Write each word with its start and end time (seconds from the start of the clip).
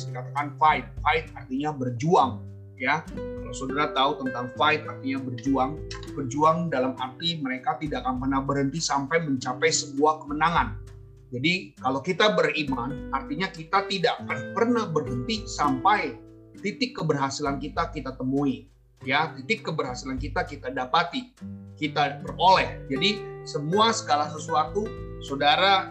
Inggris 0.00 0.16
dikatakan 0.16 0.48
fight. 0.56 0.84
Fight 1.04 1.26
artinya 1.36 1.70
berjuang, 1.76 2.40
ya. 2.80 3.04
Kalau 3.12 3.54
saudara 3.54 3.92
tahu 3.92 4.24
tentang 4.24 4.46
fight 4.56 4.82
artinya 4.88 5.18
berjuang, 5.20 5.70
berjuang 6.16 6.72
dalam 6.72 6.96
arti 6.96 7.36
mereka 7.36 7.76
tidak 7.76 8.06
akan 8.08 8.16
pernah 8.16 8.40
berhenti 8.40 8.80
sampai 8.80 9.20
mencapai 9.20 9.68
sebuah 9.68 10.24
kemenangan. 10.24 10.80
Jadi 11.30 11.76
kalau 11.78 12.00
kita 12.00 12.32
beriman, 12.34 13.12
artinya 13.12 13.52
kita 13.52 13.86
tidak 13.86 14.18
akan 14.24 14.38
pernah 14.56 14.84
berhenti 14.88 15.46
sampai 15.46 16.16
titik 16.58 16.96
keberhasilan 16.96 17.60
kita 17.60 17.92
kita 17.92 18.16
temui. 18.16 18.66
Ya, 19.00 19.32
titik 19.32 19.64
keberhasilan 19.64 20.20
kita 20.20 20.44
kita 20.44 20.68
dapati, 20.72 21.32
kita 21.80 22.20
peroleh. 22.20 22.84
Jadi 22.92 23.20
semua 23.48 23.96
segala 23.96 24.28
sesuatu, 24.28 24.84
saudara, 25.24 25.88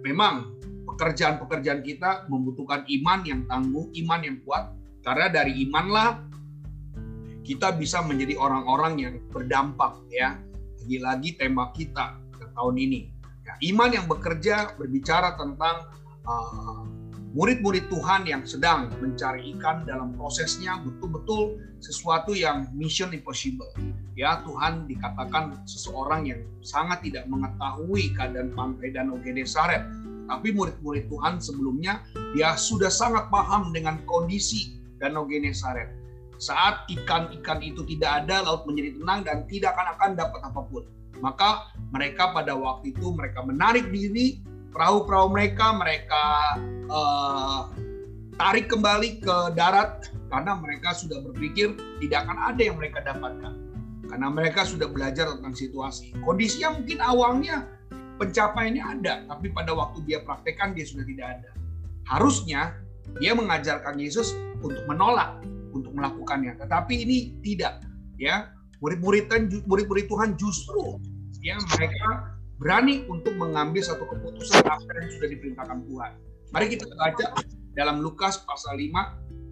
memang 0.00 0.55
pekerjaan-pekerjaan 0.96 1.84
kita 1.84 2.24
membutuhkan 2.32 2.88
iman 2.88 3.20
yang 3.28 3.44
tangguh, 3.44 3.92
iman 4.00 4.20
yang 4.24 4.40
kuat. 4.48 4.72
Karena 5.04 5.28
dari 5.28 5.68
imanlah 5.68 6.24
kita 7.44 7.76
bisa 7.76 8.00
menjadi 8.00 8.40
orang-orang 8.40 8.92
yang 8.96 9.14
berdampak 9.28 10.00
ya. 10.08 10.40
Lagi-lagi 10.80 11.36
tema 11.36 11.68
kita 11.76 12.16
tahun 12.56 12.76
ini. 12.80 13.12
Ya, 13.44 13.54
iman 13.70 13.92
yang 13.92 14.06
bekerja 14.08 14.74
berbicara 14.74 15.36
tentang 15.36 15.92
uh, 16.24 16.82
murid-murid 17.36 17.92
Tuhan 17.92 18.24
yang 18.24 18.42
sedang 18.48 18.88
mencari 18.98 19.52
ikan 19.54 19.84
dalam 19.84 20.16
prosesnya 20.16 20.80
betul-betul 20.80 21.60
sesuatu 21.78 22.32
yang 22.32 22.66
mission 22.72 23.12
impossible. 23.12 23.68
Ya, 24.16 24.40
Tuhan 24.42 24.88
dikatakan 24.88 25.68
seseorang 25.68 26.26
yang 26.26 26.40
sangat 26.64 27.04
tidak 27.04 27.28
mengetahui 27.28 28.16
keadaan 28.16 28.50
pantai 28.56 28.90
Danau 28.90 29.20
Genesaret 29.20 29.84
tapi 30.26 30.52
murid-murid 30.52 31.06
Tuhan 31.08 31.38
sebelumnya 31.38 32.02
dia 32.34 32.54
sudah 32.58 32.90
sangat 32.90 33.30
paham 33.30 33.70
dengan 33.70 34.02
kondisi 34.04 34.76
Danau 34.98 35.24
Genesaret. 35.26 35.90
Saat 36.36 36.84
ikan-ikan 36.92 37.64
itu 37.64 37.80
tidak 37.88 38.26
ada, 38.26 38.44
laut 38.44 38.68
menjadi 38.68 39.00
tenang 39.00 39.20
dan 39.24 39.38
tidak 39.48 39.72
akan 39.72 39.86
akan 39.96 40.10
dapat 40.18 40.40
apa 40.44 40.60
pun. 40.68 40.84
Maka 41.24 41.72
mereka 41.96 42.36
pada 42.36 42.52
waktu 42.52 42.92
itu 42.92 43.08
mereka 43.16 43.40
menarik 43.40 43.88
diri 43.88 44.44
perahu-perahu 44.76 45.32
mereka, 45.32 45.72
mereka 45.72 46.22
uh, 46.92 47.72
tarik 48.36 48.68
kembali 48.68 49.24
ke 49.24 49.36
darat 49.56 50.12
karena 50.28 50.52
mereka 50.60 50.92
sudah 50.92 51.24
berpikir 51.24 51.72
tidak 52.04 52.28
akan 52.28 52.38
ada 52.52 52.60
yang 52.60 52.76
mereka 52.76 53.00
dapatkan. 53.00 53.52
Karena 54.06 54.28
mereka 54.30 54.62
sudah 54.68 54.86
belajar 54.86 55.32
tentang 55.34 55.56
situasi. 55.56 56.14
Kondisinya 56.20 56.78
mungkin 56.78 57.00
awalnya 57.00 57.64
pencapaiannya 58.16 58.82
ada, 58.82 59.24
tapi 59.28 59.52
pada 59.52 59.72
waktu 59.76 60.02
dia 60.08 60.24
praktekkan 60.24 60.72
dia 60.72 60.84
sudah 60.88 61.04
tidak 61.04 61.26
ada. 61.40 61.50
Harusnya 62.08 62.74
dia 63.20 63.32
mengajarkan 63.36 63.96
Yesus 64.00 64.34
untuk 64.60 64.84
menolak, 64.88 65.40
untuk 65.72 65.92
melakukannya. 65.92 66.56
Tetapi 66.60 66.94
ini 67.06 67.16
tidak, 67.44 67.84
ya. 68.16 68.52
Murid-murid 68.84 69.32
murid-murid 69.64 70.04
Tuhan 70.04 70.36
justru 70.36 71.00
ya 71.40 71.56
mereka 71.78 72.36
berani 72.60 73.08
untuk 73.08 73.32
mengambil 73.40 73.80
satu 73.80 74.04
keputusan 74.04 74.60
apa 74.68 74.84
yang 75.00 75.08
sudah 75.16 75.28
diperintahkan 75.32 75.78
Tuhan. 75.88 76.12
Mari 76.52 76.66
kita 76.76 76.84
baca 76.92 77.26
dalam 77.72 78.04
Lukas 78.04 78.44
pasal 78.44 78.76
5 78.76 78.92
uh, 78.92 79.08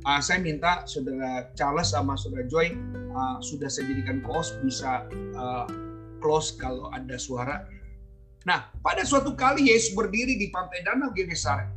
ah, 0.08 0.20
saya 0.20 0.40
minta 0.40 0.84
saudara 0.88 1.52
Charles 1.56 1.92
sama 1.92 2.16
saudara 2.16 2.44
Joy 2.48 2.72
uh, 3.12 3.36
sudah 3.40 3.68
saya 3.68 3.92
jadikan 3.92 4.24
close 4.24 4.56
bisa 4.64 5.04
uh, 5.36 5.68
close 6.20 6.56
kalau 6.56 6.88
ada 6.92 7.16
suara 7.20 7.68
Nah, 8.44 8.68
pada 8.84 9.00
suatu 9.08 9.32
kali 9.32 9.72
Yesus 9.72 9.96
berdiri 9.96 10.36
di 10.36 10.52
pantai 10.52 10.84
Danau 10.84 11.08
Genesaret. 11.16 11.68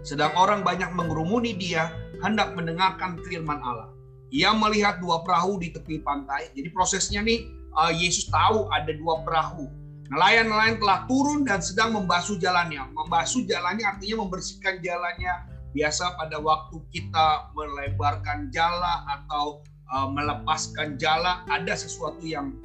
Sedang 0.00 0.32
orang 0.40 0.64
banyak 0.64 0.96
mengerumuni 0.96 1.52
dia, 1.52 1.92
hendak 2.24 2.56
mendengarkan 2.56 3.20
firman 3.28 3.60
Allah. 3.60 3.92
Ia 4.32 4.56
melihat 4.56 5.00
dua 5.00 5.20
perahu 5.24 5.60
di 5.60 5.72
tepi 5.72 6.00
pantai. 6.00 6.48
Jadi 6.56 6.68
prosesnya 6.72 7.20
nih, 7.20 7.44
uh, 7.76 7.92
Yesus 7.92 8.32
tahu 8.32 8.68
ada 8.72 8.92
dua 8.96 9.20
perahu. 9.24 9.68
Nelayan-nelayan 10.08 10.80
telah 10.80 11.04
turun 11.04 11.44
dan 11.44 11.60
sedang 11.60 11.92
membasuh 11.92 12.40
jalannya. 12.40 12.88
Membasuh 12.96 13.44
jalannya 13.44 13.84
artinya 13.84 14.24
membersihkan 14.24 14.80
jalannya. 14.80 15.52
Biasa 15.76 16.16
pada 16.16 16.40
waktu 16.40 16.80
kita 16.96 17.52
melebarkan 17.52 18.48
jala 18.48 19.04
atau 19.04 19.60
uh, 19.92 20.08
melepaskan 20.08 20.96
jala, 20.96 21.44
ada 21.52 21.76
sesuatu 21.76 22.24
yang 22.24 22.56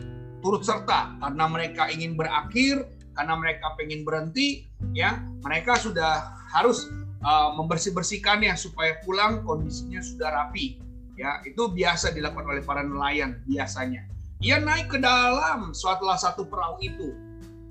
turut 0.43 0.61
serta 0.67 1.15
karena 1.23 1.45
mereka 1.47 1.87
ingin 1.87 2.19
berakhir, 2.19 2.83
karena 3.15 3.33
mereka 3.39 3.71
pengen 3.79 4.03
berhenti, 4.03 4.67
ya 4.91 5.23
mereka 5.41 5.79
sudah 5.79 6.35
harus 6.51 6.91
uh, 7.23 7.55
membersih-bersihkannya 7.55 8.53
supaya 8.59 8.99
pulang 9.07 9.41
kondisinya 9.47 10.03
sudah 10.03 10.29
rapi. 10.29 10.77
Ya 11.15 11.39
itu 11.47 11.69
biasa 11.69 12.11
dilakukan 12.11 12.45
oleh 12.45 12.63
para 12.65 12.83
nelayan 12.83 13.39
biasanya. 13.47 14.03
Ia 14.43 14.59
naik 14.59 14.91
ke 14.91 14.99
dalam 14.99 15.71
setelah 15.71 16.19
satu 16.19 16.43
perahu 16.43 16.81
itu. 16.83 17.15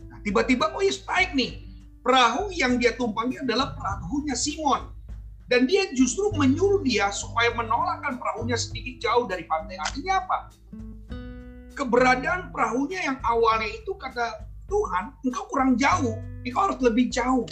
Nah, 0.08 0.18
tiba-tiba 0.24 0.72
oh 0.72 0.80
Yesus 0.80 1.04
naik 1.04 1.36
nih. 1.36 1.68
Perahu 2.02 2.50
yang 2.50 2.82
dia 2.82 2.96
tumpangi 2.98 3.38
adalah 3.44 3.78
perahunya 3.78 4.34
Simon. 4.34 4.90
Dan 5.46 5.68
dia 5.68 5.84
justru 5.92 6.32
menyuruh 6.32 6.80
dia 6.80 7.12
supaya 7.12 7.52
menolakkan 7.52 8.16
perahunya 8.16 8.56
sedikit 8.56 9.04
jauh 9.04 9.28
dari 9.28 9.44
pantai. 9.44 9.76
Artinya 9.76 10.24
apa? 10.24 10.38
Keberadaan 11.74 12.52
perahunya 12.52 13.00
yang 13.04 13.18
awalnya 13.24 13.68
itu 13.68 13.92
kata 13.96 14.46
Tuhan, 14.68 15.04
engkau 15.26 15.44
kurang 15.52 15.76
jauh, 15.76 16.16
engkau 16.44 16.60
harus 16.70 16.80
lebih 16.80 17.12
jauh. 17.12 17.44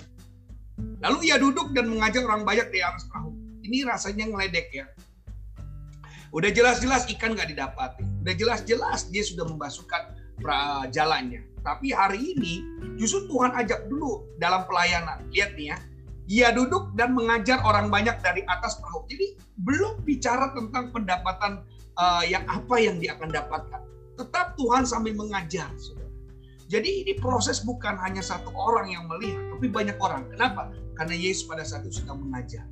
Lalu 1.04 1.28
ia 1.28 1.36
duduk 1.36 1.76
dan 1.76 1.92
mengajak 1.92 2.24
orang 2.24 2.44
banyak 2.44 2.72
di 2.72 2.80
atas 2.80 3.04
perahu. 3.08 3.32
Ini 3.60 3.84
rasanya 3.84 4.24
ngeledek 4.32 4.68
ya. 4.72 4.86
Udah 6.30 6.48
jelas-jelas 6.48 7.10
ikan 7.18 7.36
gak 7.36 7.52
didapati. 7.52 8.06
Udah 8.24 8.34
jelas-jelas 8.36 9.10
dia 9.12 9.24
sudah 9.26 9.44
membasuhkan 9.44 10.16
jalannya. 10.88 11.44
Tapi 11.60 11.92
hari 11.92 12.32
ini 12.32 12.64
justru 12.96 13.28
Tuhan 13.28 13.52
ajak 13.52 13.92
dulu 13.92 14.24
dalam 14.40 14.64
pelayanan. 14.64 15.28
Lihat 15.34 15.52
nih 15.58 15.76
ya. 15.76 15.78
Ia 16.30 16.48
duduk 16.54 16.94
dan 16.94 17.12
mengajar 17.12 17.60
orang 17.66 17.90
banyak 17.90 18.22
dari 18.22 18.46
atas 18.46 18.78
perahu. 18.78 19.04
Jadi 19.10 19.36
belum 19.60 20.06
bicara 20.06 20.54
tentang 20.54 20.94
pendapatan 20.94 21.66
uh, 21.98 22.22
yang 22.24 22.46
apa 22.46 22.78
yang 22.78 23.02
dia 23.02 23.18
akan 23.18 23.34
dapatkan 23.34 23.82
Tetap 24.20 24.60
Tuhan 24.60 24.84
sambil 24.84 25.16
mengajar. 25.16 25.72
Jadi 26.68 27.02
ini 27.02 27.16
proses 27.16 27.64
bukan 27.64 27.96
hanya 27.98 28.20
satu 28.20 28.52
orang 28.52 28.92
yang 28.92 29.08
melihat, 29.08 29.42
tapi 29.56 29.66
banyak 29.66 29.96
orang. 29.96 30.28
Kenapa? 30.28 30.70
Karena 30.94 31.16
Yesus 31.16 31.48
pada 31.48 31.64
saat 31.64 31.88
itu 31.88 32.04
sedang 32.04 32.20
mengajar. 32.20 32.68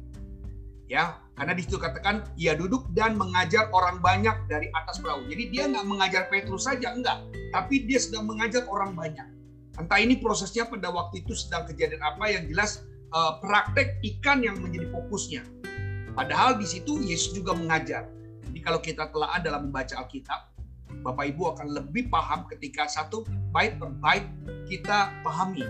Ya, 0.88 1.20
karena 1.36 1.52
di 1.52 1.64
situ 1.66 1.76
katakan 1.76 2.24
ia 2.38 2.56
duduk 2.56 2.88
dan 2.96 3.16
mengajar 3.18 3.68
orang 3.74 4.00
banyak 4.00 4.32
dari 4.48 4.72
atas 4.72 5.00
perahu. 5.02 5.26
Jadi 5.28 5.52
dia 5.52 5.68
nggak 5.68 5.84
mengajar 5.88 6.22
Petrus 6.30 6.64
saja, 6.68 6.94
enggak. 6.94 7.26
Tapi 7.52 7.88
dia 7.90 7.98
sedang 8.00 8.28
mengajar 8.28 8.64
orang 8.68 8.94
banyak. 8.96 9.28
Entah 9.76 10.00
ini 10.00 10.16
prosesnya 10.16 10.64
pada 10.64 10.88
waktu 10.88 11.24
itu 11.26 11.36
sedang 11.36 11.68
kejadian 11.68 12.00
apa 12.00 12.24
yang 12.30 12.44
jelas 12.48 12.86
uh, 13.12 13.36
praktek 13.42 14.00
ikan 14.16 14.40
yang 14.40 14.56
menjadi 14.60 14.88
fokusnya. 14.94 15.42
Padahal 16.16 16.56
di 16.56 16.64
situ 16.64 16.98
Yesus 17.02 17.36
juga 17.36 17.52
mengajar. 17.52 18.08
Jadi 18.48 18.58
kalau 18.64 18.80
kita 18.80 19.12
telah 19.12 19.36
dalam 19.44 19.68
membaca 19.68 19.92
Alkitab, 20.00 20.47
Bapak 21.02 21.34
Ibu 21.34 21.56
akan 21.56 21.66
lebih 21.78 22.10
paham 22.10 22.46
ketika 22.50 22.86
satu 22.90 23.22
bait 23.54 23.78
per 23.78 23.90
bait 24.02 24.26
kita 24.66 25.14
pahami 25.22 25.64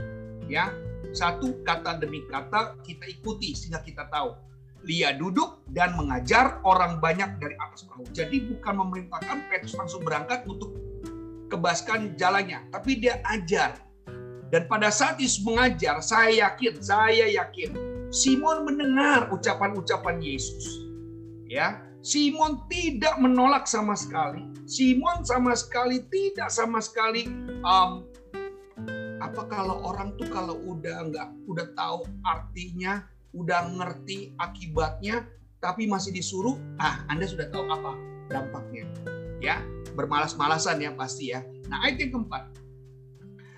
ya 0.49 0.73
satu 1.13 1.61
kata 1.65 2.01
demi 2.01 2.25
kata 2.29 2.77
kita 2.85 3.05
ikuti 3.09 3.57
sehingga 3.57 3.81
kita 3.85 4.09
tahu 4.13 4.37
Lia 4.87 5.11
duduk 5.19 5.67
dan 5.75 5.99
mengajar 5.99 6.63
orang 6.63 7.03
banyak 7.03 7.43
dari 7.43 7.59
atas 7.59 7.83
perahu. 7.83 8.07
Jadi 8.15 8.47
bukan 8.47 8.79
memerintahkan 8.79 9.51
Petrus 9.51 9.75
langsung 9.75 10.07
berangkat 10.07 10.47
untuk 10.47 10.71
kebaskan 11.51 12.15
jalannya, 12.15 12.63
tapi 12.71 13.03
dia 13.03 13.19
ajar. 13.27 13.75
Dan 14.49 14.71
pada 14.71 14.89
saat 14.89 15.19
Yesus 15.19 15.43
mengajar, 15.43 15.99
saya 16.01 16.49
yakin, 16.49 16.79
saya 16.81 17.27
yakin 17.27 17.75
Simon 18.09 18.65
mendengar 18.65 19.29
ucapan-ucapan 19.35 20.23
Yesus. 20.23 20.89
Ya, 21.51 21.85
Simon 21.99 22.63
tidak 22.71 23.19
menolak 23.19 23.67
sama 23.67 23.99
sekali. 23.99 24.47
Simon 24.71 25.27
sama 25.27 25.59
sekali 25.59 26.07
tidak 26.07 26.47
sama 26.49 26.79
sekali 26.79 27.27
um, 27.67 28.07
apa 29.19 29.43
kalau 29.51 29.83
orang 29.83 30.15
tuh 30.15 30.31
kalau 30.31 30.55
udah 30.63 31.11
nggak 31.11 31.29
udah 31.51 31.67
tahu 31.75 32.07
artinya, 32.23 33.03
udah 33.35 33.67
ngerti 33.75 34.31
akibatnya, 34.39 35.27
tapi 35.59 35.91
masih 35.91 36.15
disuruh, 36.15 36.55
ah 36.79 37.03
Anda 37.11 37.27
sudah 37.27 37.51
tahu 37.51 37.67
apa 37.67 37.99
dampaknya. 38.31 38.87
Ya, 39.43 39.59
bermalas-malasan 39.99 40.79
ya 40.79 40.95
pasti 40.95 41.35
ya. 41.35 41.43
Nah, 41.67 41.83
ayat 41.87 41.99
yang 41.99 42.15
keempat. 42.15 42.47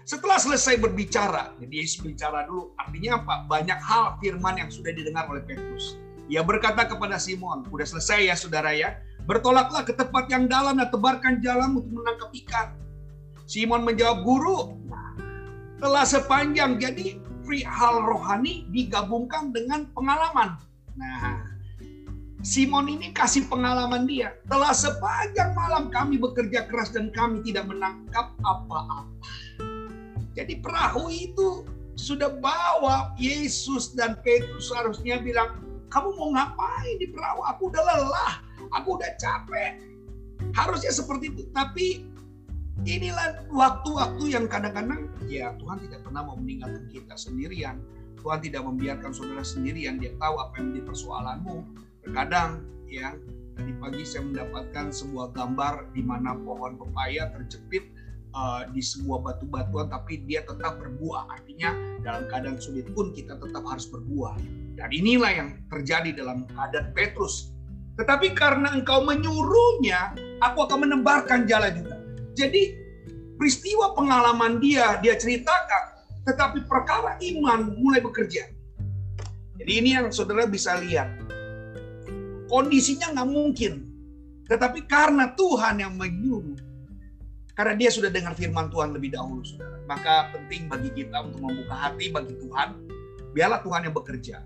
Setelah 0.08 0.42
selesai 0.42 0.80
berbicara, 0.80 1.54
jadi 1.60 1.86
Yesus 1.86 2.02
bicara 2.02 2.48
dulu, 2.48 2.74
artinya 2.80 3.20
apa? 3.20 3.46
Banyak 3.46 3.78
hal 3.78 4.18
firman 4.18 4.58
yang 4.58 4.66
sudah 4.72 4.90
didengar 4.90 5.28
oleh 5.30 5.44
Petrus 5.46 6.00
ia 6.30 6.46
berkata 6.46 6.86
kepada 6.86 7.18
Simon, 7.18 7.66
udah 7.66 7.86
selesai 7.86 8.30
ya 8.30 8.34
saudara 8.38 8.70
ya, 8.70 9.02
bertolaklah 9.26 9.82
ke 9.82 9.90
tempat 9.98 10.30
yang 10.30 10.46
dalam 10.46 10.78
dan 10.78 10.86
tebarkan 10.86 11.42
jalan 11.42 11.82
untuk 11.82 11.90
menangkap 11.90 12.30
ikan. 12.46 12.68
Simon 13.50 13.82
menjawab, 13.82 14.22
guru, 14.22 14.78
telah 15.82 16.06
sepanjang 16.06 16.78
jadi 16.78 17.18
hal 17.66 18.06
rohani 18.06 18.62
digabungkan 18.70 19.50
dengan 19.50 19.90
pengalaman. 19.90 20.54
Nah, 20.94 21.50
Simon 22.46 22.86
ini 22.86 23.10
kasih 23.10 23.50
pengalaman 23.50 24.06
dia. 24.06 24.38
Telah 24.46 24.70
sepanjang 24.70 25.50
malam 25.58 25.90
kami 25.90 26.14
bekerja 26.14 26.70
keras 26.70 26.94
dan 26.94 27.10
kami 27.10 27.42
tidak 27.42 27.66
menangkap 27.66 28.30
apa-apa. 28.46 29.10
Jadi 30.38 30.62
perahu 30.62 31.10
itu 31.10 31.66
sudah 31.98 32.32
bawa 32.38 33.12
Yesus 33.18 33.98
dan 33.98 34.14
Petrus 34.22 34.70
harusnya 34.70 35.18
bilang, 35.18 35.69
kamu 35.90 36.08
mau 36.16 36.30
ngapain 36.32 36.96
di 36.96 37.06
perahu? 37.10 37.42
Aku 37.54 37.68
udah 37.68 37.82
lelah, 37.82 38.34
aku 38.72 38.96
udah 38.96 39.10
capek. 39.18 39.82
Harusnya 40.56 40.94
seperti 40.94 41.34
itu. 41.34 41.42
Tapi 41.50 42.06
inilah 42.86 43.44
waktu-waktu 43.52 44.32
yang 44.32 44.48
kadang-kadang 44.48 45.10
ya 45.28 45.52
Tuhan 45.60 45.82
tidak 45.84 46.00
pernah 46.06 46.22
mau 46.24 46.38
meninggalkan 46.38 46.88
kita 46.88 47.18
sendirian. 47.18 47.82
Tuhan 48.20 48.40
tidak 48.40 48.62
membiarkan 48.64 49.12
saudara 49.12 49.44
sendirian. 49.44 50.00
Dia 50.00 50.14
tahu 50.16 50.40
apa 50.40 50.60
yang 50.60 50.72
menjadi 50.72 50.86
persoalanmu 50.92 51.56
Terkadang 52.00 52.64
ya 52.88 53.12
tadi 53.54 53.72
pagi 53.76 54.02
saya 54.08 54.24
mendapatkan 54.24 54.88
sebuah 54.88 55.36
gambar 55.36 55.92
di 55.92 56.00
mana 56.00 56.32
pohon 56.32 56.80
pepaya 56.80 57.28
terjepit 57.36 57.92
uh, 58.32 58.66
di 58.70 58.82
sebuah 58.82 59.22
batu-batuan 59.24 59.90
tapi 59.90 60.22
dia 60.26 60.42
tetap 60.44 60.78
berbuah. 60.80 61.30
Artinya 61.30 61.74
dalam 62.02 62.26
keadaan 62.30 62.58
sulit 62.58 62.88
pun 62.92 63.12
kita 63.14 63.38
tetap 63.38 63.62
harus 63.66 63.86
berbuah. 63.88 64.38
Dan 64.78 64.88
inilah 64.90 65.32
yang 65.32 65.48
terjadi 65.68 66.16
dalam 66.16 66.48
keadaan 66.50 66.94
Petrus. 66.96 67.52
Tetapi 68.00 68.32
karena 68.32 68.72
engkau 68.72 69.04
menyuruhnya, 69.04 70.16
aku 70.40 70.64
akan 70.64 70.88
menebarkan 70.88 71.44
jalan 71.44 71.74
juga. 71.76 71.96
Jadi 72.32 72.72
peristiwa 73.36 73.92
pengalaman 73.92 74.56
dia, 74.62 74.96
dia 75.04 75.18
ceritakan. 75.18 76.00
Tetapi 76.24 76.64
perkara 76.64 77.20
iman 77.20 77.76
mulai 77.76 78.00
bekerja. 78.00 78.48
Jadi 79.60 79.72
ini 79.76 79.92
yang 79.92 80.08
saudara 80.08 80.48
bisa 80.48 80.80
lihat 80.80 81.20
Kondisinya 82.50 83.14
nggak 83.14 83.30
mungkin. 83.30 83.72
Tetapi 84.50 84.90
karena 84.90 85.30
Tuhan 85.38 85.78
yang 85.78 85.94
menyuruh, 85.94 86.49
karena 87.60 87.76
dia 87.76 87.92
sudah 87.92 88.08
dengar 88.08 88.32
firman 88.32 88.72
Tuhan 88.72 88.96
lebih 88.96 89.12
dahulu, 89.12 89.44
saudara. 89.44 89.84
Maka 89.84 90.32
penting 90.32 90.64
bagi 90.72 90.96
kita 90.96 91.28
untuk 91.28 91.44
membuka 91.44 91.76
hati 91.76 92.08
bagi 92.08 92.32
Tuhan. 92.40 92.88
Biarlah 93.36 93.60
Tuhan 93.60 93.84
yang 93.84 93.92
bekerja. 93.92 94.40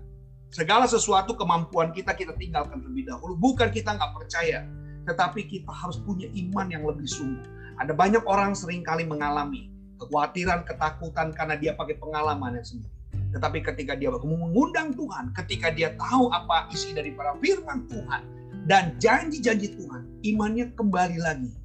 Segala 0.51 0.83
sesuatu 0.83 1.31
kemampuan 1.31 1.95
kita 1.95 2.11
kita 2.11 2.35
tinggalkan 2.35 2.83
terlebih 2.83 3.07
dahulu. 3.07 3.39
Bukan 3.39 3.71
kita 3.71 3.95
nggak 3.95 4.19
percaya, 4.19 4.67
tetapi 5.07 5.47
kita 5.47 5.71
harus 5.71 5.95
punya 6.03 6.27
iman 6.27 6.67
yang 6.67 6.83
lebih 6.83 7.07
sungguh. 7.07 7.47
Ada 7.79 7.95
banyak 7.95 8.27
orang 8.27 8.51
sering 8.51 8.83
kali 8.83 9.07
mengalami 9.07 9.71
kekhawatiran, 9.95 10.67
ketakutan 10.67 11.31
karena 11.31 11.55
dia 11.55 11.71
pakai 11.71 11.95
pengalamannya 11.95 12.67
sendiri. 12.67 12.91
Tetapi 13.31 13.63
ketika 13.63 13.95
dia 13.95 14.11
mengundang 14.11 14.91
Tuhan, 14.91 15.31
ketika 15.31 15.71
dia 15.71 15.95
tahu 15.95 16.35
apa 16.35 16.67
isi 16.67 16.91
dari 16.91 17.15
para 17.15 17.31
firman 17.39 17.87
Tuhan 17.87 18.27
dan 18.67 18.99
janji-janji 18.99 19.71
Tuhan, 19.79 20.03
imannya 20.19 20.75
kembali 20.75 21.15
lagi. 21.23 21.55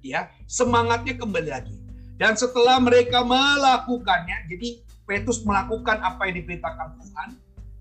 Ya, 0.00 0.32
semangatnya 0.48 1.16
kembali 1.16 1.48
lagi. 1.50 1.76
Dan 2.16 2.36
setelah 2.36 2.80
mereka 2.80 3.24
melakukannya, 3.24 4.48
jadi 4.48 4.80
Petrus 5.08 5.44
melakukan 5.44 6.00
apa 6.00 6.28
yang 6.28 6.44
diperintahkan 6.44 6.88
Tuhan, 7.00 7.28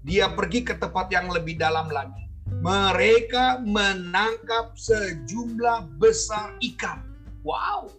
dia 0.03 0.25
pergi 0.31 0.63
ke 0.63 0.75
tempat 0.79 1.11
yang 1.11 1.27
lebih 1.27 1.59
dalam 1.59 1.91
lagi. 1.91 2.27
Mereka 2.49 3.61
menangkap 3.63 4.73
sejumlah 4.75 5.95
besar 6.01 6.55
ikan. 6.59 7.03
Wow. 7.45 7.91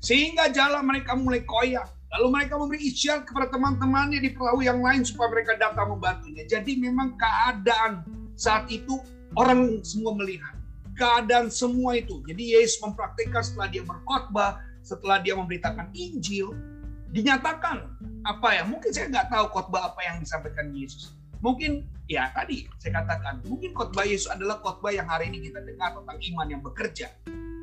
Sehingga 0.00 0.52
jalan 0.52 0.86
mereka 0.86 1.18
mulai 1.18 1.42
koyak 1.42 1.96
Lalu 2.16 2.26
mereka 2.32 2.56
memberi 2.56 2.80
isyarat 2.80 3.28
kepada 3.28 3.52
teman-temannya 3.52 4.24
di 4.24 4.32
perahu 4.32 4.64
yang 4.64 4.80
lain 4.80 5.04
supaya 5.04 5.28
mereka 5.28 5.52
datang 5.60 5.92
membantunya. 5.92 6.48
Jadi 6.48 6.80
memang 6.80 7.12
keadaan 7.20 8.08
saat 8.40 8.72
itu 8.72 8.96
orang 9.36 9.84
semua 9.84 10.16
melihat. 10.16 10.55
Keadaan 10.96 11.52
semua 11.52 12.00
itu. 12.00 12.24
Jadi 12.24 12.56
Yesus 12.56 12.80
mempraktikkan 12.80 13.44
setelah 13.44 13.68
dia 13.68 13.84
berkhotbah, 13.84 14.64
setelah 14.80 15.20
dia 15.20 15.36
memberitakan 15.36 15.92
Injil, 15.92 16.56
dinyatakan 17.12 17.84
apa 18.24 18.48
ya? 18.56 18.62
Mungkin 18.64 18.90
saya 18.90 19.12
nggak 19.12 19.28
tahu 19.28 19.46
khotbah 19.52 19.92
apa 19.92 20.00
yang 20.02 20.16
disampaikan 20.24 20.72
Yesus. 20.72 21.12
Mungkin 21.44 21.84
ya 22.08 22.32
tadi 22.32 22.64
saya 22.80 23.04
katakan, 23.04 23.44
mungkin 23.44 23.76
khotbah 23.76 24.08
Yesus 24.08 24.32
adalah 24.32 24.56
khotbah 24.64 24.90
yang 24.90 25.04
hari 25.04 25.28
ini 25.28 25.52
kita 25.52 25.60
dengar 25.60 25.92
tentang 25.92 26.16
iman 26.16 26.46
yang 26.48 26.62
bekerja. 26.64 27.12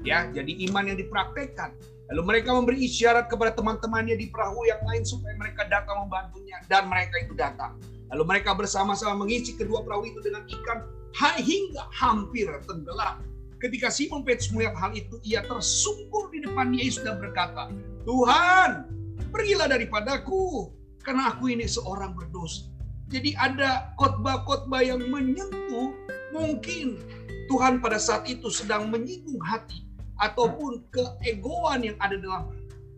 Ya, 0.03 0.27
jadi 0.29 0.67
iman 0.67 0.83
yang 0.91 0.99
dipraktekkan 0.99 1.71
Lalu 2.11 2.21
mereka 2.27 2.51
memberi 2.51 2.83
isyarat 2.83 3.31
kepada 3.31 3.55
teman-temannya 3.55 4.19
di 4.19 4.27
perahu 4.27 4.67
yang 4.67 4.81
lain 4.83 5.07
supaya 5.07 5.33
mereka 5.39 5.63
datang 5.71 6.03
membantunya 6.03 6.59
dan 6.67 6.91
mereka 6.91 7.15
itu 7.23 7.33
datang. 7.33 7.79
Lalu 8.11 8.23
mereka 8.27 8.51
bersama-sama 8.53 9.23
mengisi 9.23 9.55
kedua 9.55 9.81
perahu 9.81 10.05
itu 10.11 10.19
dengan 10.19 10.43
ikan 10.43 10.83
hingga 11.15 11.83
hampir 11.93 12.49
tenggelam. 12.65 13.21
Ketika 13.61 13.87
Simon 13.87 14.27
Petrus 14.27 14.51
melihat 14.51 14.75
hal 14.75 14.91
itu, 14.91 15.15
ia 15.23 15.39
tersungkur 15.47 16.27
di 16.35 16.43
depan 16.43 16.75
Yesus 16.75 17.07
dan 17.07 17.15
berkata, 17.21 17.71
Tuhan, 18.03 18.91
pergilah 19.31 19.71
daripadaku, 19.71 20.67
karena 20.99 21.31
aku 21.31 21.47
ini 21.47 21.63
seorang 21.63 22.11
berdosa. 22.11 22.67
Jadi 23.07 23.37
ada 23.39 23.93
khotbah-khotbah 23.95 24.83
yang 24.83 24.99
menyentuh, 25.07 25.95
mungkin 26.35 26.99
Tuhan 27.47 27.79
pada 27.79 28.01
saat 28.01 28.27
itu 28.27 28.51
sedang 28.51 28.89
menyinggung 28.89 29.39
hati 29.43 29.85
ataupun 30.19 30.83
keegoan 30.91 31.87
yang 31.87 31.97
ada 32.03 32.19
dalam 32.19 32.51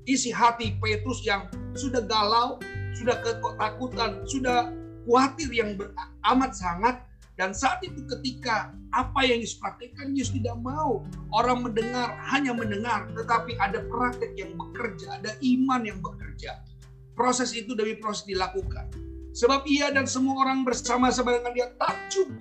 isi 0.05 0.29
hati 0.29 0.77
Petrus 0.79 1.25
yang 1.25 1.49
sudah 1.73 2.01
galau, 2.05 2.61
sudah 2.95 3.17
ketakutan, 3.21 4.23
sudah 4.25 4.71
khawatir 5.05 5.49
yang 5.51 5.77
amat 6.25 6.51
sangat 6.57 6.95
dan 7.35 7.51
saat 7.51 7.83
itu 7.83 7.99
ketika 8.07 8.71
apa 8.95 9.27
yang 9.27 9.43
Yesus 9.43 9.59
praktikkan, 9.59 10.15
Yesus 10.15 10.39
tidak 10.39 10.55
mau 10.63 11.03
orang 11.35 11.67
mendengar, 11.67 12.15
hanya 12.31 12.55
mendengar, 12.55 13.11
tetapi 13.11 13.59
ada 13.59 13.83
praktek 13.91 14.31
yang 14.39 14.55
bekerja, 14.55 15.19
ada 15.19 15.35
iman 15.43 15.83
yang 15.83 15.99
bekerja. 15.99 16.63
Proses 17.11 17.51
itu 17.51 17.75
demi 17.75 17.99
proses 17.99 18.23
dilakukan. 18.23 18.87
Sebab 19.35 19.67
ia 19.67 19.91
dan 19.91 20.07
semua 20.07 20.47
orang 20.47 20.63
bersama-sama 20.63 21.35
dengan 21.35 21.51
dia 21.51 21.67
takjub 21.75 22.31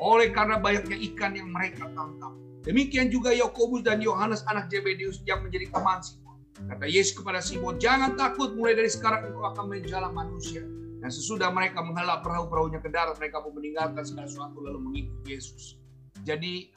oleh 0.00 0.32
karena 0.32 0.56
banyaknya 0.56 0.96
ikan 1.12 1.36
yang 1.36 1.52
mereka 1.52 1.84
tangkap. 1.92 2.32
Demikian 2.64 3.12
juga 3.12 3.36
Yakobus 3.36 3.84
dan 3.84 4.00
Yohanes 4.00 4.48
anak 4.48 4.72
Zebedeus 4.72 5.20
yang 5.28 5.44
menjadi 5.44 5.68
teman 5.68 6.00
Simon. 6.00 6.40
Kata 6.72 6.88
Yesus 6.88 7.20
kepada 7.20 7.44
Simon, 7.44 7.76
jangan 7.76 8.16
takut 8.16 8.56
mulai 8.56 8.72
dari 8.72 8.88
sekarang 8.88 9.28
engkau 9.28 9.44
akan 9.44 9.76
menjala 9.76 10.08
manusia. 10.08 10.64
Dan 10.98 11.10
sesudah 11.10 11.54
mereka 11.54 11.78
menghelap 11.80 12.26
perahu-perahunya 12.26 12.82
ke 12.82 12.90
darat, 12.90 13.14
mereka 13.16 13.38
pun 13.42 13.54
meninggalkan 13.54 14.02
segala 14.02 14.26
sesuatu 14.26 14.58
lalu 14.62 14.78
mengikuti 14.82 15.38
Yesus. 15.38 15.78
Jadi 16.26 16.74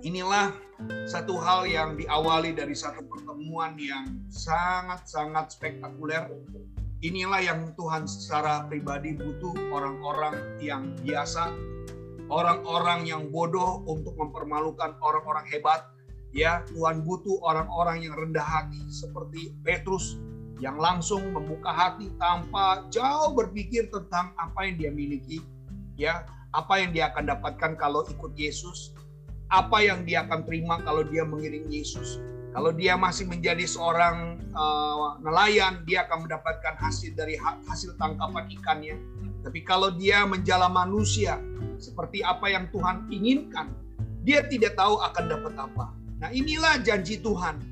inilah 0.00 0.56
satu 1.04 1.36
hal 1.36 1.68
yang 1.68 2.00
diawali 2.00 2.56
dari 2.56 2.72
satu 2.72 3.04
pertemuan 3.04 3.76
yang 3.76 4.08
sangat-sangat 4.32 5.52
spektakuler. 5.52 6.32
Inilah 7.00 7.40
yang 7.40 7.60
Tuhan 7.76 8.08
secara 8.08 8.68
pribadi 8.68 9.16
butuh 9.16 9.56
orang-orang 9.72 10.60
yang 10.60 10.92
biasa 11.00 11.52
orang-orang 12.30 13.10
yang 13.10 13.28
bodoh 13.28 13.82
untuk 13.84 14.14
mempermalukan 14.14 14.96
orang-orang 15.02 15.44
hebat. 15.50 15.82
Ya, 16.30 16.62
Tuhan 16.70 17.02
butuh 17.02 17.42
orang-orang 17.42 18.06
yang 18.06 18.14
rendah 18.14 18.46
hati 18.46 18.78
seperti 18.86 19.50
Petrus 19.66 20.14
yang 20.60 20.76
langsung 20.76 21.32
membuka 21.32 21.72
hati 21.72 22.12
tanpa 22.20 22.84
jauh 22.92 23.32
berpikir 23.32 23.88
tentang 23.88 24.36
apa 24.36 24.68
yang 24.68 24.76
dia 24.76 24.90
miliki, 24.92 25.40
ya, 25.96 26.28
apa 26.52 26.84
yang 26.84 26.92
dia 26.92 27.08
akan 27.08 27.32
dapatkan 27.32 27.80
kalau 27.80 28.04
ikut 28.06 28.36
Yesus, 28.36 28.92
apa 29.48 29.80
yang 29.80 30.04
dia 30.04 30.22
akan 30.28 30.44
terima 30.44 30.78
kalau 30.84 31.00
dia 31.02 31.24
mengiringi 31.24 31.80
Yesus. 31.80 32.20
Kalau 32.50 32.74
dia 32.74 32.98
masih 32.98 33.30
menjadi 33.30 33.62
seorang 33.62 34.42
uh, 34.58 35.22
nelayan, 35.22 35.86
dia 35.86 36.02
akan 36.04 36.26
mendapatkan 36.26 36.74
hasil 36.82 37.14
dari 37.14 37.38
hasil 37.40 37.94
tangkapan 37.94 38.50
ikannya. 38.50 38.98
Tapi 39.40 39.62
kalau 39.62 39.94
dia 39.94 40.26
menjala 40.26 40.66
manusia, 40.66 41.38
seperti 41.78 42.20
apa 42.26 42.50
yang 42.50 42.66
Tuhan 42.74 43.06
inginkan, 43.08 43.70
dia 44.26 44.44
tidak 44.50 44.74
tahu 44.74 44.98
akan 44.98 45.24
dapat 45.30 45.54
apa. 45.56 45.86
Nah, 46.20 46.28
inilah 46.34 46.82
janji 46.82 47.22
Tuhan. 47.22 47.62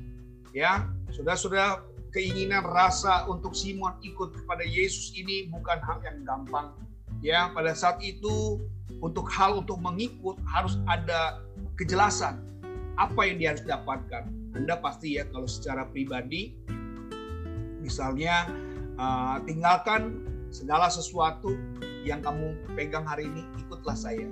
Ya, 0.55 0.87
sudah-sudah 1.13 1.83
keinginan 2.11 2.65
rasa 2.65 3.25
untuk 3.29 3.53
Simon 3.53 3.97
ikut 4.01 4.33
kepada 4.33 4.65
Yesus 4.65 5.13
ini 5.17 5.49
bukan 5.49 5.77
hal 5.81 6.01
yang 6.05 6.25
gampang. 6.25 6.73
Ya, 7.19 7.51
pada 7.51 7.75
saat 7.75 7.99
itu 7.99 8.63
untuk 9.03 9.27
hal 9.29 9.59
untuk 9.59 9.77
mengikut 9.79 10.39
harus 10.47 10.79
ada 10.87 11.43
kejelasan 11.75 12.39
apa 12.99 13.21
yang 13.27 13.37
dia 13.39 13.49
harus 13.55 13.65
dapatkan. 13.67 14.23
Anda 14.55 14.75
pasti 14.81 15.15
ya 15.19 15.27
kalau 15.29 15.47
secara 15.47 15.87
pribadi 15.87 16.57
misalnya 17.79 18.49
uh, 18.99 19.39
tinggalkan 19.47 20.25
segala 20.49 20.89
sesuatu 20.89 21.55
yang 22.03 22.19
kamu 22.19 22.57
pegang 22.75 23.05
hari 23.07 23.29
ini 23.29 23.45
ikutlah 23.65 23.95
saya. 23.95 24.27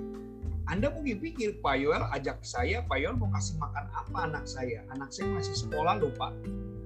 Anda 0.68 0.92
mungkin 0.92 1.24
pikir 1.24 1.64
Pak 1.64 1.80
Yoel 1.80 2.04
ajak 2.12 2.44
saya, 2.44 2.84
Pak 2.84 3.00
Yoel 3.00 3.16
mau 3.16 3.32
kasih 3.32 3.56
makan 3.56 3.88
apa 3.88 4.18
anak 4.28 4.44
saya? 4.44 4.84
Anak 4.92 5.08
saya 5.16 5.32
masih 5.32 5.56
sekolah 5.56 5.96
loh 5.96 6.12
Pak. 6.12 6.32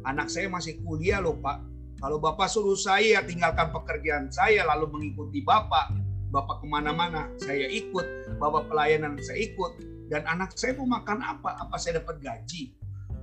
Anak 0.03 0.29
saya 0.29 0.51
masih 0.51 0.83
kuliah 0.83 1.23
loh 1.23 1.39
Pak. 1.39 1.63
Kalau 2.03 2.19
Bapak 2.19 2.51
suruh 2.51 2.75
saya 2.75 3.23
tinggalkan 3.23 3.71
pekerjaan 3.71 4.27
saya 4.35 4.67
lalu 4.67 4.91
mengikuti 4.91 5.39
Bapak, 5.47 5.95
Bapak 6.33 6.65
ke 6.65 6.67
mana-mana, 6.67 7.29
saya 7.39 7.69
ikut. 7.69 8.35
Bapak 8.41 8.73
pelayanan, 8.73 9.21
saya 9.21 9.53
ikut. 9.53 9.85
Dan 10.09 10.25
anak 10.25 10.57
saya 10.57 10.75
mau 10.81 10.89
makan 10.89 11.21
apa? 11.21 11.61
Apa 11.61 11.77
saya 11.77 12.01
dapat 12.01 12.25
gaji? 12.25 12.73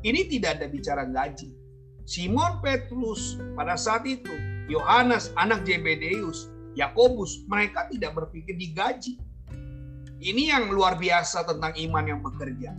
Ini 0.05 0.29
tidak 0.31 0.61
ada 0.61 0.65
bicara 0.69 1.03
gaji. 1.09 1.51
Simon 2.05 2.61
Petrus 2.61 3.37
pada 3.53 3.75
saat 3.75 4.05
itu, 4.05 4.31
Yohanes, 4.69 5.33
anak 5.37 5.65
Zebedeus, 5.65 6.49
Yakobus, 6.77 7.43
mereka 7.49 7.89
tidak 7.91 8.15
berpikir 8.15 8.55
digaji. 8.55 9.19
Ini 10.21 10.55
yang 10.55 10.71
luar 10.71 10.95
biasa 10.95 11.43
tentang 11.49 11.73
iman 11.75 12.05
yang 12.05 12.21
bekerja. 12.21 12.77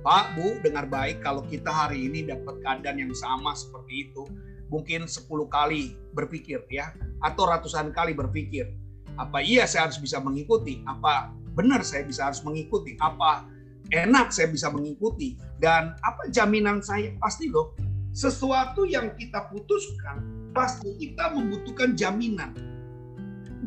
Pak, 0.00 0.32
Bu, 0.32 0.56
dengar 0.64 0.88
baik 0.88 1.20
kalau 1.20 1.44
kita 1.44 1.68
hari 1.68 2.08
ini 2.08 2.24
dapat 2.24 2.56
keadaan 2.64 2.96
yang 2.96 3.12
sama 3.12 3.52
seperti 3.52 4.08
itu, 4.08 4.24
mungkin 4.72 5.04
10 5.04 5.28
kali 5.52 5.92
berpikir 6.16 6.64
ya, 6.72 6.96
atau 7.20 7.44
ratusan 7.44 7.92
kali 7.92 8.16
berpikir, 8.16 8.72
apa 9.20 9.44
iya 9.44 9.68
saya 9.68 9.92
harus 9.92 10.00
bisa 10.00 10.16
mengikuti? 10.16 10.80
Apa 10.88 11.36
benar 11.52 11.84
saya 11.84 12.08
bisa 12.08 12.32
harus 12.32 12.40
mengikuti? 12.40 12.96
Apa 12.96 13.44
enak 13.92 14.32
saya 14.32 14.48
bisa 14.48 14.72
mengikuti? 14.72 15.36
Dan 15.60 15.92
apa 16.00 16.32
jaminan 16.32 16.80
saya? 16.80 17.12
Pasti 17.20 17.52
loh, 17.52 17.76
sesuatu 18.16 18.88
yang 18.88 19.12
kita 19.20 19.52
putuskan, 19.52 20.24
pasti 20.56 20.96
kita 20.96 21.28
membutuhkan 21.36 21.92
jaminan. 21.92 22.56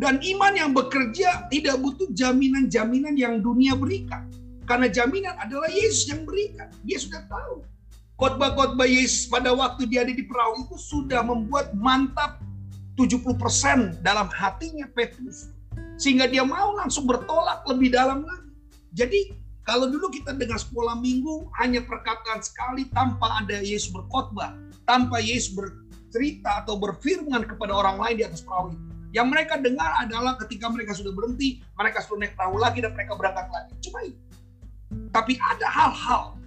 Dan 0.02 0.18
iman 0.18 0.54
yang 0.58 0.74
bekerja 0.74 1.46
tidak 1.54 1.78
butuh 1.78 2.10
jaminan-jaminan 2.18 3.14
yang 3.14 3.46
dunia 3.46 3.78
berikan 3.78 4.34
karena 4.64 4.88
jaminan 4.88 5.36
adalah 5.40 5.68
Yesus 5.70 6.10
yang 6.12 6.24
berikan. 6.24 6.72
Dia 6.84 6.98
sudah 7.00 7.24
tahu. 7.28 7.64
Khotbah-khotbah 8.18 8.88
Yesus 8.88 9.28
pada 9.28 9.52
waktu 9.52 9.90
dia 9.90 10.06
ada 10.06 10.14
di 10.14 10.24
perahu 10.24 10.70
itu 10.70 10.78
sudah 10.78 11.26
membuat 11.26 11.74
mantap 11.76 12.40
70% 12.96 14.06
dalam 14.06 14.30
hatinya 14.30 14.86
Petrus. 14.94 15.50
Sehingga 15.98 16.30
dia 16.30 16.46
mau 16.46 16.78
langsung 16.78 17.10
bertolak 17.10 17.66
lebih 17.66 17.90
dalam 17.94 18.22
lagi. 18.24 18.54
Jadi 18.94 19.34
kalau 19.66 19.90
dulu 19.90 20.12
kita 20.14 20.36
dengar 20.36 20.62
sekolah 20.62 21.00
minggu 21.00 21.50
hanya 21.58 21.82
perkataan 21.82 22.44
sekali 22.44 22.86
tanpa 22.94 23.42
ada 23.42 23.64
Yesus 23.64 23.90
berkhotbah, 23.90 24.54
tanpa 24.86 25.18
Yesus 25.24 25.56
bercerita 25.56 26.62
atau 26.62 26.78
berfirman 26.78 27.48
kepada 27.48 27.74
orang 27.74 27.98
lain 27.98 28.16
di 28.22 28.26
atas 28.28 28.46
perahu 28.46 28.76
itu. 28.76 28.84
Yang 29.14 29.28
mereka 29.30 29.56
dengar 29.62 29.94
adalah 30.02 30.34
ketika 30.42 30.68
mereka 30.74 30.98
sudah 30.98 31.14
berhenti, 31.14 31.62
mereka 31.78 32.02
sudah 32.02 32.26
naik 32.26 32.34
perahu 32.34 32.58
lagi 32.58 32.82
dan 32.82 32.92
mereka 32.98 33.14
berangkat 33.14 33.48
lagi. 33.54 33.74
Cuma 33.82 34.02
itu. 34.06 34.33
Tapi 35.14 35.38
ada 35.38 35.68
hal-hal. 35.70 36.38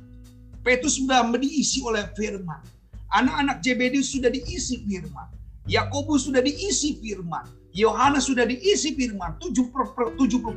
Petrus 0.66 0.98
sudah 0.98 1.22
diisi 1.38 1.78
oleh 1.86 2.10
firman. 2.18 2.58
Anak-anak 3.14 3.62
Zebedius 3.62 4.10
sudah 4.10 4.28
diisi 4.28 4.82
firman. 4.82 5.30
Yakobus 5.70 6.26
sudah 6.26 6.42
diisi 6.42 6.98
firman. 6.98 7.46
Yohanes 7.76 8.26
sudah 8.26 8.46
diisi 8.48 8.94
firman. 8.98 9.38
70 9.38 9.62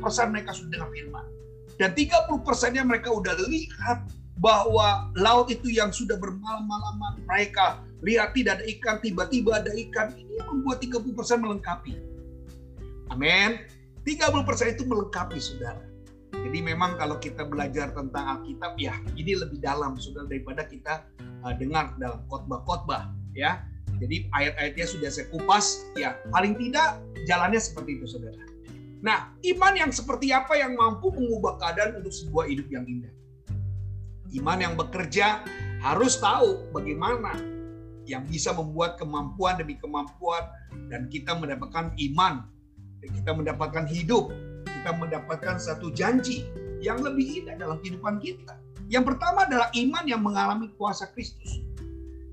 persen 0.02 0.34
mereka 0.34 0.50
sudah 0.50 0.70
dengar 0.74 0.90
firman. 0.90 1.24
Dan 1.78 1.94
30 1.94 2.42
persennya 2.42 2.82
mereka 2.84 3.14
sudah 3.14 3.34
lihat 3.46 4.04
bahwa 4.40 5.12
laut 5.20 5.52
itu 5.52 5.68
yang 5.68 5.92
sudah 5.92 6.16
bermalam-malaman 6.16 7.20
mereka 7.28 7.84
lihat 8.00 8.32
tidak 8.32 8.60
ada 8.60 8.64
ikan, 8.72 8.96
tiba-tiba 9.04 9.60
ada 9.60 9.72
ikan. 9.76 10.16
Ini 10.16 10.40
membuat 10.48 10.80
30 10.80 11.12
persen 11.12 11.38
melengkapi. 11.44 11.94
Amin. 13.12 13.64
30 14.06 14.48
persen 14.48 14.72
itu 14.72 14.88
melengkapi 14.88 15.36
saudara. 15.36 15.89
Jadi 16.40 16.58
memang 16.64 16.96
kalau 16.96 17.20
kita 17.20 17.44
belajar 17.44 17.92
tentang 17.92 18.40
Alkitab 18.40 18.74
ya 18.80 18.96
ini 19.14 19.36
lebih 19.36 19.60
dalam 19.60 19.94
sudah 20.00 20.24
daripada 20.24 20.64
kita 20.64 21.04
uh, 21.44 21.54
dengar 21.54 21.94
dalam 22.00 22.24
khotbah-khotbah 22.26 23.12
ya. 23.36 23.64
Jadi 24.00 24.32
ayat-ayatnya 24.32 24.86
sudah 24.88 25.08
saya 25.12 25.28
kupas 25.28 25.84
ya 25.92 26.16
paling 26.32 26.56
tidak 26.56 27.04
jalannya 27.28 27.60
seperti 27.60 28.00
itu 28.00 28.08
saudara. 28.08 28.40
Nah 29.04 29.36
iman 29.44 29.72
yang 29.76 29.92
seperti 29.92 30.32
apa 30.32 30.56
yang 30.56 30.72
mampu 30.72 31.12
mengubah 31.12 31.60
keadaan 31.60 32.00
untuk 32.00 32.12
sebuah 32.12 32.48
hidup 32.48 32.68
yang 32.72 32.88
indah. 32.88 33.12
Iman 34.32 34.58
yang 34.64 34.74
bekerja 34.80 35.44
harus 35.84 36.16
tahu 36.16 36.72
bagaimana 36.72 37.36
yang 38.08 38.24
bisa 38.24 38.56
membuat 38.56 38.96
kemampuan 38.96 39.60
demi 39.60 39.76
kemampuan 39.76 40.48
dan 40.88 41.12
kita 41.12 41.36
mendapatkan 41.36 41.92
iman 42.10 42.48
kita 43.00 43.32
mendapatkan 43.32 43.88
hidup 43.88 44.28
kita 44.80 44.96
mendapatkan 44.96 45.60
satu 45.60 45.92
janji 45.92 46.48
yang 46.80 47.04
lebih 47.04 47.44
indah 47.44 47.60
dalam 47.60 47.76
kehidupan 47.84 48.16
kita. 48.16 48.56
Yang 48.88 49.12
pertama 49.12 49.44
adalah 49.44 49.68
iman 49.76 50.04
yang 50.08 50.24
mengalami 50.24 50.72
kuasa 50.80 51.12
Kristus. 51.12 51.60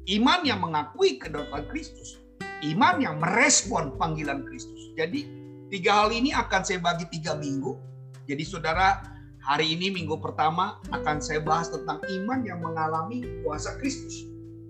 Iman 0.07 0.47
yang 0.47 0.63
mengakui 0.63 1.19
kedaulatan 1.19 1.67
Kristus. 1.67 2.23
Iman 2.63 3.03
yang 3.03 3.19
merespon 3.19 3.99
panggilan 3.99 4.47
Kristus. 4.47 4.95
Jadi 4.95 5.27
tiga 5.67 6.07
hal 6.07 6.15
ini 6.15 6.31
akan 6.31 6.63
saya 6.63 6.79
bagi 6.79 7.03
tiga 7.11 7.35
minggu. 7.35 7.75
Jadi 8.23 8.43
saudara 8.47 9.03
hari 9.43 9.75
ini 9.75 9.91
minggu 9.91 10.15
pertama 10.23 10.79
akan 10.95 11.19
saya 11.19 11.43
bahas 11.43 11.67
tentang 11.67 11.99
iman 11.99 12.47
yang 12.47 12.63
mengalami 12.63 13.27
kuasa 13.43 13.75
Kristus. 13.83 14.23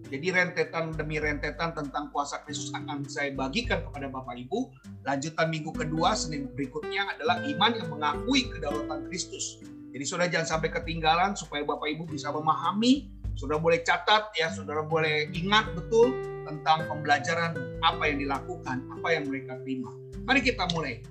Jadi 0.07 0.31
rentetan 0.31 0.95
demi 0.95 1.19
rentetan 1.19 1.75
tentang 1.75 2.07
kuasa 2.15 2.39
Kristus 2.47 2.71
akan 2.71 3.03
saya 3.11 3.35
bagikan 3.35 3.83
kepada 3.83 4.07
Bapak 4.07 4.39
Ibu. 4.39 4.71
Lanjutan 5.03 5.51
minggu 5.51 5.75
kedua, 5.75 6.15
Senin 6.15 6.47
berikutnya 6.55 7.11
adalah 7.11 7.43
iman 7.43 7.71
yang 7.75 7.87
mengakui 7.91 8.47
kedaulatan 8.47 9.11
Kristus. 9.11 9.59
Jadi 9.91 10.03
saudara 10.07 10.31
jangan 10.31 10.47
sampai 10.57 10.69
ketinggalan 10.71 11.35
supaya 11.35 11.67
Bapak 11.67 11.91
Ibu 11.91 12.07
bisa 12.07 12.31
memahami. 12.31 13.11
Saudara 13.35 13.59
boleh 13.59 13.83
catat 13.83 14.31
ya, 14.39 14.47
saudara 14.47 14.81
boleh 14.81 15.27
ingat 15.35 15.75
betul 15.75 16.15
tentang 16.47 16.87
pembelajaran 16.87 17.59
apa 17.83 18.03
yang 18.07 18.23
dilakukan, 18.23 18.87
apa 18.87 19.07
yang 19.11 19.27
mereka 19.27 19.59
terima. 19.61 19.91
Mari 20.23 20.39
kita 20.39 20.71
mulai. 20.71 21.03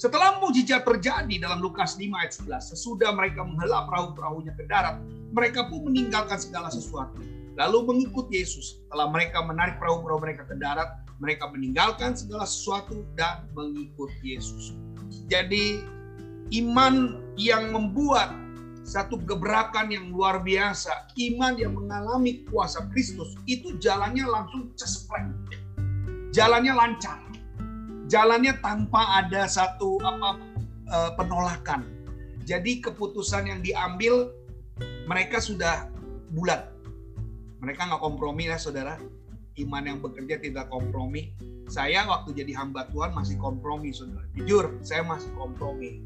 Setelah 0.00 0.40
mujizat 0.40 0.88
terjadi 0.88 1.44
dalam 1.44 1.60
Lukas 1.60 2.00
5 2.00 2.08
ayat 2.16 2.32
11, 2.32 2.72
sesudah 2.72 3.12
mereka 3.12 3.44
menghela 3.44 3.84
perahu-perahunya 3.84 4.56
ke 4.56 4.64
darat, 4.64 4.96
mereka 5.28 5.68
pun 5.68 5.92
meninggalkan 5.92 6.40
segala 6.40 6.72
sesuatu 6.72 7.20
lalu 7.58 7.78
mengikut 7.90 8.30
Yesus. 8.30 8.82
Setelah 8.86 9.10
mereka 9.10 9.42
menarik 9.42 9.78
perahu-perahu 9.82 10.20
mereka 10.22 10.42
ke 10.46 10.54
darat, 10.58 10.90
mereka 11.20 11.50
meninggalkan 11.50 12.14
segala 12.16 12.46
sesuatu 12.46 13.04
dan 13.18 13.46
mengikut 13.52 14.10
Yesus. 14.22 14.74
Jadi 15.26 15.82
iman 16.62 17.18
yang 17.38 17.70
membuat 17.70 18.34
satu 18.82 19.20
gebrakan 19.22 19.92
yang 19.92 20.10
luar 20.10 20.42
biasa, 20.42 21.12
iman 21.14 21.54
yang 21.60 21.76
mengalami 21.76 22.42
kuasa 22.48 22.88
Kristus, 22.90 23.36
itu 23.46 23.76
jalannya 23.78 24.24
langsung 24.26 24.72
cespleng. 24.74 25.36
Jalannya 26.34 26.74
lancar. 26.74 27.20
Jalannya 28.10 28.58
tanpa 28.58 29.22
ada 29.22 29.46
satu 29.46 30.00
apa 30.02 30.40
eh, 30.90 31.10
penolakan. 31.14 31.86
Jadi 32.42 32.82
keputusan 32.82 33.46
yang 33.46 33.60
diambil 33.62 34.34
mereka 35.06 35.38
sudah 35.38 35.86
bulat 36.34 36.66
mereka 37.60 37.86
nggak 37.86 38.02
kompromi 38.02 38.48
ya 38.48 38.56
saudara. 38.56 38.96
Iman 39.60 39.84
yang 39.84 39.98
bekerja 40.00 40.40
tidak 40.40 40.72
kompromi. 40.72 41.36
Saya 41.68 42.08
waktu 42.08 42.32
jadi 42.32 42.56
hamba 42.56 42.88
Tuhan 42.90 43.12
masih 43.12 43.36
kompromi 43.36 43.92
saudara. 43.92 44.24
Jujur, 44.32 44.80
saya 44.80 45.04
masih 45.04 45.30
kompromi. 45.36 46.00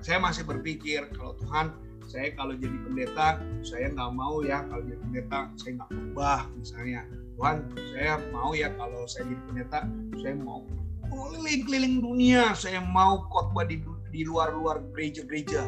Saya 0.00 0.16
masih 0.16 0.48
berpikir 0.48 1.12
kalau 1.12 1.36
Tuhan, 1.44 1.76
saya 2.08 2.32
kalau 2.32 2.56
jadi 2.56 2.72
pendeta, 2.88 3.36
saya 3.60 3.92
nggak 3.92 4.10
mau 4.16 4.40
ya 4.40 4.64
kalau 4.64 4.80
jadi 4.88 5.00
pendeta, 5.04 5.38
saya 5.60 5.70
nggak 5.76 5.90
ubah 5.92 6.40
misalnya. 6.56 7.02
Tuhan, 7.36 7.56
saya 7.92 8.12
mau 8.32 8.50
ya 8.56 8.68
kalau 8.80 9.02
saya 9.04 9.28
jadi 9.28 9.42
pendeta, 9.44 9.78
saya 10.24 10.34
mau 10.40 10.64
keliling-keliling 11.12 12.00
dunia, 12.00 12.56
saya 12.56 12.80
mau 12.80 13.28
khotbah 13.28 13.68
di 13.68 13.84
di 14.08 14.22
luar-luar 14.24 14.80
gereja-gereja. 14.94 15.66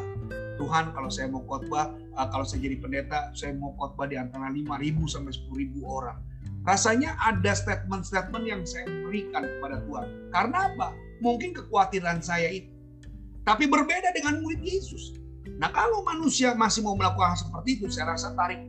Tuhan 0.57 0.95
kalau 0.95 1.11
saya 1.11 1.29
mau 1.29 1.45
khotbah, 1.45 1.93
uh, 2.17 2.27
kalau 2.27 2.43
saya 2.43 2.65
jadi 2.65 2.81
pendeta, 2.81 3.29
saya 3.37 3.53
mau 3.53 3.77
khotbah 3.77 4.09
di 4.09 4.17
antara 4.17 4.49
5.000 4.49 4.65
sampai 5.05 5.31
10.000 5.31 5.85
orang. 5.85 6.17
Rasanya 6.67 7.15
ada 7.23 7.55
statement-statement 7.55 8.43
yang 8.43 8.61
saya 8.67 8.89
berikan 9.07 9.47
kepada 9.47 9.79
Tuhan. 9.87 10.07
Karena 10.35 10.67
apa? 10.67 10.91
Mungkin 11.23 11.55
kekhawatiran 11.55 12.19
saya 12.19 12.51
itu. 12.51 12.73
Tapi 13.47 13.63
berbeda 13.71 14.11
dengan 14.11 14.43
murid 14.43 14.59
Yesus. 14.59 15.15
Nah 15.55 15.71
kalau 15.71 16.03
manusia 16.03 16.51
masih 16.51 16.83
mau 16.83 16.99
melakukan 16.99 17.31
hal 17.31 17.39
seperti 17.39 17.79
itu, 17.79 17.87
saya 17.87 18.11
rasa 18.11 18.35
tarik. 18.35 18.59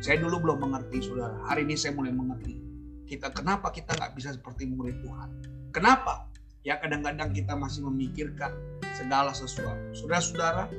Saya 0.00 0.16
dulu 0.24 0.48
belum 0.48 0.64
mengerti, 0.64 1.04
saudara. 1.04 1.36
Hari 1.52 1.68
ini 1.68 1.76
saya 1.76 1.92
mulai 1.92 2.16
mengerti. 2.16 2.56
Kita 3.04 3.28
kenapa 3.36 3.68
kita 3.68 3.92
nggak 3.92 4.16
bisa 4.16 4.32
seperti 4.32 4.64
murid 4.72 5.04
Tuhan? 5.04 5.28
Kenapa? 5.76 6.32
Ya 6.64 6.80
kadang-kadang 6.80 7.36
kita 7.36 7.52
masih 7.52 7.84
memikirkan 7.86 8.50
segala 8.96 9.36
sesuatu. 9.36 9.92
Saudara-saudara, 9.92 10.72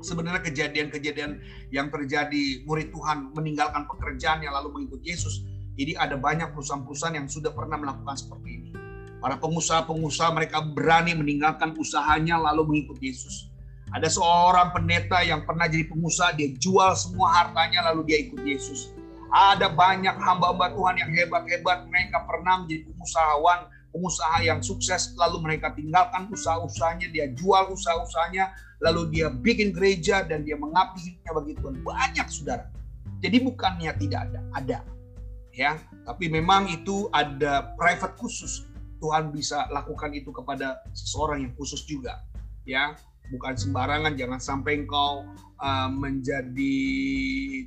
sebenarnya 0.00 0.42
kejadian-kejadian 0.44 1.42
yang 1.74 1.88
terjadi 1.90 2.62
murid 2.64 2.90
Tuhan 2.94 3.34
meninggalkan 3.34 3.86
pekerjaannya 3.86 4.50
lalu 4.50 4.68
mengikut 4.80 5.02
Yesus, 5.02 5.44
ini 5.78 5.94
ada 5.94 6.18
banyak 6.18 6.50
perusahaan-perusahaan 6.54 7.14
yang 7.14 7.30
sudah 7.30 7.54
pernah 7.54 7.78
melakukan 7.78 8.18
seperti 8.18 8.48
ini. 8.50 8.70
Para 9.18 9.34
pengusaha-pengusaha 9.38 10.30
mereka 10.30 10.62
berani 10.62 11.14
meninggalkan 11.14 11.74
usahanya 11.74 12.38
lalu 12.38 12.70
mengikut 12.70 12.98
Yesus. 13.02 13.50
Ada 13.88 14.12
seorang 14.12 14.70
pendeta 14.76 15.24
yang 15.24 15.48
pernah 15.48 15.64
jadi 15.64 15.88
pengusaha, 15.88 16.36
dia 16.36 16.52
jual 16.60 16.92
semua 16.92 17.32
hartanya 17.32 17.88
lalu 17.90 18.04
dia 18.12 18.18
ikut 18.20 18.42
Yesus. 18.44 18.92
Ada 19.32 19.72
banyak 19.72 20.16
hamba-hamba 20.16 20.72
Tuhan 20.76 20.94
yang 21.00 21.10
hebat-hebat, 21.12 21.88
mereka 21.88 22.24
pernah 22.28 22.64
menjadi 22.64 22.84
pengusahawan, 22.84 23.58
pengusaha 23.92 24.36
yang 24.44 24.60
sukses 24.60 25.16
lalu 25.16 25.40
mereka 25.40 25.72
tinggalkan 25.72 26.28
usaha-usahanya, 26.28 27.08
dia 27.12 27.32
jual 27.32 27.72
usaha-usahanya, 27.72 28.52
lalu 28.78 29.10
dia 29.10 29.26
bikin 29.30 29.74
gereja 29.74 30.22
dan 30.22 30.46
dia 30.46 30.54
mengabdi 30.54 31.02
hidupnya 31.02 31.32
bagi 31.34 31.52
Tuhan. 31.58 31.74
Banyak 31.82 32.26
saudara. 32.30 32.64
Jadi 33.18 33.36
bukannya 33.42 33.92
tidak 33.98 34.20
ada, 34.30 34.40
ada. 34.54 34.78
Ya, 35.50 35.74
tapi 36.06 36.30
memang 36.30 36.70
itu 36.70 37.10
ada 37.10 37.74
private 37.74 38.14
khusus. 38.14 38.70
Tuhan 39.02 39.34
bisa 39.34 39.66
lakukan 39.74 40.14
itu 40.14 40.30
kepada 40.30 40.82
seseorang 40.94 41.42
yang 41.42 41.54
khusus 41.58 41.82
juga. 41.82 42.22
Ya, 42.62 42.94
bukan 43.34 43.58
sembarangan 43.58 44.14
jangan 44.14 44.38
sampai 44.38 44.86
engkau 44.86 45.26
uh, 45.58 45.90
menjadi 45.90 46.78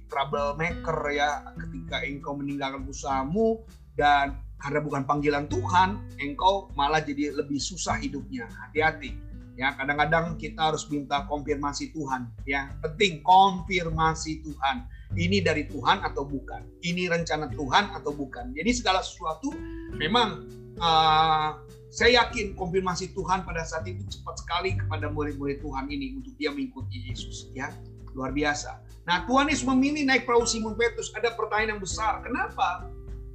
troublemaker 0.07 0.97
ya 1.11 1.51
ketika 1.59 2.03
engkau 2.07 2.39
meninggalkan 2.39 2.87
usahamu 2.87 3.59
dan 3.99 4.39
karena 4.61 4.79
bukan 4.79 5.03
panggilan 5.09 5.49
Tuhan, 5.49 5.97
engkau 6.21 6.69
malah 6.77 7.01
jadi 7.01 7.33
lebih 7.33 7.57
susah 7.57 7.97
hidupnya. 7.97 8.45
Hati-hati. 8.45 9.30
Ya, 9.61 9.77
kadang-kadang 9.77 10.41
kita 10.41 10.73
harus 10.73 10.89
minta 10.89 11.21
konfirmasi 11.29 11.93
Tuhan. 11.93 12.33
Ya, 12.49 12.73
penting 12.81 13.21
konfirmasi 13.21 14.41
Tuhan. 14.41 14.89
Ini 15.13 15.45
dari 15.45 15.69
Tuhan 15.69 16.01
atau 16.01 16.25
bukan? 16.25 16.65
Ini 16.81 17.05
rencana 17.13 17.45
Tuhan 17.53 17.93
atau 17.93 18.09
bukan? 18.09 18.57
Jadi 18.57 18.73
segala 18.73 19.05
sesuatu 19.05 19.53
memang 19.93 20.49
uh, 20.81 21.61
saya 21.93 22.25
yakin 22.25 22.57
konfirmasi 22.57 23.13
Tuhan 23.13 23.45
pada 23.45 23.61
saat 23.61 23.85
itu 23.85 24.01
cepat 24.09 24.41
sekali 24.41 24.73
kepada 24.81 25.13
murid-murid 25.13 25.61
Tuhan 25.61 25.93
ini 25.93 26.17
untuk 26.17 26.33
dia 26.41 26.49
mengikuti 26.49 26.97
Yesus. 27.05 27.53
Ya, 27.53 27.69
luar 28.17 28.33
biasa. 28.33 28.81
Nah, 29.05 29.29
Tuhan 29.29 29.45
Yesus 29.45 29.69
memilih 29.69 30.09
naik 30.09 30.25
perahu 30.25 30.41
Simon 30.49 30.73
Petrus. 30.73 31.13
Ada 31.13 31.37
pertanyaan 31.37 31.77
yang 31.77 31.81
besar. 31.85 32.25
Kenapa? 32.25 32.89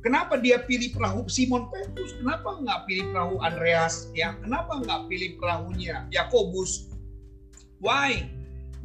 Kenapa 0.06 0.38
dia 0.38 0.62
pilih 0.62 0.94
perahu 0.94 1.26
Simon 1.26 1.66
Petrus? 1.66 2.14
Kenapa 2.22 2.62
nggak 2.62 2.86
pilih 2.86 3.10
perahu 3.10 3.42
Andreas? 3.42 4.06
Ya, 4.14 4.38
kenapa 4.38 4.78
nggak 4.78 5.10
pilih 5.10 5.34
perahunya 5.42 6.06
Yakobus? 6.14 6.94
Why? 7.82 8.30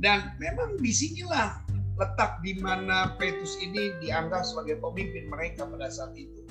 Dan 0.02 0.34
memang 0.42 0.82
di 0.82 0.90
sinilah 0.90 1.62
letak 2.02 2.42
di 2.42 2.58
mana 2.58 3.14
Petrus 3.22 3.54
ini 3.62 3.94
dianggap 4.02 4.42
sebagai 4.50 4.82
pemimpin 4.82 5.30
mereka 5.30 5.70
pada 5.70 5.94
saat 5.94 6.18
itu. 6.18 6.42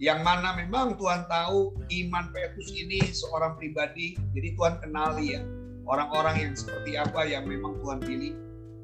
Yang 0.00 0.24
mana 0.24 0.56
memang 0.56 0.96
Tuhan 0.96 1.28
tahu 1.28 1.76
iman 1.76 2.32
Petrus 2.32 2.72
ini 2.72 3.04
seorang 3.12 3.60
pribadi, 3.60 4.16
jadi 4.32 4.56
Tuhan 4.56 4.74
kenali 4.88 5.36
ya 5.36 5.44
orang-orang 5.84 6.48
yang 6.48 6.52
seperti 6.56 6.96
apa 6.96 7.28
yang 7.28 7.44
memang 7.44 7.76
Tuhan 7.84 8.00
pilih. 8.00 8.32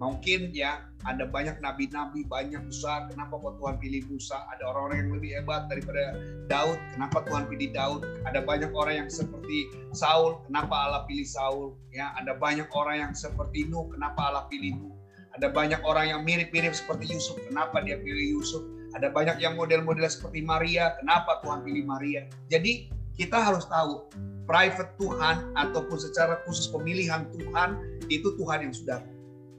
Mungkin 0.03 0.51
ya 0.51 0.91
ada 1.07 1.29
banyak 1.29 1.63
nabi-nabi 1.63 2.27
banyak 2.27 2.67
besar. 2.67 3.07
Kenapa 3.13 3.39
kok 3.39 3.61
Tuhan 3.63 3.77
pilih 3.79 4.03
Musa? 4.11 4.43
Ada 4.51 4.75
orang-orang 4.75 4.97
yang 5.07 5.11
lebih 5.15 5.31
hebat 5.39 5.71
daripada 5.71 6.19
Daud. 6.51 6.79
Kenapa 6.97 7.23
Tuhan 7.23 7.47
pilih 7.47 7.71
Daud? 7.71 8.01
Ada 8.27 8.41
banyak 8.43 8.71
orang 8.75 9.07
yang 9.07 9.11
seperti 9.11 9.71
Saul. 9.95 10.43
Kenapa 10.51 10.91
Allah 10.91 11.03
pilih 11.07 11.27
Saul? 11.29 11.79
Ya 11.95 12.11
ada 12.19 12.35
banyak 12.35 12.67
orang 12.75 12.97
yang 13.11 13.13
seperti 13.15 13.71
Nuh. 13.71 13.87
Kenapa 13.95 14.35
Allah 14.35 14.45
pilih 14.51 14.75
Nuh? 14.83 14.95
Ada 15.35 15.51
banyak 15.51 15.83
orang 15.83 16.07
yang 16.15 16.21
mirip-mirip 16.23 16.75
seperti 16.75 17.11
Yusuf. 17.11 17.39
Kenapa 17.47 17.83
dia 17.83 17.99
pilih 17.99 18.39
Yusuf? 18.39 18.63
Ada 18.95 19.11
banyak 19.11 19.43
yang 19.43 19.59
model-model 19.59 20.07
seperti 20.07 20.43
Maria. 20.43 20.95
Kenapa 21.03 21.43
Tuhan 21.43 21.67
pilih 21.67 21.83
Maria? 21.87 22.27
Jadi 22.47 22.91
kita 23.15 23.39
harus 23.43 23.67
tahu 23.67 24.11
private 24.47 24.95
Tuhan 24.99 25.55
ataupun 25.57 25.99
secara 25.99 26.43
khusus 26.47 26.69
pemilihan 26.71 27.27
Tuhan 27.35 27.79
itu 28.13 28.37
Tuhan 28.37 28.69
yang 28.69 28.75
sudah 28.75 29.01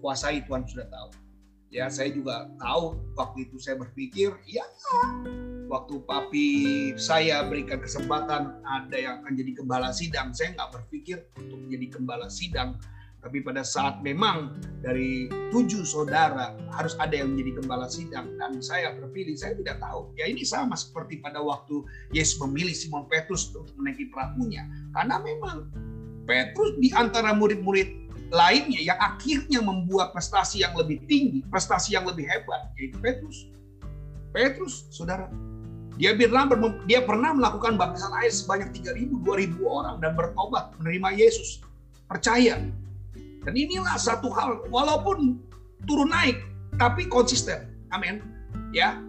kuasai 0.05 0.45
Tuhan 0.45 0.61
sudah 0.69 0.85
tahu. 0.85 1.09
Ya 1.73 1.89
saya 1.89 2.13
juga 2.13 2.45
tahu 2.61 2.93
waktu 3.17 3.49
itu 3.49 3.57
saya 3.57 3.81
berpikir 3.81 4.37
ya 4.45 4.61
waktu 5.65 5.97
papi 6.05 6.47
saya 6.93 7.41
berikan 7.49 7.81
kesempatan 7.81 8.61
ada 8.61 8.93
yang 8.93 9.25
akan 9.25 9.33
jadi 9.33 9.51
gembala 9.57 9.89
sidang. 9.89 10.29
Saya 10.29 10.53
nggak 10.53 10.69
berpikir 10.77 11.25
untuk 11.41 11.57
menjadi 11.57 11.97
gembala 11.97 12.29
sidang. 12.29 12.77
Tapi 13.25 13.41
pada 13.41 13.65
saat 13.65 14.05
memang 14.05 14.53
dari 14.85 15.25
tujuh 15.49 15.81
saudara 15.81 16.53
harus 16.77 16.93
ada 17.01 17.17
yang 17.17 17.33
menjadi 17.33 17.57
gembala 17.57 17.89
sidang 17.89 18.37
dan 18.37 18.61
saya 18.61 18.93
terpilih 18.93 19.33
saya 19.33 19.57
tidak 19.57 19.81
tahu. 19.81 20.13
Ya 20.13 20.29
ini 20.29 20.45
sama 20.45 20.77
seperti 20.77 21.17
pada 21.17 21.41
waktu 21.41 21.81
Yesus 22.13 22.37
memilih 22.45 22.77
Simon 22.77 23.09
Petrus 23.09 23.49
untuk 23.49 23.73
menaiki 23.81 24.13
perahunya. 24.13 24.69
Karena 24.93 25.17
memang 25.17 25.73
Petrus 26.29 26.77
di 26.77 26.93
antara 26.93 27.33
murid-murid 27.33 28.04
lainnya 28.35 28.83
yang 28.83 28.99
akhirnya 28.99 29.63
membuat 29.63 30.11
prestasi 30.11 30.59
yang 30.67 30.75
lebih 30.75 30.99
tinggi, 31.07 31.39
prestasi 31.47 31.95
yang 31.95 32.03
lebih 32.03 32.27
hebat, 32.27 32.67
yaitu 32.75 32.99
Petrus. 32.99 33.47
Petrus, 34.35 34.91
saudara, 34.91 35.31
dia 35.95 36.11
pernah 36.11 36.43
dia 36.83 36.99
pernah 36.99 37.31
melakukan 37.31 37.79
baptisan 37.79 38.11
air 38.19 38.31
sebanyak 38.35 38.75
3.000 38.75 39.23
2.000 39.23 39.63
orang 39.63 39.95
dan 40.03 40.11
bertobat 40.19 40.75
menerima 40.83 41.15
Yesus, 41.15 41.63
percaya. 42.11 42.59
Dan 43.45 43.53
inilah 43.55 43.95
satu 43.95 44.27
hal 44.35 44.67
walaupun 44.67 45.39
turun 45.87 46.11
naik 46.11 46.43
tapi 46.75 47.07
konsisten. 47.07 47.71
Amin. 47.95 48.19
Ya. 48.75 48.99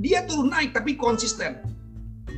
Dia 0.00 0.24
turun 0.24 0.48
naik 0.48 0.72
tapi 0.72 0.96
konsisten. 0.96 1.60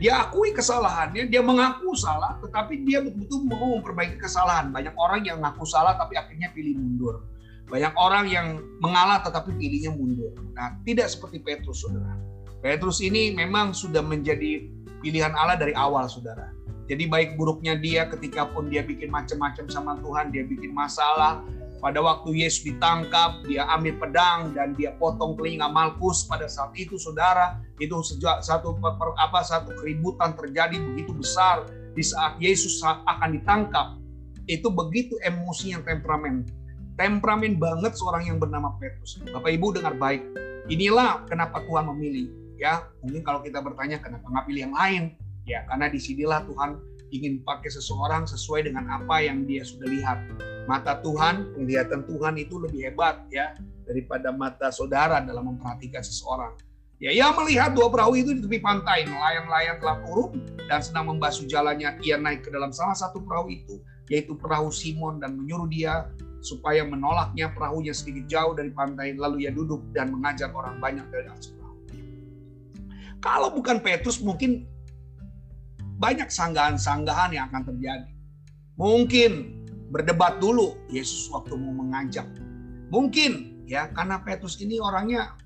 Dia 0.00 0.24
akui 0.24 0.56
kesalahannya, 0.56 1.28
dia 1.28 1.44
mengaku 1.44 1.92
salah, 1.92 2.40
tetapi 2.40 2.88
dia 2.88 3.04
betul-betul 3.04 3.44
mau 3.52 3.76
memperbaiki 3.76 4.16
kesalahan. 4.16 4.72
Banyak 4.72 4.96
orang 4.96 5.28
yang 5.28 5.44
ngaku 5.44 5.68
salah 5.68 5.92
tapi 6.00 6.16
akhirnya 6.16 6.48
pilih 6.56 6.80
mundur. 6.80 7.28
Banyak 7.68 7.92
orang 8.00 8.24
yang 8.32 8.64
mengalah 8.80 9.20
tetapi 9.20 9.52
pilihnya 9.60 9.92
mundur. 9.92 10.32
Nah, 10.56 10.80
tidak 10.88 11.12
seperti 11.12 11.44
Petrus, 11.44 11.84
saudara. 11.84 12.16
Petrus 12.64 13.04
ini 13.04 13.36
memang 13.36 13.76
sudah 13.76 14.00
menjadi 14.00 14.64
pilihan 15.04 15.36
Allah 15.36 15.60
dari 15.60 15.76
awal, 15.76 16.08
saudara. 16.08 16.48
Jadi 16.88 17.06
baik 17.06 17.36
buruknya 17.36 17.76
dia 17.76 18.08
ketika 18.08 18.48
pun 18.50 18.72
dia 18.72 18.80
bikin 18.80 19.12
macam-macam 19.12 19.68
sama 19.68 20.00
Tuhan, 20.00 20.32
dia 20.32 20.48
bikin 20.48 20.72
masalah, 20.72 21.44
pada 21.80 22.04
waktu 22.04 22.44
Yesus 22.44 22.60
ditangkap, 22.60 23.40
dia 23.48 23.64
ambil 23.72 23.96
pedang 23.96 24.52
dan 24.52 24.76
dia 24.76 24.92
potong 25.00 25.32
telinga 25.34 25.72
Malkus. 25.72 26.28
Pada 26.28 26.44
saat 26.44 26.76
itu, 26.76 27.00
saudara, 27.00 27.56
itu 27.80 27.96
sejak 28.04 28.44
satu 28.44 28.76
apa 29.16 29.40
satu 29.40 29.72
keributan 29.80 30.36
terjadi 30.36 30.76
begitu 30.76 31.16
besar 31.16 31.64
di 31.96 32.04
saat 32.04 32.36
Yesus 32.36 32.84
akan 32.84 33.40
ditangkap. 33.40 33.96
Itu 34.44 34.68
begitu 34.68 35.16
emosi 35.24 35.72
yang 35.72 35.82
temperamen, 35.82 36.44
temperamen 37.00 37.56
banget 37.56 37.96
seorang 37.96 38.28
yang 38.28 38.36
bernama 38.36 38.76
Petrus. 38.76 39.16
Bapak 39.32 39.48
Ibu 39.48 39.80
dengar 39.80 39.96
baik. 39.96 40.20
Inilah 40.68 41.24
kenapa 41.26 41.64
Tuhan 41.64 41.88
memilih. 41.96 42.28
Ya, 42.60 42.84
mungkin 43.00 43.24
kalau 43.24 43.40
kita 43.40 43.64
bertanya 43.64 44.04
kenapa 44.04 44.28
nggak 44.28 44.44
pilih 44.44 44.68
yang 44.68 44.76
lain, 44.76 45.02
ya 45.48 45.64
karena 45.64 45.88
di 45.88 45.96
sinilah 45.96 46.44
Tuhan 46.44 46.89
ingin 47.10 47.42
pakai 47.42 47.70
seseorang 47.70 48.26
sesuai 48.26 48.70
dengan 48.70 48.86
apa 48.90 49.22
yang 49.22 49.44
dia 49.44 49.66
sudah 49.66 49.86
lihat 49.90 50.18
mata 50.70 51.02
Tuhan, 51.02 51.54
penglihatan 51.58 52.06
Tuhan 52.06 52.34
itu 52.38 52.62
lebih 52.62 52.86
hebat 52.86 53.26
ya 53.30 53.58
daripada 53.82 54.30
mata 54.30 54.70
saudara 54.70 55.18
dalam 55.18 55.54
memperhatikan 55.54 56.00
seseorang. 56.02 56.54
Ya, 57.00 57.10
ia 57.16 57.32
melihat 57.32 57.72
dua 57.72 57.88
perahu 57.88 58.12
itu 58.12 58.36
di 58.36 58.44
tepi 58.44 58.60
pantai. 58.60 59.08
Nelayan-nelayan 59.08 59.80
telah 59.80 60.04
turun 60.04 60.44
dan 60.68 60.84
sedang 60.84 61.08
membasuh 61.08 61.48
jalannya. 61.48 61.96
Ia 62.04 62.20
naik 62.20 62.44
ke 62.44 62.52
dalam 62.52 62.76
salah 62.76 62.92
satu 62.92 63.24
perahu 63.24 63.48
itu, 63.48 63.80
yaitu 64.12 64.36
perahu 64.36 64.68
Simon 64.68 65.16
dan 65.16 65.32
menyuruh 65.32 65.64
dia 65.64 66.12
supaya 66.44 66.84
menolaknya 66.84 67.56
perahunya 67.56 67.96
sedikit 67.96 68.28
jauh 68.28 68.52
dari 68.52 68.68
pantai. 68.68 69.16
Lalu 69.16 69.48
ia 69.48 69.52
duduk 69.52 69.80
dan 69.96 70.12
mengajar 70.12 70.52
orang 70.52 70.76
banyak 70.76 71.08
dari 71.08 71.24
atas 71.32 71.56
perahu. 71.56 71.76
Kalau 73.24 73.48
bukan 73.48 73.80
Petrus, 73.80 74.20
mungkin 74.20 74.68
banyak 76.00 76.32
sanggahan-sanggahan 76.32 77.36
yang 77.36 77.52
akan 77.52 77.68
terjadi. 77.68 78.08
Mungkin 78.80 79.60
berdebat 79.92 80.40
dulu 80.40 80.80
Yesus 80.88 81.28
waktu 81.28 81.60
mau 81.60 81.76
mengajak. 81.84 82.24
Mungkin 82.88 83.62
ya 83.68 83.92
karena 83.92 84.24
Petrus 84.24 84.56
ini 84.64 84.80
orangnya 84.80 85.36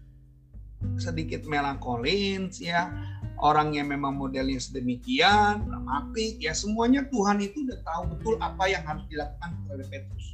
sedikit 0.94 1.42
melankolins 1.50 2.62
ya, 2.62 2.86
orangnya 3.42 3.82
memang 3.82 4.14
modelnya 4.14 4.62
sedemikian, 4.62 5.66
dramatik 5.66 6.38
ya 6.38 6.54
semuanya 6.54 7.02
Tuhan 7.10 7.42
itu 7.42 7.66
udah 7.66 7.80
tahu 7.82 8.02
betul 8.14 8.34
apa 8.38 8.64
yang 8.70 8.86
harus 8.86 9.02
dilakukan 9.10 9.50
kepada 9.58 9.84
Petrus. 9.90 10.26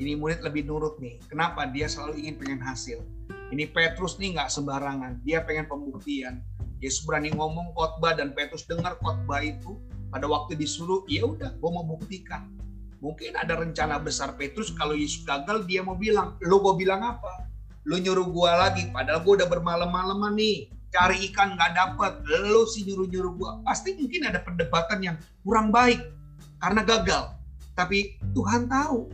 Ini 0.00 0.16
murid 0.16 0.40
lebih 0.40 0.64
nurut 0.64 0.96
nih. 0.98 1.20
Kenapa? 1.28 1.68
Dia 1.68 1.86
selalu 1.86 2.24
ingin 2.24 2.34
pengen 2.40 2.60
hasil. 2.64 3.04
Ini 3.52 3.68
Petrus 3.68 4.16
nih 4.16 4.34
nggak 4.34 4.48
sembarangan. 4.48 5.20
Dia 5.22 5.44
pengen 5.44 5.68
pembuktian. 5.68 6.40
Yesus 6.82 7.06
berani 7.06 7.30
ngomong 7.30 7.72
khotbah 7.78 8.18
dan 8.18 8.34
Petrus 8.34 8.66
dengar 8.66 8.98
khotbah 8.98 9.38
itu 9.38 9.78
pada 10.10 10.26
waktu 10.26 10.58
disuruh, 10.58 11.06
ya 11.06 11.24
udah, 11.24 11.54
gue 11.54 11.70
mau 11.70 11.86
buktikan. 11.86 12.50
Mungkin 12.98 13.38
ada 13.38 13.56
rencana 13.56 14.02
besar 14.02 14.34
Petrus 14.34 14.74
kalau 14.74 14.92
Yesus 14.98 15.22
gagal 15.22 15.64
dia 15.70 15.80
mau 15.80 15.94
bilang, 15.94 16.36
lo 16.42 16.58
gue 16.58 16.74
bilang 16.82 17.00
apa? 17.00 17.48
Lo 17.86 17.96
nyuruh 17.98 18.28
gue 18.28 18.50
lagi, 18.50 18.82
padahal 18.90 19.22
gue 19.22 19.32
udah 19.42 19.48
bermalam-malaman 19.48 20.34
nih, 20.34 20.70
cari 20.92 21.32
ikan 21.32 21.54
nggak 21.56 21.72
dapet, 21.72 22.12
lo 22.50 22.66
sih 22.68 22.84
nyuruh-nyuruh 22.86 23.32
gue. 23.34 23.50
Pasti 23.64 23.96
mungkin 23.96 24.28
ada 24.28 24.42
perdebatan 24.42 25.00
yang 25.00 25.16
kurang 25.46 25.70
baik 25.70 26.02
karena 26.60 26.82
gagal. 26.82 27.24
Tapi 27.72 28.20
Tuhan 28.36 28.68
tahu, 28.68 29.08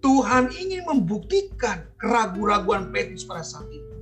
Tuhan 0.00 0.50
ingin 0.54 0.82
membuktikan 0.88 1.86
keraguan-raguan 2.00 2.90
Petrus 2.90 3.22
pada 3.22 3.44
saat 3.44 3.68
itu. 3.70 3.93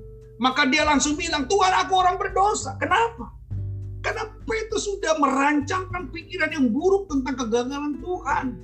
Maka 0.43 0.67
dia 0.67 0.83
langsung 0.83 1.15
bilang, 1.15 1.47
Tuhan 1.47 1.71
aku 1.87 1.95
orang 2.03 2.19
berdosa. 2.19 2.75
Kenapa? 2.83 3.31
Karena 4.03 4.27
Petrus 4.43 4.91
sudah 4.91 5.15
merancangkan 5.23 6.11
pikiran 6.11 6.51
yang 6.51 6.67
buruk 6.75 7.07
tentang 7.07 7.39
kegagalan 7.39 8.03
Tuhan. 8.03 8.59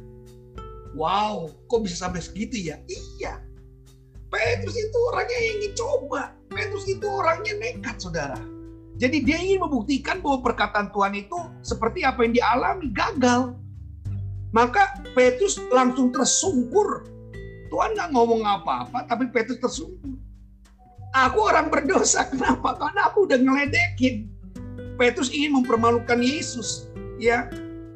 Wow, 0.98 1.54
kok 1.70 1.86
bisa 1.86 2.10
sampai 2.10 2.18
segitu 2.18 2.58
ya? 2.58 2.82
Iya. 2.90 3.38
Petrus 4.26 4.74
itu 4.74 4.96
orangnya 5.14 5.38
yang 5.38 5.54
ingin 5.62 5.72
coba. 5.78 6.34
Petrus 6.50 6.84
itu 6.90 7.06
orangnya 7.06 7.54
nekat, 7.62 8.02
saudara. 8.02 8.42
Jadi 8.98 9.22
dia 9.22 9.38
ingin 9.38 9.62
membuktikan 9.62 10.18
bahwa 10.18 10.42
perkataan 10.42 10.90
Tuhan 10.90 11.14
itu 11.14 11.38
seperti 11.62 12.02
apa 12.02 12.26
yang 12.26 12.34
dialami, 12.34 12.90
gagal. 12.90 13.54
Maka 14.50 14.98
Petrus 15.14 15.62
langsung 15.70 16.10
tersungkur. 16.10 17.06
Tuhan 17.70 17.94
nggak 17.94 18.10
ngomong 18.10 18.42
apa-apa, 18.42 19.06
tapi 19.06 19.30
Petrus 19.30 19.62
tersungkur. 19.62 20.18
Aku 21.16 21.48
orang 21.48 21.72
berdosa, 21.72 22.26
kenapa? 22.30 22.76
Karena 22.76 23.08
aku 23.08 23.24
udah 23.24 23.38
ngeledekin. 23.40 24.28
Petrus 24.98 25.30
ingin 25.30 25.62
mempermalukan 25.62 26.18
Yesus. 26.20 26.90
Ya, 27.18 27.48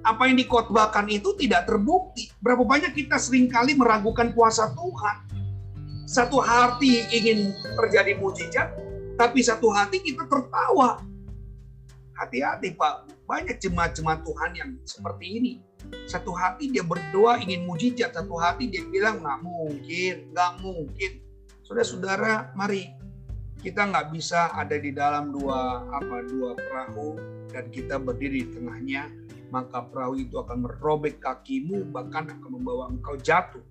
apa 0.02 0.26
yang 0.26 0.38
dikotbahkan 0.38 1.06
itu 1.10 1.34
tidak 1.38 1.70
terbukti. 1.70 2.30
Berapa 2.42 2.62
banyak 2.66 2.94
kita 2.94 3.18
sering 3.18 3.46
kali 3.50 3.74
meragukan 3.78 4.34
kuasa 4.34 4.70
Tuhan. 4.74 5.16
Satu 6.06 6.42
hati 6.42 7.06
ingin 7.14 7.54
terjadi 7.78 8.18
mujizat, 8.18 8.74
tapi 9.16 9.40
satu 9.40 9.70
hati 9.70 10.02
kita 10.02 10.26
tertawa. 10.26 11.00
Hati-hati 12.12 12.76
Pak, 12.76 13.24
banyak 13.24 13.56
jemaat-jemaat 13.58 14.20
Tuhan 14.22 14.50
yang 14.54 14.70
seperti 14.84 15.26
ini. 15.40 15.52
Satu 16.06 16.30
hati 16.36 16.70
dia 16.70 16.84
berdoa 16.84 17.40
ingin 17.42 17.66
mujizat, 17.66 18.14
satu 18.14 18.36
hati 18.38 18.68
dia 18.70 18.84
bilang 18.86 19.22
nggak 19.24 19.40
mungkin, 19.42 20.14
nggak 20.34 20.52
mungkin. 20.62 21.12
Saudara-saudara, 21.64 22.52
mari 22.58 23.01
kita 23.62 23.86
nggak 23.86 24.10
bisa 24.10 24.50
ada 24.58 24.74
di 24.74 24.90
dalam 24.90 25.30
dua 25.30 25.86
apa 25.86 26.26
dua 26.26 26.58
perahu 26.58 27.14
dan 27.54 27.70
kita 27.70 27.94
berdiri 28.02 28.42
di 28.42 28.50
tengahnya 28.58 29.06
maka 29.54 29.86
perahu 29.86 30.18
itu 30.18 30.34
akan 30.42 30.66
merobek 30.66 31.22
kakimu 31.22 31.86
bahkan 31.94 32.26
akan 32.26 32.50
membawa 32.58 32.90
engkau 32.90 33.14
jatuh. 33.14 33.62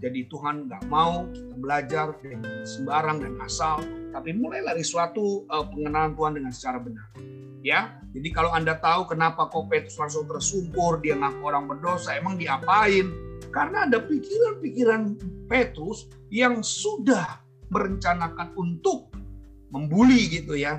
Jadi 0.00 0.26
Tuhan 0.26 0.66
nggak 0.66 0.90
mau 0.90 1.28
kita 1.28 1.54
belajar 1.60 2.06
dengan 2.18 2.64
sembarang 2.64 3.20
dan 3.20 3.34
asal 3.44 3.84
tapi 4.16 4.32
mulai 4.32 4.64
dari 4.64 4.80
suatu 4.80 5.44
uh, 5.52 5.66
pengenalan 5.68 6.16
Tuhan 6.16 6.32
dengan 6.40 6.52
secara 6.54 6.78
benar. 6.80 7.06
Ya 7.60 8.00
jadi 8.16 8.28
kalau 8.32 8.48
anda 8.56 8.80
tahu 8.80 9.12
kenapa 9.12 9.52
kok 9.52 9.68
Petrus 9.68 10.00
langsung 10.00 10.24
tersungkur 10.24 11.04
dia 11.04 11.20
ngaku 11.20 11.40
orang 11.44 11.68
berdosa 11.68 12.16
emang 12.16 12.40
diapain? 12.40 13.12
Karena 13.52 13.86
ada 13.86 14.00
pikiran-pikiran 14.02 15.02
Petrus 15.46 16.08
yang 16.32 16.64
sudah 16.64 17.44
merencanakan 17.70 18.54
untuk 18.58 19.13
membuli 19.74 20.30
gitu 20.30 20.54
ya. 20.54 20.78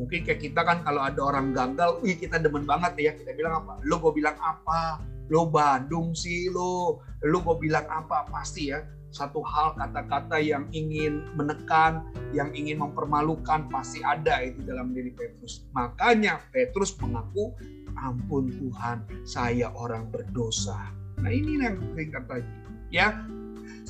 Mungkin 0.00 0.24
kayak 0.24 0.40
kita 0.40 0.64
kan 0.64 0.80
kalau 0.80 1.04
ada 1.04 1.20
orang 1.20 1.52
gagal, 1.52 2.00
wih 2.00 2.16
kita 2.16 2.40
demen 2.40 2.64
banget 2.64 2.96
ya. 2.96 3.12
Kita 3.12 3.36
bilang 3.36 3.60
apa? 3.60 3.84
Lo 3.84 4.00
gue 4.00 4.16
bilang 4.16 4.32
apa? 4.40 5.04
Lo 5.28 5.52
Bandung 5.52 6.16
sih 6.16 6.48
lo. 6.48 7.04
Lo 7.20 7.44
gue 7.44 7.56
bilang 7.60 7.84
apa? 7.84 8.24
Pasti 8.32 8.72
ya. 8.72 8.80
Satu 9.10 9.42
hal 9.42 9.74
kata-kata 9.74 10.38
yang 10.40 10.70
ingin 10.72 11.26
menekan, 11.34 12.06
yang 12.30 12.48
ingin 12.54 12.78
mempermalukan 12.80 13.66
pasti 13.68 14.00
ada 14.00 14.40
itu 14.40 14.62
dalam 14.64 14.96
diri 14.96 15.12
Petrus. 15.12 15.66
Makanya 15.76 16.40
Petrus 16.54 16.96
mengaku, 16.96 17.52
ampun 17.98 18.48
Tuhan, 18.54 19.04
saya 19.26 19.68
orang 19.74 20.08
berdosa. 20.08 20.94
Nah 21.20 21.28
ini 21.28 21.60
yang 21.60 21.76
singkat 21.92 22.24
lagi. 22.30 22.48
Ya, 22.94 23.18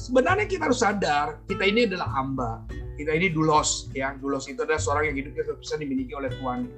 sebenarnya 0.01 0.49
kita 0.49 0.73
harus 0.73 0.81
sadar 0.81 1.45
kita 1.45 1.69
ini 1.69 1.85
adalah 1.85 2.09
hamba. 2.17 2.65
Kita 2.97 3.13
ini 3.13 3.29
dulos 3.33 3.93
ya. 3.93 4.17
Dulos 4.17 4.49
itu 4.49 4.65
adalah 4.65 4.81
seorang 4.81 5.13
yang 5.13 5.17
hidupnya 5.21 5.57
bisa 5.57 5.77
dimiliki 5.77 6.17
oleh 6.17 6.33
Tuhan. 6.33 6.69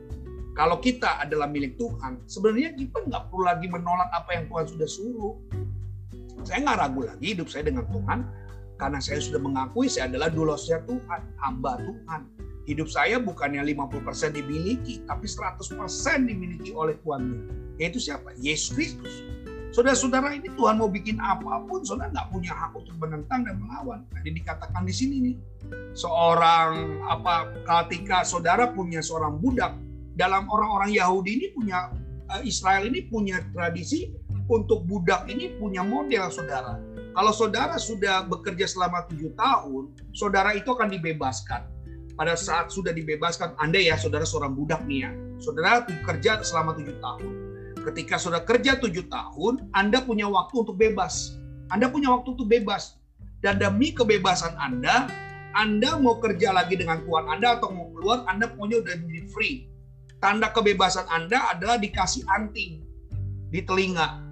Kalau 0.53 0.77
kita 0.85 1.23
adalah 1.23 1.49
milik 1.49 1.81
Tuhan 1.81 2.29
sebenarnya 2.29 2.77
kita 2.77 3.09
nggak 3.09 3.33
perlu 3.33 3.49
lagi 3.49 3.67
menolak 3.71 4.11
apa 4.13 4.31
yang 4.37 4.45
Tuhan 4.51 4.67
sudah 4.69 4.89
suruh. 4.91 5.35
Saya 6.43 6.67
nggak 6.67 6.79
ragu 6.83 7.01
lagi 7.07 7.27
hidup 7.39 7.47
saya 7.47 7.71
dengan 7.71 7.87
Tuhan. 7.89 8.27
Karena 8.77 8.99
saya 8.99 9.23
sudah 9.23 9.39
mengakui 9.39 9.87
saya 9.87 10.11
adalah 10.11 10.27
dulosnya 10.27 10.83
Tuhan 10.83 11.21
hamba 11.39 11.79
Tuhan. 11.79 12.21
Hidup 12.67 12.87
saya 12.91 13.19
bukannya 13.19 13.63
50% 13.75 14.39
dimiliki 14.39 15.03
tapi 15.07 15.27
100% 15.27 15.75
dimiliki 16.27 16.71
oleh 16.75 16.95
Tuhan 17.03 17.23
yaitu 17.83 17.99
siapa? 17.99 18.31
Yesus 18.39 18.75
Kristus 18.75 19.27
Saudara-saudara 19.73 20.37
ini 20.37 20.53
Tuhan 20.53 20.77
mau 20.77 20.93
bikin 20.93 21.17
apa 21.17 21.65
pun, 21.65 21.81
saudara 21.81 22.13
nggak 22.13 22.29
punya 22.29 22.53
hak 22.53 22.77
untuk 22.77 22.93
menentang 23.01 23.49
dan 23.49 23.57
melawan. 23.57 24.05
Jadi 24.21 24.45
dikatakan 24.45 24.85
di 24.85 24.93
sini 24.93 25.17
nih, 25.25 25.37
seorang 25.97 27.01
apa 27.09 27.49
ketika 27.65 28.21
saudara 28.21 28.69
punya 28.69 29.01
seorang 29.01 29.41
budak 29.41 29.73
dalam 30.13 30.45
orang-orang 30.53 30.93
Yahudi 30.93 31.41
ini 31.41 31.47
punya 31.57 31.89
eh, 32.37 32.45
Israel 32.45 32.85
ini 32.85 33.09
punya 33.09 33.41
tradisi 33.57 34.13
untuk 34.53 34.85
budak 34.85 35.25
ini 35.33 35.57
punya 35.57 35.81
model 35.81 36.29
saudara. 36.29 36.77
Kalau 37.17 37.33
saudara 37.33 37.81
sudah 37.81 38.29
bekerja 38.29 38.69
selama 38.69 39.09
tujuh 39.09 39.33
tahun, 39.41 39.89
saudara 40.13 40.53
itu 40.53 40.69
akan 40.69 40.93
dibebaskan. 40.93 41.65
Pada 42.13 42.37
saat 42.37 42.69
sudah 42.69 42.93
dibebaskan, 42.93 43.57
Anda 43.57 43.81
ya 43.81 43.97
saudara 43.97 44.29
seorang 44.29 44.53
budak 44.53 44.85
nih 44.85 45.09
ya, 45.09 45.11
saudara 45.41 45.81
bekerja 45.81 46.45
selama 46.45 46.77
tujuh 46.77 47.01
tahun 47.01 47.42
Ketika 47.83 48.15
sudah 48.15 48.47
kerja 48.47 48.79
tujuh 48.79 49.11
tahun, 49.11 49.67
Anda 49.75 50.07
punya 50.07 50.31
waktu 50.31 50.63
untuk 50.63 50.79
bebas. 50.79 51.35
Anda 51.75 51.91
punya 51.91 52.15
waktu 52.15 52.39
untuk 52.39 52.47
bebas. 52.47 53.03
Dan 53.43 53.59
demi 53.59 53.91
kebebasan 53.91 54.55
Anda, 54.55 55.11
Anda 55.59 55.99
mau 55.99 56.23
kerja 56.23 56.55
lagi 56.55 56.79
dengan 56.79 57.03
Tuhan 57.03 57.27
Anda 57.27 57.59
atau 57.59 57.75
mau 57.75 57.91
keluar, 57.91 58.23
Anda 58.31 58.47
pokoknya 58.55 58.87
udah 58.87 58.95
jadi 59.03 59.21
free. 59.35 59.67
Tanda 60.23 60.55
kebebasan 60.55 61.11
Anda 61.11 61.51
adalah 61.51 61.83
dikasih 61.83 62.23
anting 62.31 62.87
di 63.51 63.61
telinga. 63.67 64.23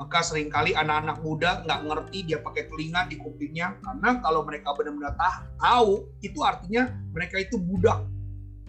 Maka 0.00 0.24
sering 0.24 0.48
kali 0.48 0.72
anak-anak 0.72 1.20
muda 1.20 1.60
nggak 1.68 1.80
ngerti 1.84 2.18
dia 2.24 2.40
pakai 2.40 2.72
telinga 2.72 3.04
di 3.12 3.20
kupingnya. 3.20 3.76
Karena 3.84 4.16
kalau 4.24 4.48
mereka 4.48 4.72
benar-benar 4.72 5.12
tahu, 5.60 6.08
itu 6.24 6.40
artinya 6.40 6.88
mereka 7.12 7.36
itu 7.36 7.60
budak. 7.60 8.08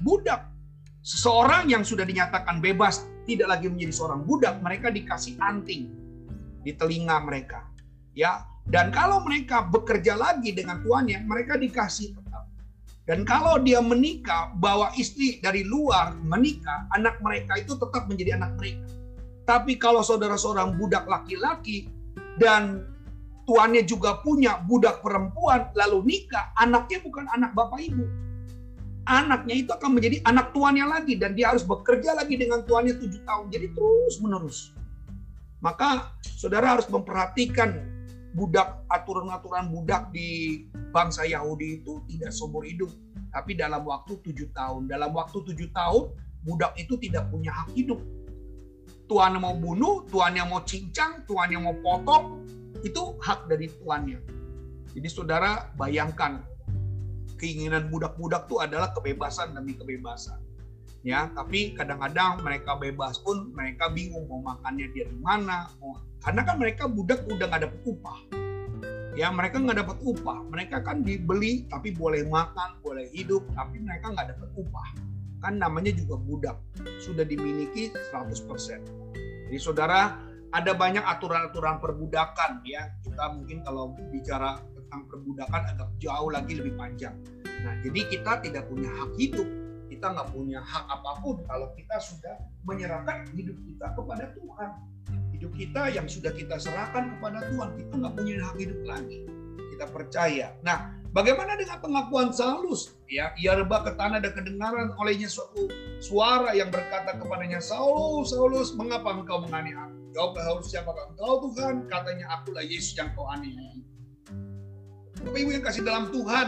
Budak. 0.04 0.52
Seseorang 1.00 1.72
yang 1.72 1.88
sudah 1.88 2.04
dinyatakan 2.04 2.60
bebas 2.60 3.08
tidak 3.30 3.54
lagi 3.54 3.70
menjadi 3.70 3.94
seorang 3.94 4.26
budak, 4.26 4.58
mereka 4.66 4.90
dikasih 4.90 5.38
anting 5.38 5.94
di 6.66 6.74
telinga 6.74 7.22
mereka. 7.22 7.70
Ya, 8.18 8.42
dan 8.66 8.90
kalau 8.90 9.22
mereka 9.22 9.70
bekerja 9.70 10.18
lagi 10.18 10.50
dengan 10.50 10.82
tuannya, 10.82 11.22
mereka 11.30 11.62
dikasih 11.62 12.18
tetap. 12.18 12.50
Dan 13.10 13.26
kalau 13.26 13.58
dia 13.58 13.82
menikah, 13.82 14.54
bawa 14.58 14.94
istri 14.98 15.42
dari 15.42 15.66
luar 15.66 16.14
menikah, 16.22 16.86
anak 16.94 17.18
mereka 17.26 17.58
itu 17.58 17.74
tetap 17.74 18.06
menjadi 18.06 18.38
anak 18.38 18.54
mereka. 18.58 18.86
Tapi 19.50 19.82
kalau 19.82 20.06
saudara 20.06 20.38
seorang 20.38 20.78
budak 20.78 21.10
laki-laki 21.10 21.90
dan 22.38 22.86
tuannya 23.50 23.82
juga 23.82 24.22
punya 24.22 24.62
budak 24.62 25.02
perempuan 25.02 25.74
lalu 25.74 26.06
nikah, 26.06 26.54
anaknya 26.62 27.02
bukan 27.02 27.26
anak 27.34 27.58
bapak 27.58 27.82
ibu, 27.82 28.06
anaknya 29.08 29.56
itu 29.64 29.72
akan 29.72 29.96
menjadi 29.96 30.20
anak 30.28 30.52
tuannya 30.52 30.86
lagi 30.88 31.16
dan 31.16 31.38
dia 31.38 31.54
harus 31.54 31.64
bekerja 31.64 32.18
lagi 32.18 32.36
dengan 32.36 32.66
tuannya 32.66 32.98
tujuh 33.00 33.22
tahun. 33.24 33.46
Jadi 33.54 33.68
terus 33.72 34.16
menerus. 34.20 34.74
Maka 35.60 36.16
saudara 36.24 36.80
harus 36.80 36.88
memperhatikan 36.88 37.84
budak 38.32 38.86
aturan-aturan 38.88 39.68
budak 39.74 40.08
di 40.16 40.64
bangsa 40.96 41.26
Yahudi 41.28 41.84
itu 41.84 42.00
tidak 42.08 42.32
seumur 42.32 42.64
hidup, 42.64 42.90
tapi 43.36 43.58
dalam 43.58 43.84
waktu 43.84 44.16
tujuh 44.24 44.50
tahun. 44.56 44.88
Dalam 44.88 45.12
waktu 45.12 45.44
tujuh 45.44 45.70
tahun 45.76 46.16
budak 46.48 46.74
itu 46.80 46.96
tidak 46.96 47.28
punya 47.28 47.52
hak 47.52 47.76
hidup. 47.76 48.00
Tuannya 49.10 49.42
mau 49.42 49.58
bunuh, 49.58 50.06
tuannya 50.08 50.46
mau 50.46 50.62
cincang, 50.64 51.26
tuannya 51.26 51.60
mau 51.60 51.76
potong, 51.82 52.46
itu 52.86 53.18
hak 53.20 53.50
dari 53.50 53.68
tuannya. 53.82 54.22
Jadi 54.94 55.08
saudara 55.10 55.70
bayangkan 55.78 56.46
keinginan 57.40 57.88
budak-budak 57.88 58.46
itu 58.52 58.60
adalah 58.60 58.92
kebebasan 58.92 59.56
demi 59.56 59.74
kebebasan. 59.80 60.38
Ya 61.00 61.32
tapi 61.32 61.74
kadang-kadang 61.80 62.44
mereka 62.44 62.76
bebas 62.76 63.24
pun 63.24 63.56
mereka 63.56 63.88
bingung 63.88 64.28
mau 64.28 64.44
makannya 64.44 64.92
dia 64.92 65.08
di 65.08 65.16
mana 65.24 65.72
mau 65.80 65.96
karena 66.20 66.44
kan 66.44 66.60
mereka 66.60 66.92
budak 66.92 67.24
udah 67.24 67.46
nggak 67.48 67.64
dapat 67.72 67.82
upah. 67.88 68.20
Ya 69.16 69.32
mereka 69.32 69.64
nggak 69.64 69.80
dapat 69.80 69.98
upah. 70.04 70.44
Mereka 70.52 70.84
kan 70.84 71.08
dibeli 71.08 71.64
tapi 71.72 71.96
boleh 71.96 72.28
makan 72.28 72.84
boleh 72.84 73.08
hidup 73.16 73.48
tapi 73.56 73.80
mereka 73.80 74.12
nggak 74.12 74.36
dapat 74.36 74.50
upah. 74.60 74.88
Kan 75.40 75.56
namanya 75.56 75.96
juga 75.96 76.20
budak. 76.20 76.60
Sudah 77.00 77.24
dimiliki 77.24 77.96
100% 78.12 79.10
jadi 79.50 79.58
saudara 79.58 80.14
ada 80.54 80.78
banyak 80.78 81.02
aturan-aturan 81.02 81.82
perbudakan 81.82 82.62
ya. 82.62 82.86
Kita 83.02 83.34
mungkin 83.34 83.66
kalau 83.66 83.98
bicara 84.14 84.62
tentang 84.90 85.06
perbudakan 85.06 85.62
agak 85.70 85.90
jauh 86.02 86.34
lagi 86.34 86.58
lebih 86.58 86.74
panjang. 86.74 87.14
Nah, 87.62 87.78
jadi 87.86 88.10
kita 88.10 88.42
tidak 88.42 88.66
punya 88.66 88.90
hak 88.90 89.14
hidup, 89.22 89.46
kita 89.86 90.06
nggak 90.18 90.34
punya 90.34 90.66
hak 90.66 90.86
apa 90.90 91.12
pun 91.22 91.46
kalau 91.46 91.70
kita 91.78 92.02
sudah 92.02 92.42
menyerahkan 92.66 93.30
hidup 93.38 93.54
kita 93.70 93.94
kepada 93.94 94.34
Tuhan. 94.34 94.70
Hidup 95.38 95.54
kita 95.54 95.94
yang 95.94 96.10
sudah 96.10 96.34
kita 96.34 96.58
serahkan 96.58 97.14
kepada 97.16 97.46
Tuhan, 97.54 97.70
kita 97.78 97.94
nggak 98.02 98.14
punya 98.18 98.34
hak 98.42 98.58
hidup 98.58 98.82
lagi. 98.82 99.20
kita 99.78 99.86
percaya. 99.96 100.52
Nah, 100.60 100.92
bagaimana 101.16 101.56
dengan 101.56 101.80
pengakuan 101.80 102.36
Saulus? 102.36 103.00
Ya, 103.08 103.32
ia 103.40 103.56
rebah 103.56 103.88
ke 103.88 103.96
tanah 103.96 104.20
dan 104.20 104.36
kedengaran 104.36 104.92
olehnya 105.00 105.32
suatu 105.32 105.72
suara 106.04 106.52
yang 106.52 106.68
berkata 106.68 107.16
kepadanya, 107.16 107.64
Saulus, 107.64 108.36
Saulus, 108.36 108.76
mengapa 108.76 109.16
engkau 109.16 109.40
menganiaya? 109.40 109.88
Jawab 110.12 110.36
Saulus, 110.36 110.68
siapakah 110.68 111.16
engkau 111.16 111.48
Tuhan? 111.48 111.88
Katanya, 111.88 112.28
akulah 112.28 112.66
Yesus 112.66 112.92
yang 113.00 113.08
kau 113.16 113.24
aniaya. 113.32 113.80
Bapak 115.20 115.36
Ibu 115.36 115.52
yang 115.52 115.66
kasih 115.68 115.84
dalam 115.84 116.16
Tuhan, 116.16 116.48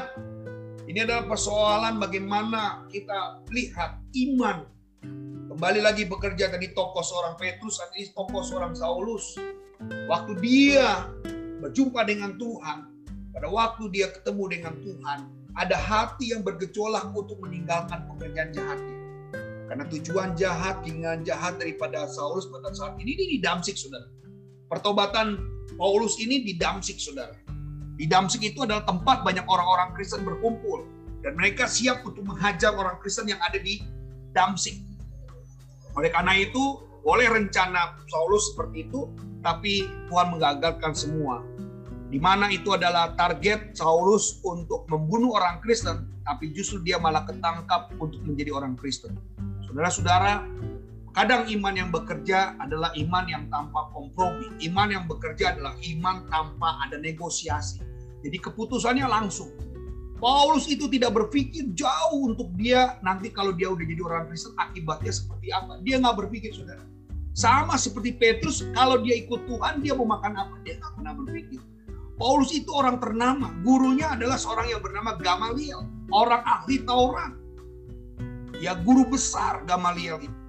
ini 0.87 1.03
adalah 1.03 1.27
persoalan 1.27 1.99
bagaimana 1.99 2.87
kita 2.87 3.43
lihat 3.51 3.99
iman. 4.15 4.63
Kembali 5.51 5.83
lagi 5.83 6.07
bekerja 6.07 6.47
tadi 6.47 6.71
tokoh 6.71 7.03
seorang 7.03 7.35
Petrus, 7.35 7.83
saat 7.83 7.91
ini 7.99 8.15
tokoh 8.15 8.39
seorang 8.39 8.71
Saulus. 8.71 9.35
Waktu 10.07 10.39
dia 10.39 11.03
berjumpa 11.59 12.07
dengan 12.07 12.39
Tuhan, 12.39 12.87
pada 13.35 13.51
waktu 13.51 13.91
dia 13.91 14.07
ketemu 14.07 14.43
dengan 14.47 14.73
Tuhan, 14.79 15.19
ada 15.59 15.75
hati 15.75 16.31
yang 16.31 16.39
bergejolak 16.39 17.11
untuk 17.11 17.43
meninggalkan 17.43 18.07
pekerjaan 18.15 18.55
jahatnya. 18.55 18.97
Karena 19.67 19.83
tujuan 19.91 20.29
jahat, 20.39 20.79
keinginan 20.87 21.27
jahat 21.27 21.59
daripada 21.59 22.07
Saulus 22.07 22.47
pada 22.47 22.71
saat 22.71 22.95
ini, 23.03 23.19
ini 23.19 23.35
di 23.35 23.37
Damsik, 23.43 23.75
saudara. 23.75 24.07
Pertobatan 24.71 25.35
Paulus 25.75 26.15
ini 26.23 26.39
di 26.39 26.55
Damsik, 26.55 26.95
saudara. 27.03 27.35
Di 28.01 28.09
Damsik 28.09 28.41
itu 28.41 28.65
adalah 28.65 28.81
tempat 28.81 29.21
banyak 29.21 29.45
orang-orang 29.45 29.93
Kristen 29.93 30.25
berkumpul. 30.25 30.89
Dan 31.21 31.37
mereka 31.37 31.69
siap 31.69 32.01
untuk 32.01 32.25
menghajar 32.25 32.73
orang 32.73 32.97
Kristen 32.97 33.29
yang 33.29 33.37
ada 33.45 33.61
di 33.61 33.77
Damsik. 34.33 34.81
Oleh 35.93 36.09
karena 36.09 36.33
itu, 36.33 36.81
boleh 37.05 37.29
rencana 37.29 38.01
Saulus 38.09 38.49
seperti 38.49 38.89
itu, 38.89 39.05
tapi 39.45 39.85
Tuhan 40.09 40.33
mengagalkan 40.33 40.97
semua. 40.97 41.45
Di 42.09 42.17
mana 42.17 42.49
itu 42.49 42.73
adalah 42.73 43.13
target 43.13 43.77
Saulus 43.77 44.41
untuk 44.41 44.89
membunuh 44.89 45.37
orang 45.37 45.61
Kristen, 45.61 46.09
tapi 46.25 46.49
justru 46.57 46.81
dia 46.81 46.97
malah 46.97 47.21
ketangkap 47.29 47.93
untuk 48.01 48.25
menjadi 48.25 48.49
orang 48.49 48.73
Kristen. 48.73 49.13
Saudara-saudara, 49.69 50.41
kadang 51.11 51.47
iman 51.47 51.73
yang 51.75 51.89
bekerja 51.91 52.55
adalah 52.59 52.91
iman 52.95 53.25
yang 53.27 53.43
tanpa 53.51 53.91
kompromi. 53.91 54.51
Iman 54.63 54.91
yang 54.91 55.05
bekerja 55.07 55.55
adalah 55.55 55.75
iman 55.79 56.27
tanpa 56.31 56.79
ada 56.87 56.95
negosiasi. 56.99 57.83
Jadi 58.21 58.37
keputusannya 58.37 59.07
langsung. 59.07 59.51
Paulus 60.21 60.69
itu 60.69 60.85
tidak 60.85 61.17
berpikir 61.17 61.73
jauh 61.73 62.29
untuk 62.29 62.53
dia 62.53 63.01
nanti 63.01 63.33
kalau 63.33 63.57
dia 63.57 63.73
udah 63.73 63.81
jadi 63.81 64.01
orang 64.05 64.29
Kristen 64.29 64.53
akibatnya 64.61 65.09
seperti 65.09 65.49
apa. 65.49 65.81
Dia 65.81 65.97
nggak 65.97 66.17
berpikir, 66.21 66.53
saudara. 66.53 66.85
Sama 67.33 67.73
seperti 67.73 68.13
Petrus, 68.13 68.61
kalau 68.77 69.01
dia 69.01 69.17
ikut 69.17 69.49
Tuhan, 69.49 69.81
dia 69.81 69.97
mau 69.97 70.05
makan 70.05 70.37
apa? 70.37 70.55
Dia 70.61 70.77
nggak 70.77 70.93
pernah 70.93 71.13
berpikir. 71.17 71.59
Paulus 72.21 72.53
itu 72.53 72.69
orang 72.69 73.01
ternama. 73.01 73.49
Gurunya 73.65 74.13
adalah 74.13 74.37
seorang 74.37 74.69
yang 74.69 74.85
bernama 74.85 75.17
Gamaliel. 75.17 75.89
Orang 76.13 76.45
ahli 76.45 76.85
Taurat. 76.85 77.33
Ya 78.61 78.77
guru 78.77 79.09
besar 79.09 79.65
Gamaliel 79.65 80.21
itu. 80.21 80.40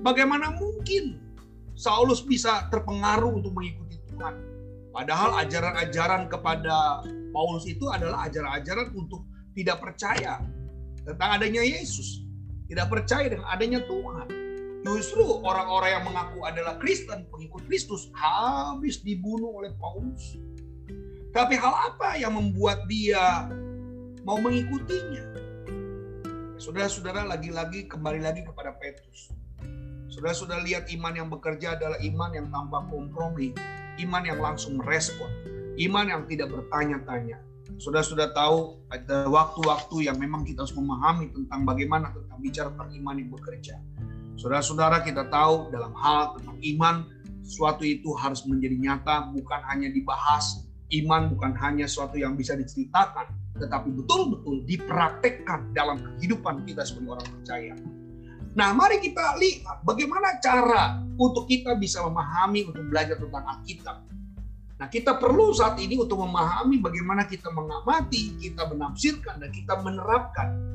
Bagaimana 0.00 0.56
mungkin 0.56 1.20
Saulus 1.76 2.24
bisa 2.24 2.68
terpengaruh 2.72 3.36
untuk 3.36 3.52
mengikuti 3.52 4.00
Tuhan? 4.08 4.32
Padahal 4.90 5.44
ajaran-ajaran 5.44 6.32
kepada 6.32 7.04
Paulus 7.30 7.68
itu 7.68 7.84
adalah 7.92 8.26
ajaran-ajaran 8.26 8.96
untuk 8.96 9.28
tidak 9.52 9.78
percaya 9.78 10.40
tentang 11.04 11.30
adanya 11.36 11.60
Yesus. 11.60 12.24
Tidak 12.66 12.86
percaya 12.88 13.28
dengan 13.28 13.46
adanya 13.50 13.80
Tuhan. 13.84 14.26
Justru 14.80 15.20
orang-orang 15.44 15.90
yang 16.00 16.04
mengaku 16.08 16.38
adalah 16.48 16.80
Kristen, 16.80 17.28
pengikut 17.28 17.68
Kristus, 17.68 18.08
habis 18.16 19.04
dibunuh 19.04 19.60
oleh 19.60 19.76
Paulus. 19.76 20.40
Tapi 21.36 21.54
hal 21.60 21.74
apa 21.92 22.16
yang 22.16 22.40
membuat 22.40 22.88
dia 22.88 23.52
mau 24.24 24.40
mengikutinya? 24.40 25.28
Saudara-saudara 26.56 27.28
lagi-lagi 27.28 27.84
kembali 27.86 28.24
lagi 28.24 28.42
kepada 28.48 28.72
Petrus. 28.80 29.39
Saudara-saudara 30.10 30.66
lihat 30.66 30.90
iman 30.90 31.14
yang 31.14 31.30
bekerja 31.30 31.78
adalah 31.78 31.94
iman 32.02 32.30
yang 32.34 32.50
tanpa 32.50 32.82
kompromi, 32.90 33.54
iman 34.02 34.22
yang 34.26 34.42
langsung 34.42 34.82
merespon, 34.82 35.30
iman 35.78 36.06
yang 36.10 36.22
tidak 36.26 36.50
bertanya-tanya. 36.50 37.38
Saudara-saudara 37.78 38.34
tahu 38.34 38.82
ada 38.90 39.30
waktu-waktu 39.30 40.10
yang 40.10 40.18
memang 40.18 40.42
kita 40.42 40.66
harus 40.66 40.74
memahami 40.74 41.30
tentang 41.30 41.62
bagaimana 41.62 42.10
tentang 42.10 42.38
bicara 42.42 42.68
tentang 42.74 42.90
iman 42.90 43.14
yang 43.22 43.30
bekerja. 43.30 43.78
Saudara-saudara 44.34 45.06
kita 45.06 45.30
tahu 45.30 45.70
dalam 45.70 45.94
hal 45.94 46.34
tentang 46.42 46.58
iman, 46.58 46.94
sesuatu 47.46 47.86
itu 47.86 48.10
harus 48.18 48.42
menjadi 48.50 48.76
nyata, 48.82 49.30
bukan 49.30 49.60
hanya 49.70 49.94
dibahas. 49.94 50.66
Iman 50.90 51.30
bukan 51.30 51.54
hanya 51.54 51.86
sesuatu 51.86 52.18
yang 52.18 52.34
bisa 52.34 52.58
diceritakan, 52.58 53.30
tetapi 53.62 53.94
betul-betul 53.94 54.66
dipraktekkan 54.66 55.70
dalam 55.70 56.02
kehidupan 56.02 56.66
kita 56.66 56.82
sebagai 56.82 57.14
orang 57.14 57.30
percaya. 57.30 57.74
Nah, 58.50 58.74
mari 58.74 58.98
kita 58.98 59.38
lihat 59.38 59.86
bagaimana 59.86 60.42
cara 60.42 60.98
untuk 61.18 61.46
kita 61.46 61.78
bisa 61.78 62.02
memahami 62.02 62.66
untuk 62.66 62.82
belajar 62.90 63.14
tentang 63.14 63.46
Alkitab. 63.46 63.96
Nah, 64.80 64.88
kita 64.88 65.20
perlu 65.20 65.52
saat 65.52 65.76
ini 65.78 66.00
untuk 66.00 66.18
memahami 66.24 66.80
bagaimana 66.80 67.28
kita 67.28 67.52
mengamati, 67.52 68.34
kita 68.40 68.64
menafsirkan, 68.66 69.38
dan 69.38 69.52
kita 69.52 69.76
menerapkan 69.84 70.70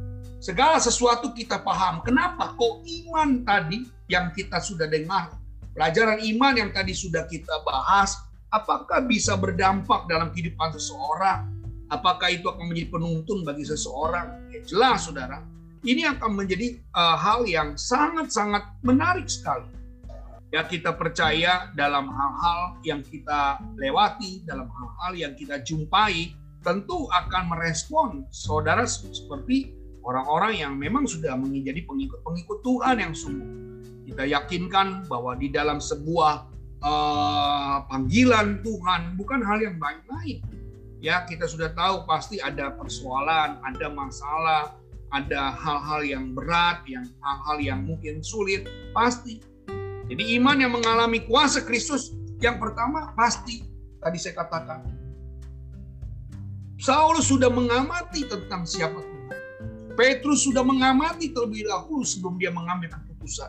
Segala 0.46 0.78
sesuatu 0.78 1.34
kita 1.34 1.58
paham. 1.66 2.06
Kenapa? 2.06 2.54
Kok 2.54 2.86
iman 2.86 3.42
tadi 3.42 3.82
yang 4.06 4.30
kita 4.30 4.62
sudah 4.62 4.86
dengar, 4.86 5.34
pelajaran 5.74 6.22
iman 6.22 6.54
yang 6.54 6.70
tadi 6.70 6.94
sudah 6.94 7.26
kita 7.26 7.66
bahas, 7.66 8.20
apakah 8.54 9.02
bisa 9.10 9.34
berdampak 9.34 10.06
dalam 10.06 10.30
kehidupan 10.30 10.70
seseorang? 10.76 11.50
Apakah 11.90 12.30
itu 12.30 12.46
akan 12.46 12.70
menjadi 12.70 12.94
penuntun 12.94 13.42
bagi 13.42 13.66
seseorang? 13.66 14.54
Ya, 14.54 14.62
jelas, 14.62 15.10
saudara. 15.10 15.42
Ini 15.86 16.18
akan 16.18 16.34
menjadi 16.34 16.82
uh, 16.98 17.14
hal 17.14 17.46
yang 17.46 17.78
sangat-sangat 17.78 18.82
menarik 18.82 19.30
sekali. 19.30 19.70
Ya 20.50 20.66
kita 20.66 20.98
percaya 20.98 21.70
dalam 21.78 22.10
hal-hal 22.10 22.82
yang 22.82 23.06
kita 23.06 23.62
lewati, 23.78 24.42
dalam 24.50 24.66
hal-hal 24.66 25.14
yang 25.14 25.34
kita 25.38 25.62
jumpai, 25.62 26.34
tentu 26.66 27.06
akan 27.14 27.54
merespon 27.54 28.26
saudara 28.34 28.90
seperti 28.90 29.78
orang-orang 30.02 30.58
yang 30.58 30.74
memang 30.74 31.06
sudah 31.06 31.38
menjadi 31.38 31.86
pengikut-pengikut 31.86 32.66
Tuhan 32.66 32.98
yang 33.06 33.14
sungguh. 33.14 33.52
Kita 34.10 34.26
yakinkan 34.26 35.06
bahwa 35.06 35.38
di 35.38 35.54
dalam 35.54 35.78
sebuah 35.78 36.50
uh, 36.82 37.78
panggilan 37.86 38.66
Tuhan 38.66 39.22
bukan 39.22 39.42
hal 39.46 39.62
yang 39.62 39.78
main-main. 39.78 40.42
Ya, 40.98 41.22
kita 41.30 41.46
sudah 41.46 41.70
tahu 41.78 42.10
pasti 42.10 42.42
ada 42.42 42.74
persoalan, 42.74 43.62
ada 43.62 43.88
masalah, 43.94 44.74
ada 45.14 45.54
hal-hal 45.54 46.02
yang 46.06 46.26
berat, 46.34 46.82
yang 46.90 47.06
hal-hal 47.22 47.58
yang 47.62 47.80
mungkin 47.86 48.24
sulit, 48.26 48.66
pasti. 48.94 49.44
Jadi 50.06 50.38
iman 50.38 50.58
yang 50.62 50.74
mengalami 50.74 51.26
kuasa 51.26 51.66
Kristus 51.66 52.14
yang 52.38 52.62
pertama 52.62 53.16
pasti 53.18 53.66
tadi 54.04 54.22
saya 54.22 54.38
katakan 54.38 54.86
Saulus 56.78 57.26
sudah 57.32 57.50
mengamati 57.50 58.28
tentang 58.28 58.70
siapa 58.70 59.02
Petrus 59.96 60.44
sudah 60.44 60.62
mengamati 60.62 61.32
terlebih 61.32 61.66
dahulu 61.72 62.04
sebelum 62.04 62.36
dia 62.36 62.52
mengambil 62.52 62.92
keputusan. 62.92 63.48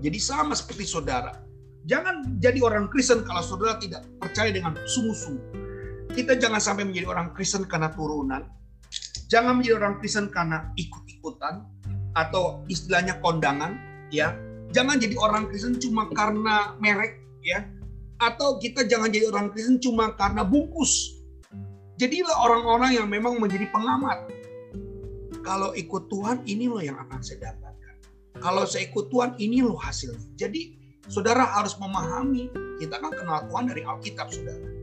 Jadi 0.00 0.16
sama 0.16 0.56
seperti 0.56 0.88
saudara. 0.88 1.44
Jangan 1.84 2.40
jadi 2.40 2.56
orang 2.64 2.88
Kristen 2.88 3.22
kalau 3.22 3.44
saudara 3.44 3.76
tidak 3.76 4.08
percaya 4.16 4.48
dengan 4.48 4.74
sungguh-sungguh. 4.88 5.68
Kita 6.16 6.40
jangan 6.40 6.56
sampai 6.56 6.88
menjadi 6.88 7.12
orang 7.12 7.36
Kristen 7.36 7.68
karena 7.68 7.92
turunan. 7.92 8.48
Jangan 9.26 9.58
menjadi 9.58 9.82
orang 9.82 9.94
Kristen 9.98 10.30
karena 10.30 10.70
ikut-ikutan 10.78 11.66
atau 12.14 12.62
istilahnya 12.70 13.18
kondangan, 13.18 13.74
ya. 14.14 14.34
Jangan 14.70 15.02
jadi 15.02 15.14
orang 15.18 15.50
Kristen 15.50 15.78
cuma 15.82 16.06
karena 16.14 16.78
merek, 16.78 17.18
ya. 17.42 17.66
Atau 18.22 18.62
kita 18.62 18.86
jangan 18.86 19.10
jadi 19.10 19.28
orang 19.28 19.50
Kristen 19.50 19.82
cuma 19.82 20.14
karena 20.14 20.46
bungkus. 20.46 21.18
Jadilah 21.96 22.36
orang-orang 22.44 22.92
yang 23.00 23.08
memang 23.08 23.40
menjadi 23.40 23.66
pengamat, 23.72 24.28
kalau 25.46 25.70
ikut 25.78 26.10
Tuhan 26.10 26.42
ini 26.44 26.66
loh 26.66 26.82
yang 26.82 26.98
akan 26.98 27.22
saya 27.22 27.50
dapatkan. 27.50 27.94
Kalau 28.42 28.66
saya 28.68 28.90
ikut 28.90 29.08
Tuhan 29.08 29.38
ini 29.38 29.62
loh 29.62 29.78
hasilnya. 29.78 30.34
Jadi 30.34 30.76
saudara 31.06 31.46
harus 31.46 31.78
memahami 31.78 32.50
kita 32.82 32.98
kan 32.98 33.14
kenal 33.14 33.46
Tuhan 33.48 33.64
dari 33.70 33.82
Alkitab 33.86 34.28
saudara. 34.28 34.75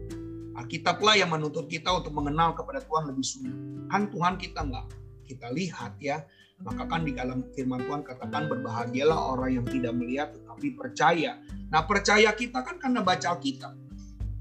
Alkitablah 0.63 1.19
yang 1.19 1.35
menuntut 1.35 1.67
kita 1.67 1.91
untuk 1.91 2.15
mengenal 2.15 2.55
kepada 2.55 2.79
Tuhan 2.79 3.11
lebih 3.11 3.25
sungguh. 3.27 3.55
Kan 3.91 4.07
Tuhan 4.07 4.39
kita 4.39 4.63
nggak 4.63 4.85
kita 5.27 5.51
lihat 5.51 5.99
ya. 5.99 6.23
Maka 6.63 6.87
kan 6.87 7.03
di 7.03 7.11
dalam 7.11 7.43
firman 7.51 7.83
Tuhan 7.83 8.07
katakan 8.07 8.47
berbahagialah 8.47 9.35
orang 9.35 9.59
yang 9.59 9.67
tidak 9.67 9.91
melihat 9.91 10.31
tetapi 10.31 10.79
percaya. 10.79 11.35
Nah 11.67 11.83
percaya 11.83 12.31
kita 12.31 12.63
kan 12.63 12.79
karena 12.79 13.03
baca 13.03 13.35
Alkitab. 13.35 13.75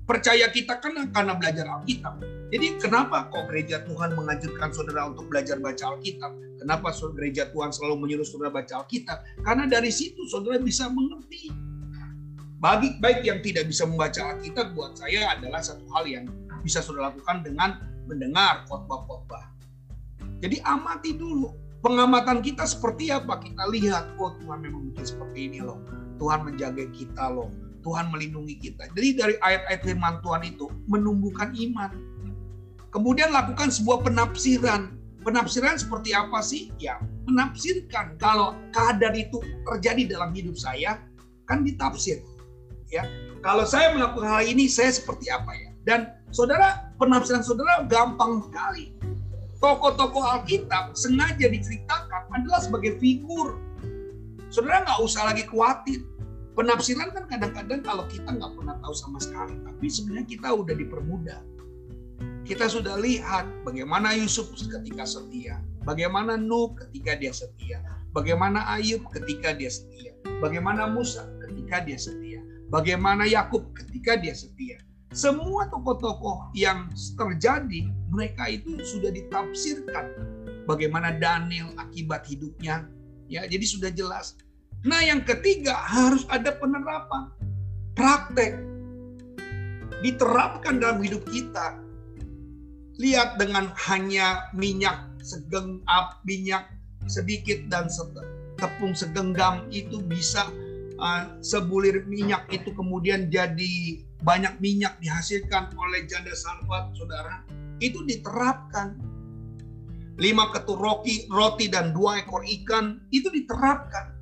Percaya 0.06 0.46
kita 0.54 0.78
kan 0.78 1.10
karena 1.10 1.34
belajar 1.34 1.66
Alkitab. 1.66 2.22
Jadi 2.54 2.78
kenapa 2.78 3.26
kok 3.26 3.50
gereja 3.50 3.82
Tuhan 3.82 4.14
menganjurkan 4.14 4.70
saudara 4.70 5.10
untuk 5.10 5.26
belajar 5.26 5.58
baca 5.58 5.98
Alkitab? 5.98 6.30
Kenapa 6.62 6.94
gereja 7.18 7.50
Tuhan 7.50 7.74
selalu 7.74 8.06
menyuruh 8.06 8.26
saudara 8.28 8.54
baca 8.54 8.86
Alkitab? 8.86 9.18
Karena 9.42 9.66
dari 9.66 9.90
situ 9.90 10.22
saudara 10.30 10.62
bisa 10.62 10.86
mengerti. 10.86 11.71
Bagi 12.62 12.94
baik 13.02 13.26
yang 13.26 13.42
tidak 13.42 13.66
bisa 13.66 13.82
membaca 13.82 14.22
Alkitab 14.22 14.78
buat 14.78 14.94
saya 14.94 15.34
adalah 15.34 15.58
satu 15.58 15.82
hal 15.98 16.06
yang 16.06 16.30
bisa 16.62 16.78
saudara 16.78 17.10
lakukan 17.10 17.42
dengan 17.42 17.82
mendengar 18.06 18.62
khotbah-khotbah. 18.70 19.50
Jadi 20.38 20.62
amati 20.62 21.18
dulu 21.18 21.50
pengamatan 21.82 22.38
kita 22.38 22.62
seperti 22.62 23.10
apa. 23.10 23.42
Kita 23.42 23.66
lihat, 23.66 24.14
oh 24.14 24.38
Tuhan 24.38 24.62
memang 24.62 24.94
bikin 24.94 25.02
seperti 25.02 25.50
ini 25.50 25.58
loh. 25.58 25.82
Tuhan 26.22 26.46
menjaga 26.46 26.86
kita 26.94 27.34
loh. 27.34 27.50
Tuhan 27.82 28.14
melindungi 28.14 28.54
kita. 28.62 28.86
Jadi 28.94 29.08
dari 29.18 29.34
ayat-ayat 29.42 29.82
firman 29.82 30.22
Tuhan 30.22 30.46
itu 30.46 30.70
menumbuhkan 30.86 31.50
iman. 31.58 31.90
Kemudian 32.94 33.34
lakukan 33.34 33.74
sebuah 33.74 34.06
penafsiran. 34.06 35.02
Penafsiran 35.26 35.82
seperti 35.82 36.14
apa 36.14 36.38
sih? 36.38 36.70
Ya, 36.78 37.02
menafsirkan 37.26 38.14
kalau 38.22 38.54
keadaan 38.70 39.18
itu 39.18 39.42
terjadi 39.66 40.14
dalam 40.14 40.30
hidup 40.30 40.54
saya, 40.54 41.02
kan 41.50 41.66
ditafsir. 41.66 42.22
Ya, 42.92 43.08
kalau 43.40 43.64
saya 43.64 43.96
melakukan 43.96 44.28
hal 44.28 44.44
ini, 44.44 44.68
saya 44.68 44.92
seperti 44.92 45.32
apa 45.32 45.48
ya? 45.56 45.72
Dan 45.88 46.00
saudara, 46.28 46.92
penafsiran 47.00 47.40
saudara 47.40 47.88
gampang 47.88 48.44
sekali. 48.46 48.92
Tokoh-tokoh 49.64 50.20
Alkitab 50.20 50.92
sengaja 50.92 51.48
diceritakan 51.48 52.28
adalah 52.36 52.60
sebagai 52.60 53.00
figur. 53.00 53.56
Saudara 54.52 54.84
nggak 54.84 55.00
usah 55.00 55.32
lagi 55.32 55.48
khawatir. 55.48 56.04
Penafsiran 56.52 57.16
kan 57.16 57.24
kadang-kadang 57.32 57.80
kalau 57.80 58.04
kita 58.12 58.28
nggak 58.28 58.52
pernah 58.60 58.76
tahu 58.84 58.92
sama 58.92 59.18
sekali, 59.22 59.56
tapi 59.64 59.86
sebenarnya 59.88 60.28
kita 60.28 60.48
udah 60.52 60.74
dipermudah. 60.76 61.40
Kita 62.44 62.68
sudah 62.68 63.00
lihat 63.00 63.48
bagaimana 63.64 64.12
Yusuf 64.18 64.52
ketika 64.52 65.08
setia, 65.08 65.64
bagaimana 65.88 66.36
Nuh 66.36 66.76
ketika 66.76 67.16
dia 67.16 67.32
setia, 67.32 67.80
bagaimana 68.12 68.62
Ayub 68.76 69.08
ketika 69.10 69.56
dia 69.56 69.72
setia, 69.72 70.12
bagaimana 70.42 70.86
Musa 70.90 71.26
ketika 71.48 71.82
dia 71.82 71.98
setia, 71.98 72.31
bagaimana 72.72 73.28
Yakub 73.28 73.76
ketika 73.76 74.16
dia 74.16 74.32
setia. 74.32 74.80
Semua 75.12 75.68
tokoh-tokoh 75.68 76.56
yang 76.56 76.88
terjadi, 77.20 77.92
mereka 78.08 78.48
itu 78.48 78.80
sudah 78.80 79.12
ditafsirkan. 79.12 80.08
Bagaimana 80.64 81.12
Daniel 81.20 81.68
akibat 81.76 82.24
hidupnya, 82.24 82.88
ya 83.28 83.44
jadi 83.44 83.60
sudah 83.68 83.92
jelas. 83.92 84.40
Nah 84.88 85.04
yang 85.04 85.20
ketiga 85.20 85.76
harus 85.76 86.24
ada 86.32 86.56
penerapan, 86.56 87.28
praktek, 87.92 88.56
diterapkan 90.00 90.80
dalam 90.80 91.04
hidup 91.04 91.28
kita. 91.28 91.76
Lihat 92.96 93.36
dengan 93.36 93.68
hanya 93.92 94.48
minyak 94.56 95.12
segenggam, 95.20 96.08
minyak 96.24 96.72
sedikit 97.04 97.68
dan 97.68 97.92
tepung 98.56 98.96
segenggam 98.96 99.68
itu 99.68 100.00
bisa 100.00 100.48
uh, 101.02 101.42
sebulir 101.42 102.06
minyak 102.06 102.46
itu 102.54 102.70
kemudian 102.70 103.26
jadi 103.26 104.06
banyak 104.22 104.62
minyak 104.62 104.94
dihasilkan 105.02 105.74
oleh 105.74 106.06
janda 106.06 106.32
salvat 106.32 106.94
saudara. 106.94 107.42
Itu 107.82 108.06
diterapkan. 108.06 109.02
Lima 110.22 110.54
ketur 110.54 110.78
roti, 110.78 111.26
roti 111.26 111.66
dan 111.66 111.90
dua 111.90 112.22
ekor 112.22 112.46
ikan 112.46 113.02
itu 113.10 113.26
diterapkan. 113.32 114.14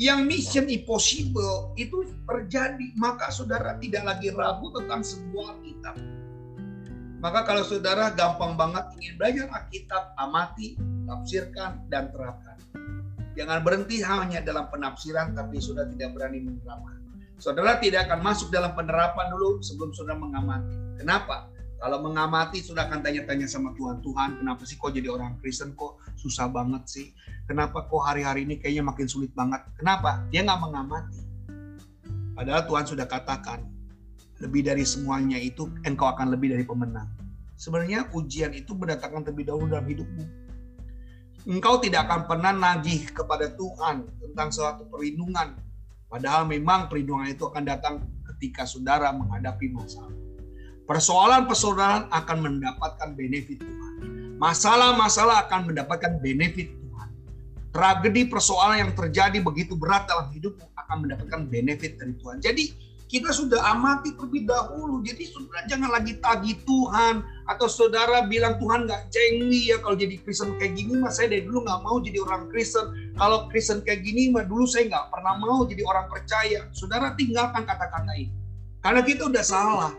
Yang 0.00 0.20
mission 0.24 0.66
impossible 0.72 1.76
itu 1.76 2.08
terjadi. 2.24 2.96
Maka 2.96 3.28
saudara 3.28 3.76
tidak 3.76 4.06
lagi 4.06 4.32
ragu 4.32 4.72
tentang 4.72 5.04
sebuah 5.04 5.60
kitab. 5.60 5.98
Maka 7.20 7.44
kalau 7.44 7.60
saudara 7.68 8.08
gampang 8.16 8.56
banget 8.56 8.96
ingin 8.96 9.14
belajar 9.20 9.46
Alkitab 9.52 10.16
amati 10.16 10.80
tafsirkan 11.04 11.84
dan 11.92 12.08
terapkan 12.16 12.49
Jangan 13.40 13.64
berhenti 13.64 14.04
hanya 14.04 14.44
dalam 14.44 14.68
penafsiran 14.68 15.32
tapi 15.32 15.64
sudah 15.64 15.88
tidak 15.88 16.12
berani 16.12 16.44
menerapkan. 16.44 17.00
Saudara 17.40 17.80
tidak 17.80 18.04
akan 18.04 18.20
masuk 18.20 18.52
dalam 18.52 18.76
penerapan 18.76 19.32
dulu 19.32 19.64
sebelum 19.64 19.96
saudara 19.96 20.20
mengamati. 20.20 20.76
Kenapa? 21.00 21.48
Kalau 21.80 22.04
mengamati 22.04 22.60
sudah 22.60 22.84
akan 22.84 23.00
tanya-tanya 23.00 23.48
sama 23.48 23.72
Tuhan, 23.80 24.04
Tuhan 24.04 24.44
kenapa 24.44 24.68
sih 24.68 24.76
kok 24.76 24.92
jadi 24.92 25.08
orang 25.08 25.40
Kristen 25.40 25.72
kok 25.72 26.04
susah 26.20 26.52
banget 26.52 26.84
sih? 26.84 27.16
Kenapa 27.48 27.88
kok 27.88 28.04
hari-hari 28.04 28.44
ini 28.44 28.60
kayaknya 28.60 28.84
makin 28.84 29.08
sulit 29.08 29.32
banget? 29.32 29.64
Kenapa? 29.80 30.20
Dia 30.28 30.44
nggak 30.44 30.60
mengamati. 30.60 31.24
Padahal 32.36 32.68
Tuhan 32.68 32.84
sudah 32.84 33.08
katakan, 33.08 33.64
lebih 34.44 34.68
dari 34.68 34.84
semuanya 34.84 35.40
itu 35.40 35.72
engkau 35.88 36.12
akan 36.12 36.28
lebih 36.28 36.52
dari 36.52 36.68
pemenang. 36.68 37.08
Sebenarnya 37.56 38.12
ujian 38.12 38.52
itu 38.52 38.76
mendatangkan 38.76 39.24
terlebih 39.24 39.48
dahulu 39.48 39.72
dalam 39.72 39.88
hidupmu 39.88 40.49
engkau 41.48 41.80
tidak 41.80 42.08
akan 42.08 42.28
pernah 42.28 42.52
nagih 42.52 43.08
kepada 43.12 43.52
Tuhan 43.54 44.04
tentang 44.20 44.48
suatu 44.52 44.84
perlindungan. 44.88 45.56
Padahal 46.10 46.44
memang 46.44 46.90
perlindungan 46.90 47.30
itu 47.30 47.46
akan 47.46 47.64
datang 47.64 47.94
ketika 48.34 48.66
saudara 48.66 49.14
menghadapi 49.14 49.70
masalah. 49.70 50.12
Persoalan-persoalan 50.90 52.10
akan 52.10 52.38
mendapatkan 52.42 53.14
benefit 53.14 53.62
Tuhan. 53.62 53.94
Masalah-masalah 54.42 55.46
akan 55.46 55.70
mendapatkan 55.70 56.18
benefit 56.18 56.74
Tuhan. 56.74 57.08
Tragedi 57.70 58.26
persoalan 58.26 58.82
yang 58.88 58.92
terjadi 58.98 59.38
begitu 59.38 59.78
berat 59.78 60.10
dalam 60.10 60.34
hidupmu 60.34 60.66
akan 60.74 60.96
mendapatkan 61.06 61.40
benefit 61.46 61.94
dari 61.94 62.18
Tuhan. 62.18 62.42
Jadi 62.42 62.89
kita 63.10 63.34
sudah 63.34 63.58
amati 63.74 64.14
terlebih 64.14 64.46
dahulu. 64.46 65.02
Jadi 65.02 65.26
saudara 65.26 65.66
jangan 65.66 65.90
lagi 65.90 66.14
tagih 66.22 66.62
Tuhan 66.62 67.26
atau 67.50 67.66
saudara 67.66 68.22
bilang 68.30 68.54
Tuhan 68.62 68.86
nggak 68.86 69.10
cengli 69.10 69.74
ya 69.74 69.82
kalau 69.82 69.98
jadi 69.98 70.14
Kristen 70.22 70.54
kayak 70.62 70.78
gini 70.78 70.94
mas 71.02 71.18
saya 71.18 71.26
dari 71.26 71.42
dulu 71.42 71.66
nggak 71.66 71.80
mau 71.82 71.98
jadi 71.98 72.22
orang 72.22 72.46
Kristen. 72.54 72.86
Kalau 73.18 73.50
Kristen 73.50 73.82
kayak 73.82 74.06
gini 74.06 74.30
mah 74.30 74.46
dulu 74.46 74.62
saya 74.62 74.86
nggak 74.86 75.10
pernah 75.10 75.34
mau 75.42 75.66
jadi 75.66 75.82
orang 75.82 76.06
percaya. 76.06 76.70
Saudara 76.70 77.10
tinggalkan 77.18 77.66
kata-kata 77.66 78.14
ini. 78.14 78.30
Karena 78.78 79.02
kita 79.02 79.26
udah 79.26 79.42
salah. 79.42 79.92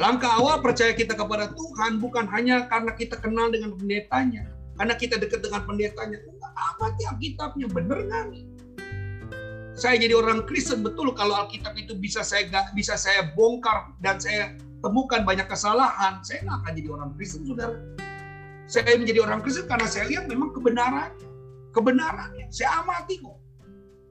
Langkah 0.00 0.32
awal 0.40 0.64
percaya 0.64 0.96
kita 0.96 1.12
kepada 1.12 1.52
Tuhan 1.52 2.00
bukan 2.00 2.24
hanya 2.32 2.64
karena 2.64 2.96
kita 2.96 3.20
kenal 3.20 3.52
dengan 3.52 3.76
pendetanya. 3.76 4.48
Karena 4.80 4.96
kita 4.96 5.20
dekat 5.20 5.44
dengan 5.44 5.68
pendetanya. 5.68 6.16
Enggak, 6.16 6.52
amati 6.56 7.02
Alkitabnya, 7.12 7.66
bener 7.68 7.98
nggak 8.08 8.24
nih? 8.32 8.42
Saya 9.72 9.96
jadi 9.96 10.12
orang 10.12 10.44
Kristen 10.44 10.84
betul 10.84 11.16
kalau 11.16 11.32
Alkitab 11.32 11.72
itu 11.80 11.96
bisa 11.96 12.20
saya 12.20 12.44
gak, 12.48 12.76
bisa 12.76 12.96
saya 13.00 13.32
bongkar 13.32 13.96
dan 14.04 14.20
saya 14.20 14.52
temukan 14.82 15.22
banyak 15.22 15.46
kesalahan, 15.46 16.20
saya 16.26 16.42
nggak 16.44 16.58
akan 16.60 16.72
jadi 16.74 16.88
orang 16.90 17.10
Kristen, 17.14 17.46
saudara. 17.46 17.78
Saya 18.66 18.98
menjadi 18.98 19.22
orang 19.22 19.40
Kristen 19.40 19.70
karena 19.70 19.86
saya 19.86 20.04
lihat 20.10 20.26
memang 20.26 20.50
kebenaran, 20.50 21.14
kebenarannya. 21.70 22.50
Saya 22.50 22.82
amati 22.82 23.22
kok. 23.22 23.38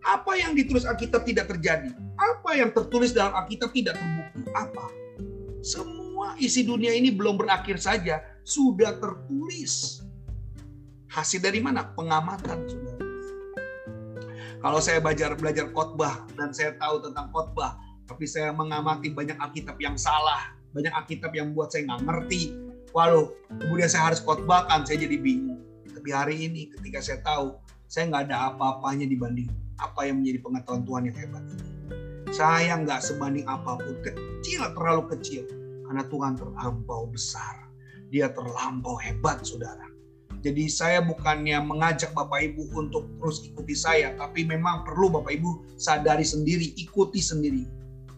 Apa 0.02 0.34
yang 0.34 0.58
ditulis 0.58 0.88
Alkitab 0.88 1.28
tidak 1.30 1.52
terjadi? 1.52 1.94
Apa 2.18 2.58
yang 2.58 2.74
tertulis 2.74 3.14
dalam 3.14 3.38
Alkitab 3.38 3.70
tidak 3.70 4.00
terbukti? 4.00 4.42
Apa? 4.58 4.86
Semua 5.62 6.34
isi 6.42 6.66
dunia 6.66 6.90
ini 6.90 7.14
belum 7.14 7.38
berakhir 7.38 7.78
saja, 7.78 8.24
sudah 8.42 8.98
tertulis. 8.98 10.02
Hasil 11.12 11.44
dari 11.44 11.62
mana? 11.62 11.86
Pengamatan, 11.94 12.66
saudara. 12.66 13.11
Kalau 14.62 14.78
saya 14.78 15.02
belajar 15.02 15.34
belajar 15.34 15.74
khotbah 15.74 16.22
dan 16.38 16.54
saya 16.54 16.78
tahu 16.78 17.02
tentang 17.02 17.34
khotbah, 17.34 17.82
tapi 18.06 18.30
saya 18.30 18.54
mengamati 18.54 19.10
banyak 19.10 19.34
Alkitab 19.42 19.82
yang 19.82 19.98
salah, 19.98 20.54
banyak 20.70 20.94
Alkitab 20.94 21.34
yang 21.34 21.58
buat 21.58 21.74
saya 21.74 21.90
nggak 21.90 22.06
ngerti. 22.06 22.54
Walau 22.94 23.34
kemudian 23.58 23.90
saya 23.90 24.14
harus 24.14 24.22
khotbahkan, 24.22 24.86
saya 24.86 25.02
jadi 25.02 25.18
bingung. 25.18 25.66
Tapi 25.90 26.10
hari 26.14 26.46
ini 26.46 26.70
ketika 26.78 27.02
saya 27.02 27.26
tahu, 27.26 27.58
saya 27.90 28.14
nggak 28.14 28.30
ada 28.30 28.54
apa-apanya 28.54 29.10
dibanding 29.10 29.50
apa 29.82 30.06
yang 30.06 30.22
menjadi 30.22 30.40
pengetahuan 30.46 30.84
Tuhan 30.86 31.04
yang 31.10 31.18
hebat 31.18 31.44
ini. 31.58 31.70
Saya 32.30 32.74
nggak 32.78 33.02
sebanding 33.02 33.50
apa 33.50 33.82
pun, 33.82 33.98
kecil 34.06 34.62
terlalu 34.78 35.04
kecil, 35.18 35.44
karena 35.90 36.06
Tuhan 36.06 36.38
terlampau 36.38 37.10
besar. 37.10 37.66
Dia 38.14 38.30
terlampau 38.32 38.96
hebat, 39.02 39.42
saudara. 39.42 39.91
Jadi 40.42 40.66
saya 40.74 41.06
bukannya 41.06 41.62
mengajak 41.62 42.18
Bapak 42.18 42.42
Ibu 42.42 42.74
untuk 42.74 43.06
terus 43.22 43.46
ikuti 43.46 43.78
saya, 43.78 44.18
tapi 44.18 44.42
memang 44.42 44.82
perlu 44.82 45.14
Bapak 45.14 45.38
Ibu 45.38 45.78
sadari 45.78 46.26
sendiri, 46.26 46.74
ikuti 46.82 47.22
sendiri, 47.22 47.62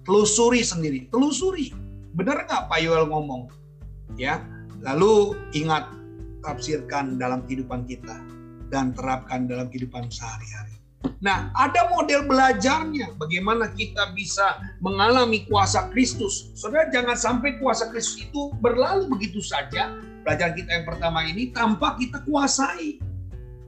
telusuri 0.08 0.64
sendiri, 0.64 1.12
telusuri. 1.12 1.76
Benar 2.16 2.48
nggak 2.48 2.72
Pak 2.72 2.80
Yoel 2.80 3.12
ngomong? 3.12 3.52
Ya, 4.16 4.40
lalu 4.80 5.36
ingat 5.52 5.92
tafsirkan 6.48 7.20
dalam 7.20 7.44
kehidupan 7.44 7.84
kita 7.84 8.16
dan 8.72 8.96
terapkan 8.96 9.44
dalam 9.44 9.68
kehidupan 9.68 10.08
sehari-hari. 10.08 10.80
Nah, 11.20 11.52
ada 11.56 11.92
model 11.92 12.24
belajarnya 12.28 13.20
bagaimana 13.20 13.72
kita 13.76 14.16
bisa 14.16 14.60
mengalami 14.80 15.44
kuasa 15.48 15.92
Kristus. 15.92 16.52
Saudara 16.56 16.88
jangan 16.92 17.16
sampai 17.20 17.60
kuasa 17.60 17.92
Kristus 17.92 18.28
itu 18.28 18.52
berlalu 18.64 19.12
begitu 19.12 19.44
saja 19.44 19.92
pelajaran 20.24 20.56
kita 20.56 20.72
yang 20.82 20.86
pertama 20.88 21.20
ini 21.28 21.52
tanpa 21.52 22.00
kita 22.00 22.24
kuasai. 22.24 22.98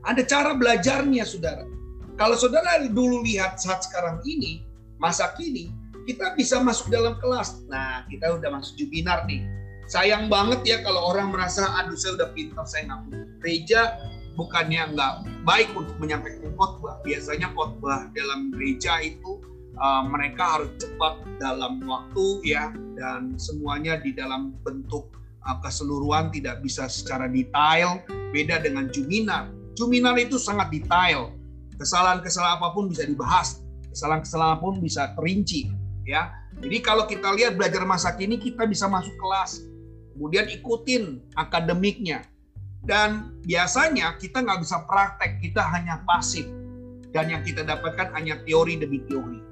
Ada 0.06 0.22
cara 0.24 0.56
belajarnya, 0.56 1.24
saudara. 1.26 1.66
Kalau 2.16 2.36
saudara 2.38 2.80
dulu 2.88 3.20
lihat 3.26 3.60
saat 3.60 3.84
sekarang 3.84 4.24
ini, 4.24 4.64
masa 4.96 5.36
kini, 5.36 5.68
kita 6.08 6.32
bisa 6.38 6.62
masuk 6.62 6.88
dalam 6.88 7.20
kelas. 7.20 7.60
Nah, 7.68 8.06
kita 8.08 8.38
udah 8.40 8.48
masuk 8.56 8.78
jubinar 8.80 9.26
nih. 9.28 9.44
Sayang 9.86 10.26
banget 10.26 10.66
ya 10.66 10.76
kalau 10.82 11.14
orang 11.14 11.30
merasa, 11.30 11.66
aduh 11.82 11.94
saya 11.94 12.18
udah 12.18 12.28
pintar, 12.34 12.66
saya 12.66 12.90
nggak 12.90 13.02
gereja, 13.38 13.94
bukannya 14.34 14.94
nggak 14.94 15.14
baik 15.46 15.70
untuk 15.78 15.94
menyampaikan 16.02 16.50
khotbah. 16.58 16.98
Biasanya 17.06 17.54
khotbah 17.54 18.10
dalam 18.14 18.50
gereja 18.50 18.98
itu 19.02 19.42
uh, 19.78 20.02
mereka 20.06 20.58
harus 20.58 20.70
cepat 20.80 21.22
dalam 21.38 21.82
waktu 21.86 22.26
ya 22.44 22.72
dan 22.96 23.36
semuanya 23.38 24.00
di 24.00 24.10
dalam 24.10 24.56
bentuk 24.64 25.12
keseluruhan 25.62 26.34
tidak 26.34 26.58
bisa 26.60 26.90
secara 26.90 27.30
detail 27.30 28.02
beda 28.34 28.60
dengan 28.62 28.90
Juminar. 28.90 29.50
Juminar 29.78 30.16
itu 30.18 30.40
sangat 30.40 30.72
detail. 30.74 31.30
Kesalahan-kesalahan 31.76 32.56
apa 32.56 32.72
pun 32.72 32.88
bisa 32.88 33.04
dibahas, 33.04 33.60
kesalahan-kesalahan 33.92 34.58
pun 34.58 34.80
bisa 34.80 35.12
terinci 35.12 35.68
ya. 36.08 36.32
Jadi 36.56 36.80
kalau 36.80 37.04
kita 37.04 37.36
lihat 37.36 37.60
belajar 37.60 37.84
masa 37.84 38.16
kini 38.16 38.40
kita 38.40 38.64
bisa 38.64 38.88
masuk 38.88 39.12
kelas, 39.20 39.60
kemudian 40.16 40.48
ikutin 40.48 41.20
akademiknya. 41.36 42.24
Dan 42.86 43.36
biasanya 43.44 44.16
kita 44.16 44.40
nggak 44.40 44.62
bisa 44.62 44.86
praktek, 44.88 45.42
kita 45.44 45.60
hanya 45.60 46.00
pasif. 46.08 46.48
Dan 47.12 47.28
yang 47.28 47.42
kita 47.44 47.60
dapatkan 47.66 48.14
hanya 48.16 48.40
teori 48.48 48.80
demi 48.80 49.04
teori. 49.04 49.42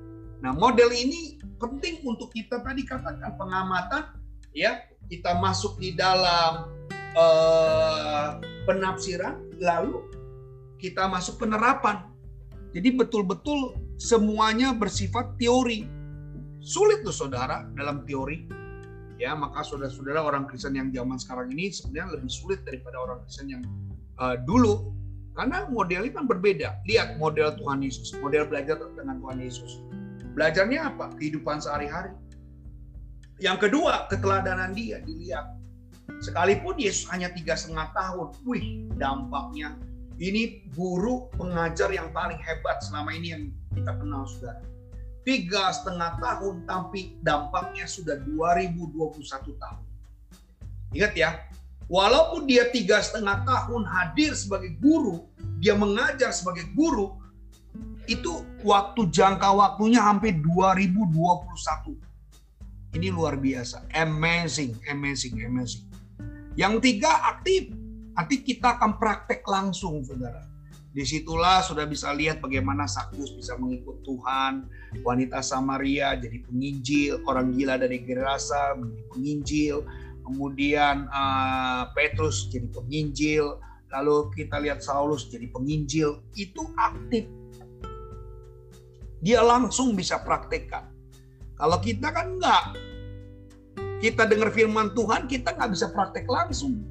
Nah 0.41 0.57
model 0.57 0.89
ini 0.97 1.37
penting 1.61 2.01
untuk 2.09 2.33
kita 2.33 2.65
tadi 2.65 2.89
katakan 2.89 3.37
pengamatan, 3.37 4.17
ya 4.57 4.81
kita 5.09 5.37
masuk 5.39 5.77
di 5.81 5.93
dalam 5.93 6.69
uh, 7.17 8.41
penafsiran, 8.65 9.41
lalu 9.61 10.01
kita 10.81 11.09
masuk 11.09 11.41
penerapan. 11.41 12.05
Jadi 12.75 12.91
betul-betul 12.93 13.79
semuanya 13.97 14.75
bersifat 14.75 15.39
teori. 15.39 15.87
Sulit 16.59 17.07
tuh 17.07 17.15
saudara 17.15 17.69
dalam 17.79 18.03
teori. 18.03 18.51
Ya 19.15 19.31
maka 19.39 19.63
saudara-saudara 19.63 20.27
orang 20.27 20.51
Kristen 20.51 20.75
yang 20.75 20.91
zaman 20.91 21.15
sekarang 21.23 21.55
ini 21.55 21.71
sebenarnya 21.71 22.19
lebih 22.19 22.33
sulit 22.35 22.67
daripada 22.67 22.99
orang 22.99 23.23
Kristen 23.23 23.47
yang 23.47 23.63
uh, 24.19 24.35
dulu. 24.43 24.91
Karena 25.39 25.67
modelnya 25.71 26.11
kan 26.15 26.27
berbeda. 26.27 26.83
Lihat 26.87 27.19
model 27.23 27.55
Tuhan 27.59 27.83
Yesus 27.83 28.15
model 28.19 28.47
belajar 28.51 28.79
dengan 28.95 29.23
Tuhan 29.23 29.39
Yesus. 29.39 29.83
Belajarnya 30.35 30.95
apa? 30.95 31.15
Kehidupan 31.15 31.63
sehari-hari 31.63 32.11
yang 33.43 33.59
kedua 33.59 34.07
keteladanan 34.11 34.75
dia 34.75 35.03
dilihat 35.03 35.55
sekalipun 36.21 36.79
Yesus 36.79 37.09
hanya 37.11 37.33
tiga 37.33 37.59
setengah 37.59 37.91
tahun 37.97 38.29
wih 38.47 38.87
dampaknya 38.99 39.75
ini 40.23 40.63
guru 40.79 41.27
pengajar 41.35 41.91
yang 41.91 42.15
paling 42.15 42.39
hebat 42.39 42.79
selama 42.85 43.11
ini 43.11 43.29
yang 43.35 43.43
kita 43.75 43.93
kenal 43.99 44.29
saudara 44.31 44.63
tiga 45.25 45.73
setengah 45.73 46.21
tahun 46.21 46.69
tapi 46.69 47.17
dampaknya 47.25 47.89
sudah 47.89 48.21
2021 48.29 49.25
tahun. 49.57 49.85
Ingat 50.95 51.13
ya, 51.17 51.31
walaupun 51.89 52.47
dia 52.47 52.69
tiga 52.71 53.01
setengah 53.01 53.43
tahun 53.43 53.89
hadir 53.89 54.37
sebagai 54.37 54.77
guru, 54.79 55.27
dia 55.59 55.75
mengajar 55.75 56.31
sebagai 56.31 56.69
guru, 56.77 57.19
itu 58.05 58.45
waktu 58.63 59.09
jangka 59.11 59.49
waktunya 59.49 59.99
hampir 59.99 60.37
2021. 60.39 61.97
Ini 62.95 63.11
luar 63.11 63.35
biasa, 63.35 63.91
amazing, 63.91 64.79
amazing, 64.87 65.43
amazing. 65.43 65.83
Yang 66.55 66.75
tiga 66.87 67.11
aktif, 67.35 67.75
nanti 68.15 68.47
kita 68.47 68.79
akan 68.79 69.03
praktek 69.03 69.43
langsung, 69.51 70.07
saudara. 70.07 70.47
Di 70.95 71.03
situlah 71.03 71.59
sudah 71.59 71.91
bisa 71.91 72.15
lihat 72.15 72.39
bagaimana 72.39 72.87
Sakyus 72.87 73.35
bisa 73.35 73.59
mengikut 73.59 73.99
Tuhan, 74.07 74.71
wanita 75.03 75.43
Samaria 75.43 76.15
jadi 76.15 76.39
penginjil, 76.47 77.19
orang 77.27 77.51
gila 77.51 77.83
dari 77.83 77.99
Gerasa 78.07 78.79
menjadi 78.79 79.03
penginjil, 79.11 79.77
kemudian 80.23 81.11
uh, 81.11 81.91
Petrus 81.99 82.47
jadi 82.47 82.71
penginjil, 82.71 83.59
lalu 83.91 84.31
kita 84.39 84.63
lihat 84.63 84.87
Saulus 84.87 85.27
jadi 85.27 85.51
penginjil, 85.51 86.23
itu 86.39 86.63
aktif. 86.79 87.27
Dia 89.19 89.43
langsung 89.43 89.99
bisa 89.99 90.23
praktekkan. 90.23 90.94
Kalau 91.55 91.79
kita 91.79 92.09
kan 92.11 92.39
enggak. 92.39 92.65
Kita 94.03 94.29
dengar 94.29 94.53
firman 94.53 94.93
Tuhan, 94.93 95.25
kita 95.31 95.57
nggak 95.57 95.71
bisa 95.73 95.89
praktek 95.95 96.29
langsung. 96.29 96.85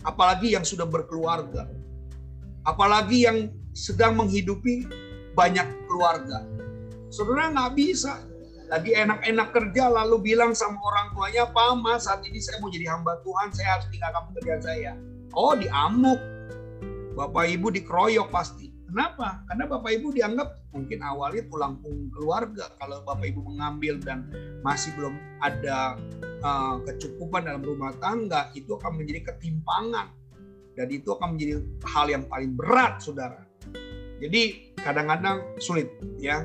Apalagi 0.00 0.56
yang 0.56 0.64
sudah 0.64 0.88
berkeluarga 0.88 1.68
apalagi 2.64 3.28
yang 3.28 3.52
sedang 3.76 4.16
menghidupi 4.16 4.88
banyak 5.36 5.68
keluarga. 5.86 6.42
Saudara 7.12 7.52
nggak 7.52 7.72
bisa 7.78 8.24
lagi 8.72 8.96
enak-enak 8.96 9.52
kerja 9.52 9.92
lalu 9.92 10.34
bilang 10.34 10.56
sama 10.56 10.80
orang 10.80 11.12
tuanya, 11.14 11.44
Pak 11.52 11.78
Mas 11.78 12.08
saat 12.08 12.24
ini 12.26 12.40
saya 12.40 12.58
mau 12.58 12.72
jadi 12.72 12.90
hamba 12.90 13.20
Tuhan, 13.22 13.52
saya 13.52 13.78
harus 13.78 13.86
tinggalkan 13.92 14.22
pekerjaan 14.32 14.62
saya. 14.64 14.92
Oh 15.36 15.52
diamuk, 15.54 16.18
Bapak 17.14 17.44
Ibu 17.54 17.70
dikeroyok 17.70 18.32
pasti. 18.32 18.73
Kenapa? 18.84 19.42
Karena 19.48 19.64
Bapak 19.64 19.90
Ibu 19.96 20.08
dianggap 20.12 20.48
mungkin 20.70 20.98
awalnya 21.00 21.42
tulang 21.48 21.80
punggung 21.80 22.12
keluarga. 22.12 22.68
Kalau 22.76 23.00
Bapak 23.02 23.26
Ibu 23.32 23.40
mengambil 23.42 23.96
dan 23.98 24.28
masih 24.60 24.92
belum 24.94 25.16
ada 25.40 25.96
uh, 26.44 26.76
kecukupan 26.84 27.48
dalam 27.48 27.64
rumah 27.64 27.96
tangga, 27.98 28.52
itu 28.52 28.76
akan 28.76 29.00
menjadi 29.00 29.32
ketimpangan 29.32 30.12
dan 30.74 30.86
itu 30.90 31.08
akan 31.14 31.34
menjadi 31.34 31.64
hal 31.86 32.06
yang 32.12 32.24
paling 32.28 32.52
berat, 32.54 33.00
saudara. 33.00 33.46
Jadi 34.20 34.74
kadang-kadang 34.78 35.56
sulit, 35.58 35.88
ya. 36.20 36.44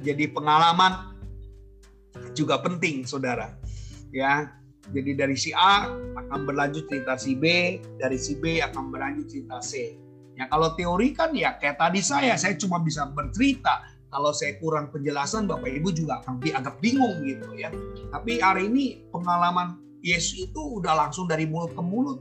Jadi 0.00 0.28
pengalaman 0.32 1.16
juga 2.32 2.60
penting, 2.60 3.04
saudara. 3.04 3.52
Ya, 4.14 4.56
jadi 4.94 5.18
dari 5.18 5.34
si 5.34 5.50
A 5.50 5.90
akan 6.14 6.46
berlanjut 6.46 6.86
cerita 6.86 7.18
si 7.18 7.34
B, 7.34 7.76
dari 7.98 8.18
si 8.20 8.38
B 8.38 8.62
akan 8.62 8.94
berlanjut 8.94 9.26
cerita 9.26 9.58
C. 9.58 9.98
Ya 10.36 10.44
kalau 10.52 10.76
teori 10.76 11.16
kan 11.16 11.32
ya 11.32 11.56
kayak 11.56 11.80
tadi 11.80 12.04
saya, 12.04 12.36
saya 12.36 12.60
cuma 12.60 12.76
bisa 12.84 13.08
bercerita. 13.08 13.88
Kalau 14.12 14.36
saya 14.36 14.60
kurang 14.60 14.92
penjelasan, 14.92 15.48
Bapak 15.48 15.66
Ibu 15.66 15.92
juga 15.96 16.20
akan 16.20 16.40
agak 16.44 16.76
bingung 16.84 17.24
gitu 17.24 17.56
ya. 17.56 17.72
Tapi 18.12 18.38
hari 18.38 18.68
ini 18.68 19.08
pengalaman 19.08 19.80
Yesus 20.04 20.46
itu 20.46 20.60
udah 20.60 20.92
langsung 20.92 21.24
dari 21.24 21.48
mulut 21.48 21.72
ke 21.72 21.82
mulut. 21.82 22.20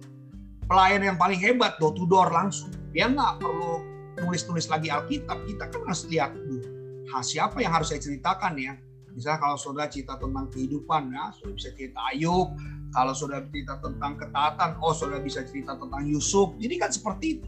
Pelayan 0.65 1.05
yang 1.05 1.17
paling 1.19 1.37
hebat 1.37 1.77
door 1.77 1.93
to 1.93 2.07
door 2.07 2.31
langsung. 2.31 2.71
Dia 2.95 3.11
nggak 3.11 3.43
perlu 3.43 3.83
nulis-nulis 4.23 4.71
lagi 4.71 4.89
Alkitab. 4.89 5.45
Kita 5.45 5.69
kan 5.69 5.81
harus 5.85 6.03
lihat 6.07 6.33
dulu. 6.33 6.63
Siapa 7.19 7.63
yang 7.63 7.75
harus 7.75 7.91
saya 7.91 8.01
ceritakan 8.01 8.59
ya? 8.59 8.75
Misalnya 9.15 9.39
kalau 9.39 9.55
saudara 9.55 9.87
cerita 9.87 10.19
tentang 10.19 10.51
kehidupan 10.51 11.15
ya 11.15 11.31
saudara 11.31 11.55
bisa 11.55 11.69
cerita 11.75 11.99
Ayub. 12.11 12.47
Kalau 12.91 13.13
saudara 13.15 13.43
cerita 13.47 13.79
tentang 13.79 14.19
ketaatan 14.19 14.69
oh 14.83 14.91
saudara 14.91 15.23
bisa 15.23 15.47
cerita 15.47 15.79
tentang 15.79 16.03
Yusuf. 16.03 16.55
Jadi 16.59 16.75
kan 16.75 16.91
seperti 16.91 17.39
itu 17.39 17.47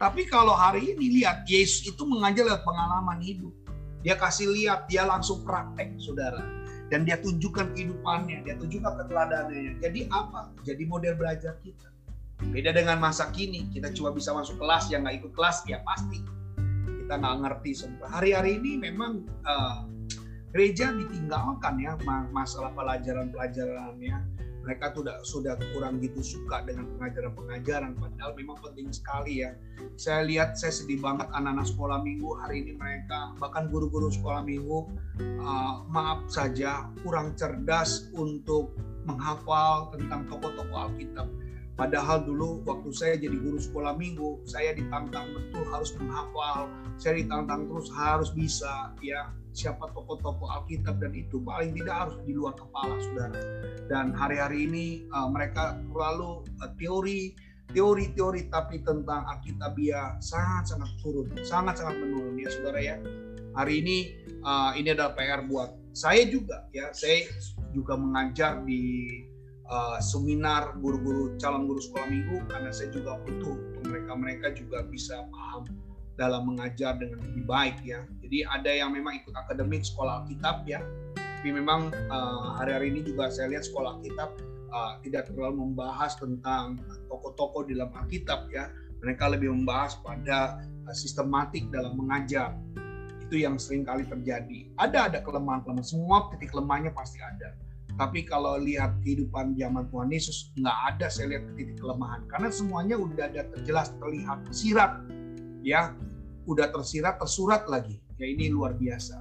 tapi 0.00 0.24
kalau 0.24 0.56
hari 0.56 0.96
ini 0.96 1.20
lihat 1.20 1.44
Yesus 1.44 1.84
itu 1.84 2.08
mengajar 2.08 2.48
lewat 2.48 2.64
pengalaman 2.64 3.20
hidup. 3.20 3.52
Dia 4.00 4.16
kasih 4.16 4.48
lihat 4.48 4.88
dia 4.88 5.04
langsung 5.04 5.44
praktek 5.44 6.00
saudara. 6.00 6.40
Dan 6.88 7.04
dia 7.04 7.20
tunjukkan 7.20 7.76
kehidupannya 7.76 8.40
dia 8.42 8.56
tunjukkan 8.56 8.96
keteladanannya. 8.96 9.76
Jadi 9.76 10.08
apa? 10.08 10.56
Jadi 10.64 10.82
model 10.88 11.20
belajar 11.20 11.60
kita. 11.60 11.92
Beda 12.48 12.72
dengan 12.72 12.96
masa 12.96 13.28
kini, 13.28 13.68
kita 13.68 13.92
cuma 13.92 14.16
bisa 14.16 14.32
masuk 14.32 14.56
kelas, 14.56 14.88
yang 14.88 15.04
nggak 15.04 15.20
ikut 15.20 15.32
kelas 15.36 15.68
ya 15.68 15.84
pasti. 15.84 16.24
Kita 17.04 17.20
nggak 17.20 17.36
ngerti 17.44 17.70
semua. 17.76 18.08
Hari-hari 18.08 18.56
ini 18.56 18.80
memang 18.80 19.28
uh, 19.44 19.84
gereja 20.56 20.96
ditinggalkan 20.96 21.76
ya 21.76 22.00
masalah 22.32 22.72
pelajaran-pelajaran 22.72 24.00
Mereka 24.70 24.94
sudah 24.94 25.18
sudah 25.26 25.54
kurang 25.74 25.98
gitu 25.98 26.22
suka 26.22 26.62
dengan 26.62 26.86
pengajaran-pengajaran, 26.94 27.98
padahal 27.98 28.38
memang 28.38 28.54
penting 28.62 28.86
sekali 28.94 29.42
ya. 29.42 29.50
Saya 29.98 30.22
lihat 30.22 30.54
saya 30.54 30.70
sedih 30.70 31.02
banget 31.02 31.26
anak-anak 31.34 31.66
sekolah 31.66 31.98
minggu 32.06 32.38
hari 32.38 32.62
ini 32.62 32.78
mereka 32.78 33.34
bahkan 33.42 33.66
guru-guru 33.66 34.14
sekolah 34.14 34.46
minggu 34.46 34.86
uh, 35.42 35.82
maaf 35.90 36.22
saja 36.30 36.86
kurang 37.02 37.34
cerdas 37.34 38.14
untuk 38.14 38.78
menghafal 39.02 39.90
tentang 39.90 40.30
tokoh-tokoh 40.30 40.86
Alkitab 40.86 41.26
Padahal 41.80 42.28
dulu 42.28 42.60
waktu 42.68 42.92
saya 42.92 43.16
jadi 43.16 43.40
guru 43.40 43.56
sekolah 43.56 43.96
minggu, 43.96 44.44
saya 44.44 44.76
ditantang 44.76 45.32
betul 45.32 45.64
harus 45.72 45.96
menghafal, 45.96 46.68
saya 47.00 47.24
ditantang 47.24 47.72
terus 47.72 47.88
harus 47.88 48.28
bisa 48.36 48.92
ya 49.00 49.32
siapa 49.56 49.88
tokoh-tokoh 49.96 50.44
Alkitab 50.44 51.00
dan 51.00 51.16
itu 51.16 51.40
paling 51.40 51.72
tidak 51.72 51.96
harus 52.04 52.20
di 52.28 52.36
luar 52.36 52.52
kepala 52.52 53.00
saudara. 53.00 53.40
Dan 53.88 54.12
hari-hari 54.12 54.68
ini 54.68 54.86
uh, 55.08 55.32
mereka 55.32 55.80
terlalu 55.88 56.44
uh, 56.60 56.68
teori 56.76 57.32
teori-teori 57.72 58.52
tapi 58.52 58.84
tentang 58.84 59.24
Alkitabiah 59.24 60.20
sangat-sangat 60.20 60.90
turun, 61.00 61.32
sangat-sangat 61.40 61.96
menurun 61.96 62.36
ya 62.36 62.52
saudara 62.60 62.80
ya. 62.84 62.96
Hari 63.56 63.80
ini 63.80 63.96
uh, 64.44 64.76
ini 64.76 64.92
adalah 64.92 65.16
PR 65.16 65.48
buat 65.48 65.72
saya 65.96 66.28
juga 66.28 66.68
ya. 66.76 66.92
Saya 66.92 67.24
juga 67.72 67.96
mengajar 67.96 68.60
di 68.68 69.08
uh, 69.70 69.98
seminar 70.02 70.76
guru-guru 70.82 71.38
calon 71.38 71.64
guru 71.64 71.80
sekolah 71.80 72.10
minggu 72.10 72.42
karena 72.50 72.70
saya 72.74 72.90
juga 72.90 73.16
butuh 73.22 73.56
mereka-mereka 73.86 74.52
juga 74.58 74.84
bisa 74.84 75.24
paham 75.30 75.64
dalam 76.18 76.52
mengajar 76.52 77.00
dengan 77.00 77.22
lebih 77.32 77.48
baik 77.48 77.76
ya. 77.80 78.04
Jadi 78.20 78.44
ada 78.44 78.70
yang 78.70 78.92
memang 78.92 79.24
ikut 79.24 79.32
akademik 79.32 79.86
sekolah 79.86 80.26
Alkitab 80.26 80.68
ya. 80.68 80.84
Tapi 81.16 81.56
memang 81.56 81.88
uh, 82.12 82.60
hari-hari 82.60 82.92
ini 82.92 83.00
juga 83.00 83.32
saya 83.32 83.48
lihat 83.56 83.64
sekolah 83.64 83.96
Alkitab 83.96 84.30
uh, 84.68 85.00
tidak 85.00 85.32
terlalu 85.32 85.72
membahas 85.72 86.20
tentang 86.20 86.76
tokoh-tokoh 87.08 87.64
di 87.64 87.78
dalam 87.78 87.88
Alkitab 87.96 88.52
ya. 88.52 88.68
Mereka 89.00 89.32
lebih 89.32 89.48
membahas 89.48 89.96
pada 90.04 90.60
uh, 90.84 90.92
sistematik 90.92 91.72
dalam 91.72 91.96
mengajar. 91.96 92.52
Itu 93.24 93.40
yang 93.40 93.56
sering 93.56 93.88
kali 93.88 94.04
terjadi. 94.04 94.68
Ada 94.76 95.08
ada 95.08 95.18
kelemahan-kelemahan. 95.24 95.86
Semua 95.88 96.28
titik 96.28 96.52
lemahnya 96.52 96.92
pasti 96.92 97.16
ada 97.24 97.56
Tapi 98.00 98.24
kalau 98.24 98.56
lihat 98.56 98.96
kehidupan 99.04 99.60
zaman 99.60 99.84
Tuhan 99.92 100.08
Yesus, 100.08 100.56
nggak 100.56 100.78
ada 100.96 101.12
saya 101.12 101.36
lihat 101.36 101.52
titik 101.52 101.76
kelemahan. 101.76 102.24
Karena 102.32 102.48
semuanya 102.48 102.96
udah 102.96 103.28
ada 103.28 103.44
terjelas, 103.52 103.92
terlihat, 104.00 104.40
tersirat. 104.48 105.04
Ya, 105.60 105.92
udah 106.48 106.72
tersirat, 106.72 107.20
tersurat 107.20 107.68
lagi. 107.68 108.00
Ya 108.16 108.24
ini 108.24 108.48
luar 108.48 108.72
biasa. 108.72 109.20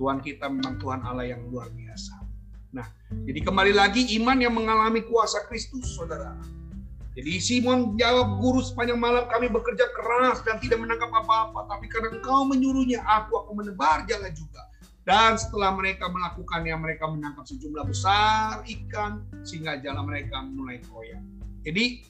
Tuhan 0.00 0.24
kita 0.24 0.48
memang 0.48 0.80
Tuhan 0.80 1.04
Allah 1.04 1.36
yang 1.36 1.44
luar 1.52 1.68
biasa. 1.68 2.24
Nah, 2.72 2.88
jadi 3.28 3.44
kembali 3.44 3.76
lagi 3.76 4.16
iman 4.16 4.40
yang 4.40 4.56
mengalami 4.56 5.04
kuasa 5.04 5.44
Kristus, 5.44 5.92
saudara. 5.92 6.32
Jadi 7.12 7.38
Simon 7.44 7.92
jawab, 8.00 8.40
guru 8.40 8.64
sepanjang 8.64 9.04
malam 9.04 9.28
kami 9.28 9.52
bekerja 9.52 9.84
keras 9.92 10.40
dan 10.48 10.56
tidak 10.64 10.80
menangkap 10.80 11.12
apa-apa. 11.12 11.76
Tapi 11.76 11.92
karena 11.92 12.08
engkau 12.08 12.48
menyuruhnya, 12.48 13.04
aku 13.04 13.44
akan 13.44 13.52
menebar 13.52 14.08
jalan 14.08 14.32
juga. 14.32 14.64
Dan 15.04 15.36
setelah 15.36 15.76
mereka 15.76 16.08
melakukannya, 16.08 16.72
mereka 16.80 17.04
menangkap 17.08 17.44
sejumlah 17.44 17.84
besar 17.84 18.64
ikan 18.64 19.20
sehingga 19.44 19.76
jalan 19.84 20.08
mereka 20.08 20.40
mulai 20.40 20.80
koyak. 20.88 21.20
Jadi 21.60 22.08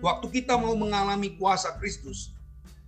waktu 0.00 0.26
kita 0.32 0.56
mau 0.56 0.72
mengalami 0.72 1.36
kuasa 1.36 1.76
Kristus, 1.76 2.32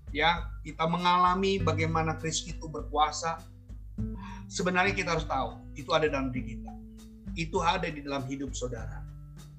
ya 0.08 0.48
kita 0.64 0.88
mengalami 0.88 1.60
bagaimana 1.60 2.16
Kristus 2.16 2.56
itu 2.56 2.64
berkuasa. 2.64 3.44
Sebenarnya 4.48 4.96
kita 4.96 5.14
harus 5.14 5.28
tahu 5.28 5.60
itu 5.76 5.92
ada 5.92 6.08
dalam 6.08 6.32
diri 6.32 6.56
kita. 6.56 6.72
Itu 7.36 7.60
ada 7.60 7.86
di 7.86 8.00
dalam 8.02 8.26
hidup 8.26 8.56
saudara 8.56 9.10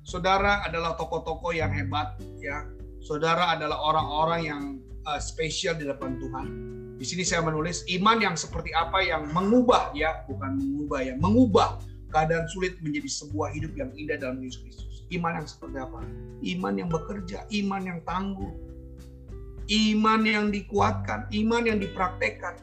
Saudara 0.02 0.66
adalah 0.66 0.98
tokoh-tokoh 0.98 1.54
yang 1.54 1.70
hebat, 1.72 2.18
ya. 2.42 2.66
Saudara 3.06 3.54
adalah 3.54 3.78
orang-orang 3.78 4.42
yang 4.42 4.64
uh, 5.06 5.22
spesial 5.22 5.78
di 5.78 5.86
depan 5.86 6.18
Tuhan. 6.18 6.48
Di 7.02 7.10
sini 7.10 7.26
saya 7.26 7.42
menulis 7.42 7.82
iman 7.98 8.22
yang 8.22 8.38
seperti 8.38 8.70
apa 8.78 9.02
yang 9.02 9.26
mengubah 9.34 9.90
ya, 9.98 10.22
bukan 10.30 10.54
mengubah 10.54 11.02
ya, 11.02 11.18
mengubah 11.18 11.82
keadaan 12.14 12.46
sulit 12.46 12.78
menjadi 12.86 13.10
sebuah 13.10 13.58
hidup 13.58 13.74
yang 13.74 13.90
indah 13.98 14.22
dalam 14.22 14.38
Yesus 14.38 14.62
Kristus. 14.62 15.02
Iman 15.10 15.42
yang 15.42 15.50
seperti 15.50 15.82
apa? 15.82 16.06
Iman 16.46 16.78
yang 16.78 16.94
bekerja, 16.94 17.50
iman 17.50 17.82
yang 17.90 18.00
tangguh, 18.06 18.54
iman 19.66 20.22
yang 20.30 20.54
dikuatkan, 20.54 21.26
iman 21.34 21.64
yang 21.66 21.82
dipraktekkan. 21.82 22.62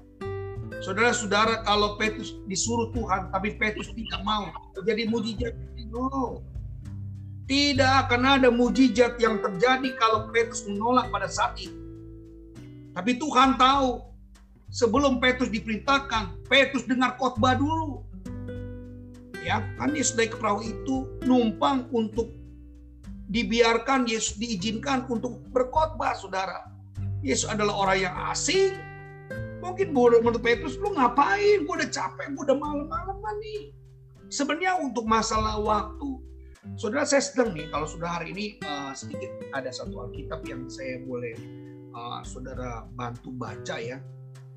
Saudara-saudara, 0.87 1.67
kalau 1.67 1.99
Petrus 1.99 2.39
disuruh 2.47 2.95
Tuhan, 2.95 3.35
tapi 3.35 3.59
Petrus 3.59 3.91
tidak 3.91 4.23
mau, 4.23 4.55
terjadi 4.79 5.11
mujizat. 5.11 5.59
No, 5.91 6.47
tidak 7.51 8.07
akan 8.07 8.39
ada 8.39 8.55
mujizat 8.55 9.19
yang 9.19 9.43
terjadi 9.43 9.99
kalau 9.99 10.31
Petrus 10.31 10.63
menolak 10.71 11.11
pada 11.11 11.27
saat 11.27 11.59
itu. 11.59 11.75
Tapi 12.95 13.19
Tuhan 13.19 13.59
tahu 13.59 14.08
sebelum 14.73 15.21
Petrus 15.21 15.53
diperintahkan, 15.53 16.47
Petrus 16.49 16.85
dengar 16.89 17.17
khotbah 17.21 17.57
dulu. 17.57 18.05
Ya, 19.45 19.65
kan 19.81 19.97
Yesus 19.97 20.19
naik 20.19 20.37
ke 20.37 20.39
perahu 20.39 20.61
itu 20.61 21.09
numpang 21.25 21.89
untuk 21.95 22.29
dibiarkan 23.33 24.05
Yesus 24.05 24.37
diizinkan 24.37 25.09
untuk 25.09 25.41
berkhotbah, 25.53 26.13
saudara. 26.17 26.69
Yesus 27.25 27.49
adalah 27.49 27.89
orang 27.89 27.99
yang 28.05 28.15
asing. 28.29 28.77
Mungkin 29.65 29.91
menurut 29.91 30.41
Petrus, 30.41 30.79
lu 30.79 30.95
ngapain? 30.95 31.65
Gue 31.65 31.75
udah 31.81 31.91
capek, 31.91 32.33
gue 32.35 32.43
udah 32.45 32.59
malam-malam 32.59 33.19
nih. 33.41 33.73
Sebenarnya 34.29 34.77
untuk 34.85 35.09
masalah 35.09 35.57
waktu, 35.59 36.29
Saudara 36.77 37.09
saya 37.09 37.25
sedang 37.25 37.57
nih 37.57 37.71
kalau 37.73 37.89
sudah 37.89 38.21
hari 38.21 38.35
ini 38.35 38.47
uh, 38.67 38.93
sedikit 38.93 39.31
ada 39.57 39.73
satu 39.73 40.05
Alkitab 40.05 40.45
yang 40.45 40.69
saya 40.69 41.01
boleh 41.07 41.33
uh, 41.97 42.21
saudara 42.27 42.85
bantu 42.93 43.33
baca 43.33 43.79
ya. 43.81 43.97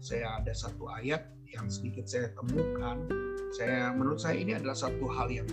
Saya 0.01 0.41
ada 0.41 0.49
satu 0.49 0.89
ayat 0.89 1.29
yang 1.53 1.69
sedikit 1.69 2.09
saya 2.09 2.33
temukan. 2.33 3.05
Saya 3.53 3.93
menurut 3.93 4.17
saya 4.17 4.41
ini 4.41 4.57
adalah 4.57 4.73
satu 4.73 5.05
hal 5.13 5.29
yang 5.29 5.45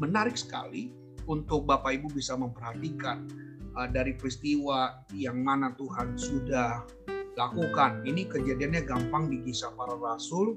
menarik 0.00 0.32
sekali 0.32 0.96
untuk 1.28 1.68
Bapak 1.68 2.00
Ibu 2.00 2.08
bisa 2.16 2.32
memperhatikan 2.40 3.28
uh, 3.76 3.84
dari 3.92 4.16
peristiwa 4.16 5.04
yang 5.12 5.44
mana 5.44 5.76
Tuhan 5.76 6.16
sudah 6.16 6.88
lakukan. 7.36 8.00
Ini 8.08 8.32
kejadiannya 8.32 8.80
gampang 8.88 9.28
di 9.28 9.44
kisah 9.44 9.76
para 9.76 9.92
rasul 10.00 10.56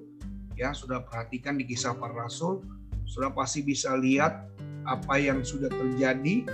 ya, 0.56 0.72
sudah 0.72 1.04
perhatikan 1.04 1.60
di 1.60 1.68
kisah 1.68 1.92
para 2.00 2.16
rasul, 2.16 2.64
sudah 3.04 3.36
pasti 3.36 3.68
bisa 3.68 4.00
lihat 4.00 4.48
apa 4.88 5.20
yang 5.20 5.44
sudah 5.44 5.68
terjadi 5.68 6.48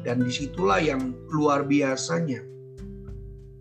dan 0.00 0.24
di 0.24 0.32
situlah 0.32 0.80
yang 0.80 1.12
luar 1.28 1.68
biasanya 1.68 2.40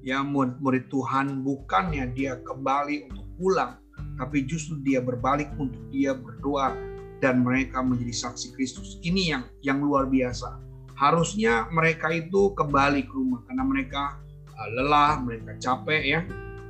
ya 0.01 0.25
murid 0.25 0.89
Tuhan 0.89 1.45
bukannya 1.45 2.09
dia 2.13 2.41
kembali 2.41 3.09
untuk 3.09 3.27
pulang 3.37 3.81
tapi 4.17 4.45
justru 4.45 4.77
dia 4.81 5.01
berbalik 5.01 5.49
untuk 5.57 5.81
dia 5.89 6.13
berdoa 6.13 6.73
dan 7.21 7.45
mereka 7.45 7.85
menjadi 7.85 8.27
saksi 8.27 8.57
Kristus. 8.57 8.97
Ini 9.05 9.21
yang 9.33 9.43
yang 9.61 9.79
luar 9.79 10.09
biasa. 10.09 10.57
Harusnya 10.97 11.69
mereka 11.73 12.09
itu 12.13 12.53
kembali 12.53 13.05
ke 13.05 13.13
rumah 13.13 13.41
karena 13.45 13.63
mereka 13.65 14.17
uh, 14.57 14.69
lelah 14.77 15.21
mereka 15.21 15.57
capek 15.61 16.03
ya. 16.03 16.21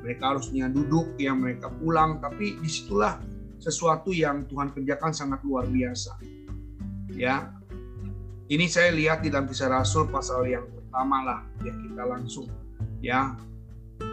Mereka 0.02 0.24
harusnya 0.36 0.68
duduk 0.68 1.16
ya 1.16 1.32
mereka 1.32 1.72
pulang. 1.72 2.20
Tapi 2.20 2.60
di 2.60 2.70
situlah 2.70 3.20
sesuatu 3.62 4.12
yang 4.12 4.48
Tuhan 4.48 4.76
kerjakan 4.76 5.12
sangat 5.16 5.40
luar 5.48 5.68
biasa. 5.68 6.20
Ya 7.16 7.52
ini 8.52 8.68
saya 8.68 8.92
lihat 8.92 9.24
di 9.24 9.32
dalam 9.32 9.48
kisah 9.48 9.72
Rasul 9.72 10.12
pasal 10.12 10.48
yang 10.48 10.68
pertama 10.68 11.24
lah. 11.24 11.40
Ya 11.64 11.72
kita 11.72 12.04
langsung 12.04 12.48
ya 13.02 13.36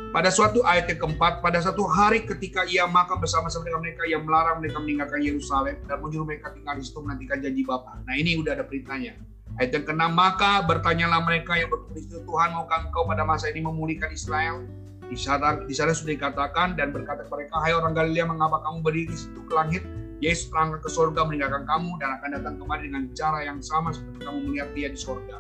pada 0.09 0.33
suatu 0.33 0.65
ayat 0.65 0.89
yang 0.89 1.01
keempat, 1.05 1.45
pada 1.45 1.61
satu 1.61 1.85
hari 1.85 2.25
ketika 2.25 2.65
ia 2.65 2.89
makan 2.89 3.21
bersama-sama 3.21 3.69
dengan 3.69 3.85
mereka 3.85 4.09
yang 4.09 4.25
melarang 4.25 4.57
mereka 4.65 4.81
meninggalkan 4.81 5.21
Yerusalem 5.21 5.77
dan 5.85 6.01
menyuruh 6.01 6.25
mereka 6.25 6.49
tinggal 6.57 6.81
di 6.81 6.85
situ 6.85 6.99
menantikan 7.05 7.45
janji 7.45 7.61
Bapa. 7.61 8.01
Nah 8.09 8.17
ini 8.17 8.41
udah 8.41 8.57
ada 8.57 8.65
beritanya. 8.65 9.21
Ayat 9.61 9.75
yang 9.75 9.85
keenam, 9.85 10.17
maka 10.17 10.65
bertanyalah 10.65 11.21
mereka 11.29 11.61
yang 11.61 11.69
berkumpul 11.69 12.25
Tuhan 12.25 12.49
maukah 12.57 12.89
engkau 12.89 13.05
pada 13.05 13.27
masa 13.27 13.53
ini 13.53 13.61
memulihkan 13.61 14.09
Israel? 14.09 14.65
Di 15.09 15.17
sana, 15.17 15.61
di 15.65 15.75
sana 15.77 15.93
sudah 15.93 16.15
dikatakan 16.17 16.77
dan 16.77 16.89
berkata 16.89 17.29
kepada 17.29 17.45
mereka, 17.45 17.55
hai 17.65 17.73
orang 17.77 17.93
Galilea, 17.93 18.25
mengapa 18.29 18.65
kamu 18.65 18.81
berdiri 18.81 19.09
di 19.13 19.19
situ 19.19 19.41
ke 19.45 19.53
langit? 19.57 19.83
Yesus 20.19 20.51
melangkah 20.51 20.83
ke 20.83 20.91
surga 20.91 21.21
meninggalkan 21.27 21.63
kamu 21.69 21.91
dan 22.01 22.09
akan 22.19 22.29
datang 22.39 22.55
kembali 22.59 22.83
dengan 22.91 23.03
cara 23.15 23.39
yang 23.45 23.59
sama 23.61 23.95
seperti 23.95 24.25
kamu 24.25 24.39
melihat 24.51 24.69
dia 24.75 24.89
di 24.91 24.99
surga. 24.99 25.37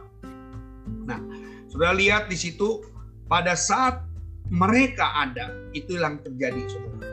Nah, 1.08 1.18
sudah 1.66 1.90
lihat 1.96 2.30
di 2.30 2.36
situ 2.38 2.84
pada 3.28 3.52
saat 3.54 4.02
mereka 4.48 5.12
ada, 5.28 5.52
itu 5.76 6.00
yang 6.00 6.18
terjadi, 6.24 6.64
saudara. 6.66 7.08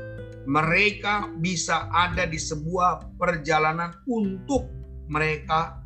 Mereka 0.45 1.35
bisa 1.43 1.91
ada 1.91 2.23
di 2.23 2.39
sebuah 2.39 3.19
perjalanan 3.19 3.91
untuk 4.07 4.71
mereka 5.11 5.83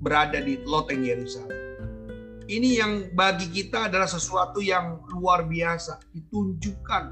berada 0.00 0.40
di 0.40 0.60
loteng 0.64 1.04
Yerusalem. 1.04 1.52
Ini 2.44 2.70
yang 2.76 2.92
bagi 3.16 3.48
kita 3.48 3.88
adalah 3.88 4.08
sesuatu 4.08 4.60
yang 4.60 5.00
luar 5.12 5.48
biasa, 5.48 6.00
ditunjukkan 6.12 7.04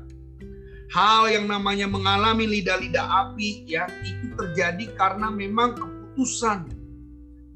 hal 0.92 1.24
yang 1.32 1.48
namanya 1.48 1.88
mengalami 1.88 2.44
lidah-lidah 2.44 3.32
api 3.32 3.64
ya 3.64 3.88
itu 4.04 4.36
terjadi 4.36 4.92
karena 4.92 5.32
memang 5.32 5.72
keputusan 5.72 6.68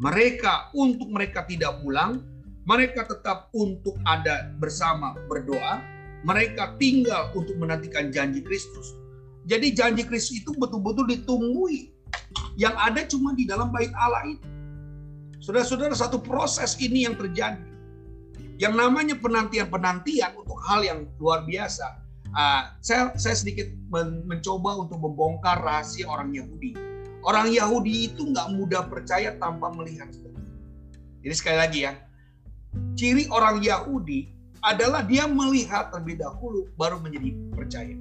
mereka 0.01 0.72
untuk 0.72 1.09
mereka 1.12 1.44
tidak 1.44 1.80
pulang, 1.84 2.20
mereka 2.67 3.07
tetap 3.07 3.49
untuk 3.55 3.95
ada 4.05 4.51
bersama 4.59 5.14
berdoa, 5.31 5.81
mereka 6.27 6.75
tinggal 6.77 7.31
untuk 7.33 7.55
menantikan 7.57 8.11
janji 8.11 8.43
Kristus. 8.43 8.99
Jadi 9.47 9.71
janji 9.71 10.03
Kristus 10.03 10.43
itu 10.43 10.51
betul-betul 10.59 11.07
ditunggui. 11.07 11.95
Yang 12.59 12.75
ada 12.75 13.01
cuma 13.07 13.33
di 13.39 13.47
dalam 13.47 13.71
bait 13.71 13.95
Allah 13.95 14.27
itu. 14.27 14.49
Saudara-saudara 15.39 15.95
satu 15.95 16.19
proses 16.19 16.75
ini 16.83 17.07
yang 17.07 17.14
terjadi. 17.14 17.62
Yang 18.59 18.75
namanya 18.75 19.14
penantian-penantian 19.23 20.35
untuk 20.35 20.59
hal 20.67 20.83
yang 20.83 21.07
luar 21.23 21.47
biasa 21.47 22.07
Uh, 22.37 22.69
saya, 22.85 23.17
saya 23.17 23.33
sedikit 23.33 23.64
men 23.89 24.21
mencoba 24.29 24.77
untuk 24.85 25.01
membongkar 25.01 25.57
rahasia 25.57 26.05
orang 26.05 26.37
Yahudi. 26.37 26.77
Orang 27.25 27.49
Yahudi 27.49 28.12
itu 28.12 28.29
nggak 28.29 28.53
mudah 28.53 28.85
percaya 28.93 29.33
tanpa 29.41 29.73
melihat. 29.73 30.12
Jadi 31.25 31.33
sekali 31.33 31.57
lagi 31.57 31.79
ya, 31.89 31.97
ciri 32.97 33.29
orang 33.33 33.62
Yahudi 33.62 34.31
adalah 34.64 35.05
dia 35.05 35.29
melihat 35.31 35.95
terlebih 35.95 36.20
dahulu 36.20 36.66
baru 36.74 36.99
menjadi 36.99 37.33
percaya. 37.55 37.97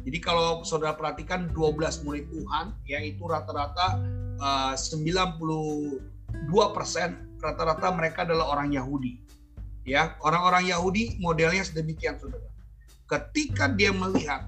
Jadi 0.00 0.18
kalau 0.20 0.64
saudara 0.64 0.96
perhatikan 0.96 1.52
12 1.52 2.04
murid 2.08 2.24
Tuhan, 2.32 2.72
yaitu 2.88 3.20
rata-rata 3.24 4.00
uh, 4.40 4.72
92 4.72 6.00
persen 6.72 7.28
rata-rata 7.40 7.88
mereka 7.92 8.24
adalah 8.28 8.52
orang 8.52 8.72
Yahudi. 8.72 9.20
Ya, 9.88 10.16
orang-orang 10.20 10.68
Yahudi 10.68 11.16
modelnya 11.20 11.64
sedemikian 11.64 12.20
saudara 12.20 12.50
ketika 13.10 13.66
dia 13.66 13.90
melihat, 13.90 14.46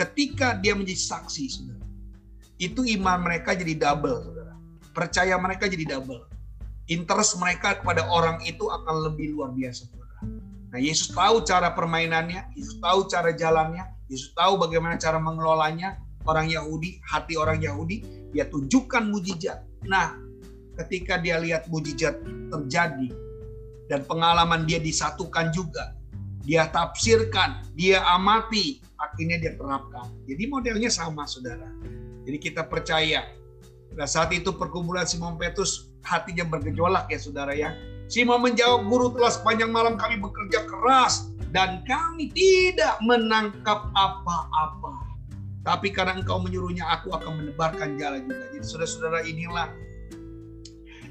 ketika 0.00 0.56
dia 0.64 0.72
menjadi 0.72 0.96
saksi, 0.96 1.44
saudara, 1.52 1.84
itu 2.56 2.80
iman 2.98 3.20
mereka 3.20 3.52
jadi 3.52 3.76
double, 3.76 4.24
saudara. 4.24 4.56
Percaya 4.96 5.36
mereka 5.36 5.68
jadi 5.68 5.84
double. 5.84 6.24
Interest 6.92 7.40
mereka 7.40 7.80
kepada 7.80 8.04
orang 8.12 8.44
itu 8.44 8.68
akan 8.68 9.08
lebih 9.08 9.32
luar 9.32 9.56
biasa. 9.56 9.88
Nah, 10.74 10.82
Yesus 10.82 11.14
tahu 11.14 11.46
cara 11.46 11.70
permainannya, 11.70 12.50
Yesus 12.58 12.82
tahu 12.82 13.06
cara 13.06 13.30
jalannya, 13.30 13.86
Yesus 14.10 14.34
tahu 14.34 14.58
bagaimana 14.58 14.98
cara 14.98 15.22
mengelolanya, 15.22 16.02
orang 16.26 16.50
Yahudi, 16.50 16.98
hati 17.06 17.38
orang 17.38 17.62
Yahudi, 17.62 18.02
dia 18.34 18.50
tunjukkan 18.50 19.06
mujizat. 19.06 19.62
Nah, 19.86 20.18
ketika 20.82 21.22
dia 21.22 21.38
lihat 21.38 21.70
mujizat 21.70 22.18
terjadi 22.50 23.08
dan 23.86 24.02
pengalaman 24.04 24.66
dia 24.66 24.82
disatukan 24.82 25.54
juga, 25.54 25.94
dia 26.42 26.68
tafsirkan, 26.68 27.64
dia 27.78 28.02
amati, 28.10 28.82
akhirnya 28.98 29.40
dia 29.40 29.52
terapkan. 29.54 30.10
Jadi 30.26 30.42
modelnya 30.50 30.90
sama, 30.90 31.24
saudara. 31.24 31.70
Jadi 32.26 32.36
kita 32.40 32.66
percaya. 32.66 33.30
Pada 33.94 34.10
saat 34.10 34.34
itu 34.34 34.50
perkumpulan 34.50 35.06
Simon 35.06 35.38
Petrus 35.38 35.93
hatinya 36.04 36.44
bergejolak 36.46 37.08
ya 37.08 37.18
saudara 37.18 37.52
ya. 37.56 37.72
Simon 38.06 38.44
menjawab, 38.44 38.84
guru 38.86 39.16
telah 39.16 39.32
sepanjang 39.32 39.72
malam 39.72 39.96
kami 39.96 40.20
bekerja 40.20 40.68
keras 40.68 41.32
dan 41.56 41.80
kami 41.88 42.28
tidak 42.36 43.00
menangkap 43.00 43.88
apa-apa. 43.96 44.92
Tapi 45.64 45.88
karena 45.88 46.20
engkau 46.20 46.44
menyuruhnya, 46.44 46.84
aku 46.84 47.16
akan 47.16 47.40
menebarkan 47.40 47.96
jala 47.96 48.20
juga. 48.20 48.52
Jadi 48.52 48.64
saudara-saudara 48.68 49.24
inilah 49.24 49.72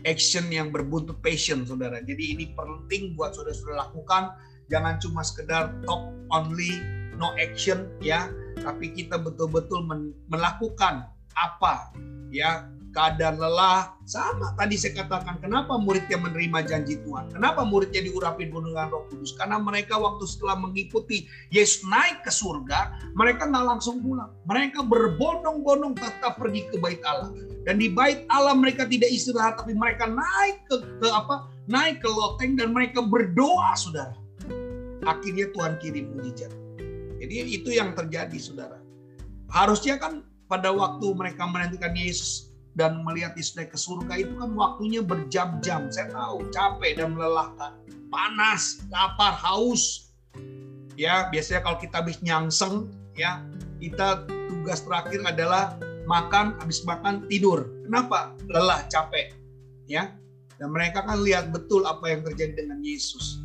action 0.06 0.46
yang 0.54 0.70
berbuntut 0.70 1.18
passion, 1.26 1.66
saudara. 1.66 1.98
Jadi 2.06 2.38
ini 2.38 2.54
penting 2.54 3.18
buat 3.18 3.34
saudara-saudara 3.34 3.90
lakukan. 3.90 4.38
Jangan 4.70 5.02
cuma 5.02 5.26
sekedar 5.26 5.74
talk 5.90 6.14
only, 6.30 6.78
no 7.18 7.34
action, 7.42 7.90
ya. 7.98 8.30
Tapi 8.62 8.94
kita 8.94 9.18
betul-betul 9.18 9.90
melakukan 10.30 11.10
apa, 11.36 11.94
ya 12.34 12.74
keadaan 12.94 13.42
lelah 13.42 13.98
sama 14.06 14.54
tadi 14.54 14.78
saya 14.78 15.04
katakan 15.04 15.42
kenapa 15.42 15.76
muridnya 15.82 16.16
menerima 16.22 16.70
janji 16.70 17.02
Tuhan? 17.02 17.34
Kenapa 17.34 17.66
muridnya 17.66 18.06
diurapi 18.06 18.48
dengan 18.48 18.94
Roh 18.94 19.10
Kudus? 19.10 19.34
Karena 19.34 19.58
mereka 19.58 19.98
waktu 19.98 20.24
setelah 20.30 20.62
mengikuti 20.62 21.26
Yesus 21.50 21.82
naik 21.90 22.22
ke 22.22 22.32
surga 22.32 22.94
mereka 23.18 23.50
nggak 23.50 23.66
langsung 23.66 24.00
pulang. 24.00 24.30
Mereka 24.46 24.86
berbondong-bondong 24.86 25.98
tetap 25.98 26.38
pergi 26.38 26.70
ke 26.70 26.78
bait 26.78 27.02
Allah. 27.04 27.34
Dan 27.66 27.82
di 27.82 27.90
bait 27.90 28.30
Allah 28.30 28.54
mereka 28.54 28.86
tidak 28.86 29.10
istirahat 29.10 29.58
tapi 29.58 29.74
mereka 29.74 30.06
naik 30.06 30.62
ke, 30.70 30.78
ke 31.02 31.08
apa? 31.10 31.50
Naik 31.66 32.06
ke 32.06 32.10
loteng 32.12 32.54
dan 32.60 32.72
mereka 32.72 33.02
berdoa 33.02 33.74
saudara. 33.74 34.14
Akhirnya 35.04 35.50
Tuhan 35.52 35.82
kirim 35.82 36.16
mujizat. 36.16 36.54
Jadi 37.24 37.34
itu 37.56 37.72
yang 37.72 37.96
terjadi 37.96 38.36
saudara. 38.36 38.84
Harusnya 39.48 39.96
kan 39.96 40.28
pada 40.48 40.70
waktu 40.72 41.08
mereka 41.16 41.48
menantikan 41.48 41.96
Yesus 41.96 42.54
dan 42.74 43.06
melihat 43.06 43.38
istri 43.38 43.70
ke 43.70 43.78
surga 43.78 44.18
itu 44.18 44.34
kan 44.38 44.52
waktunya 44.58 45.02
berjam-jam. 45.06 45.90
Saya 45.94 46.10
tahu 46.10 46.50
capek 46.50 46.98
dan 46.98 47.14
melelahkan, 47.14 47.78
panas, 48.10 48.82
lapar, 48.90 49.34
haus. 49.38 50.14
Ya, 50.94 51.30
biasanya 51.30 51.66
kalau 51.66 51.78
kita 51.82 52.06
habis 52.06 52.22
nyangseng, 52.22 52.90
ya 53.18 53.42
kita 53.82 54.26
tugas 54.30 54.86
terakhir 54.86 55.22
adalah 55.26 55.78
makan, 56.06 56.58
habis 56.62 56.86
makan 56.86 57.26
tidur. 57.30 57.66
Kenapa? 57.86 58.34
Lelah, 58.50 58.86
capek. 58.90 59.34
Ya, 59.90 60.14
dan 60.58 60.70
mereka 60.72 61.04
kan 61.04 61.22
lihat 61.22 61.52
betul 61.52 61.84
apa 61.84 62.08
yang 62.10 62.22
terjadi 62.26 62.66
dengan 62.66 62.80
Yesus. 62.82 63.42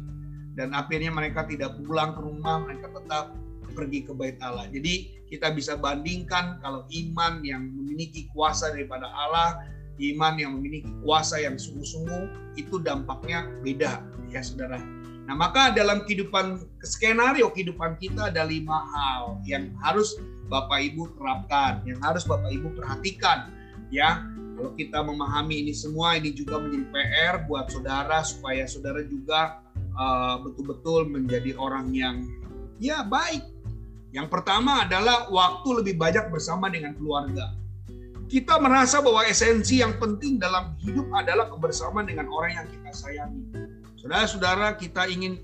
Dan 0.58 0.74
akhirnya 0.74 1.14
mereka 1.14 1.46
tidak 1.46 1.78
pulang 1.82 2.14
ke 2.14 2.20
rumah, 2.20 2.62
mereka 2.66 2.90
tetap 2.90 3.34
pergi 3.78 4.02
ke 4.02 4.10
bait 4.10 4.34
Allah. 4.42 4.66
Jadi 4.74 5.22
kita 5.30 5.54
bisa 5.54 5.78
bandingkan 5.78 6.58
kalau 6.58 6.82
iman 6.90 7.38
yang 7.46 7.62
memiliki 7.70 8.26
kuasa 8.34 8.74
daripada 8.74 9.06
Allah, 9.06 9.62
iman 10.02 10.34
yang 10.34 10.58
memiliki 10.58 10.90
kuasa 11.06 11.38
yang 11.38 11.54
sungguh-sungguh 11.54 12.54
itu 12.58 12.82
dampaknya 12.82 13.46
beda 13.62 14.02
ya 14.34 14.42
saudara. 14.42 14.82
Nah 15.28 15.36
maka 15.36 15.70
dalam 15.70 16.02
kehidupan 16.08 16.64
skenario 16.82 17.52
kehidupan 17.52 18.00
kita 18.00 18.34
ada 18.34 18.48
lima 18.48 18.82
hal 18.96 19.38
yang 19.46 19.70
harus 19.78 20.18
Bapak 20.48 20.80
Ibu 20.80 21.12
terapkan, 21.20 21.84
yang 21.84 22.00
harus 22.00 22.24
Bapak 22.24 22.50
Ibu 22.50 22.74
perhatikan 22.74 23.52
ya. 23.94 24.26
Kalau 24.58 24.74
kita 24.74 24.98
memahami 25.06 25.62
ini 25.62 25.70
semua, 25.70 26.18
ini 26.18 26.34
juga 26.34 26.58
menjadi 26.58 26.90
PR 26.90 27.34
buat 27.46 27.70
saudara 27.70 28.26
supaya 28.26 28.66
saudara 28.66 29.06
juga 29.06 29.62
uh, 29.94 30.42
betul-betul 30.42 31.06
uh, 31.06 31.10
menjadi 31.14 31.54
orang 31.54 31.94
yang 31.94 32.26
ya 32.82 33.06
baik 33.06 33.46
yang 34.08 34.26
pertama 34.32 34.88
adalah 34.88 35.28
waktu 35.28 35.84
lebih 35.84 36.00
banyak 36.00 36.32
bersama 36.32 36.72
dengan 36.72 36.96
keluarga. 36.96 37.52
Kita 38.28 38.60
merasa 38.60 39.00
bahwa 39.00 39.24
esensi 39.24 39.80
yang 39.80 39.96
penting 39.96 40.36
dalam 40.36 40.76
hidup 40.84 41.08
adalah 41.16 41.48
kebersamaan 41.48 42.08
dengan 42.08 42.28
orang 42.28 42.60
yang 42.60 42.66
kita 42.68 42.90
sayangi. 42.92 43.44
Saudara-saudara, 44.00 44.76
kita 44.76 45.08
ingin 45.08 45.40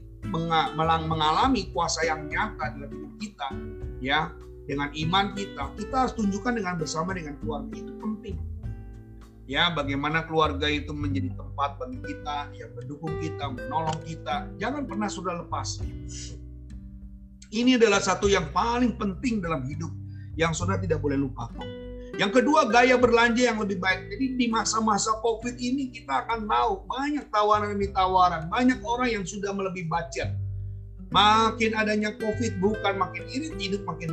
mengalami 1.09 1.73
kuasa 1.73 2.05
yang 2.05 2.29
nyata 2.29 2.77
dalam 2.77 2.93
hidup 2.93 3.13
kita, 3.21 3.49
ya, 4.05 4.33
dengan 4.65 4.93
iman 4.97 5.37
kita, 5.37 5.73
kita 5.77 5.95
harus 6.09 6.13
tunjukkan 6.17 6.61
dengan 6.61 6.81
bersama 6.81 7.13
dengan 7.13 7.37
keluarga 7.41 7.73
itu 7.73 7.93
penting. 8.01 8.37
Ya, 9.45 9.69
bagaimana 9.73 10.25
keluarga 10.25 10.65
itu 10.73 10.97
menjadi 10.97 11.37
tempat 11.37 11.77
bagi 11.77 12.01
kita 12.01 12.49
yang 12.57 12.73
mendukung 12.73 13.13
kita, 13.21 13.45
menolong 13.53 14.01
kita. 14.09 14.49
Jangan 14.57 14.89
pernah 14.89 15.09
sudah 15.13 15.45
lepas. 15.45 15.85
Ini 17.55 17.79
adalah 17.79 18.03
satu 18.03 18.27
yang 18.27 18.51
paling 18.51 18.99
penting 18.99 19.39
dalam 19.39 19.63
hidup 19.63 19.95
yang 20.35 20.51
saudara 20.51 20.83
tidak 20.83 20.99
boleh 20.99 21.15
lupakan. 21.15 21.63
Yang 22.19 22.43
kedua, 22.43 22.67
gaya 22.67 22.99
belanja 22.99 23.47
yang 23.47 23.63
lebih 23.63 23.79
baik. 23.79 24.11
Jadi 24.11 24.27
di 24.35 24.47
masa-masa 24.51 25.15
COVID 25.23 25.55
ini 25.63 25.95
kita 25.95 26.27
akan 26.27 26.51
tahu 26.51 26.83
banyak 26.91 27.27
tawaran 27.31 27.75
demi 27.75 27.95
tawaran, 27.95 28.51
banyak 28.51 28.83
orang 28.83 29.09
yang 29.15 29.25
sudah 29.27 29.55
melebihi 29.55 29.87
budget. 29.87 30.35
Makin 31.15 31.79
adanya 31.79 32.11
COVID 32.19 32.59
bukan 32.59 32.95
makin 32.99 33.23
irit, 33.31 33.55
hidup 33.55 33.87
makin 33.87 34.11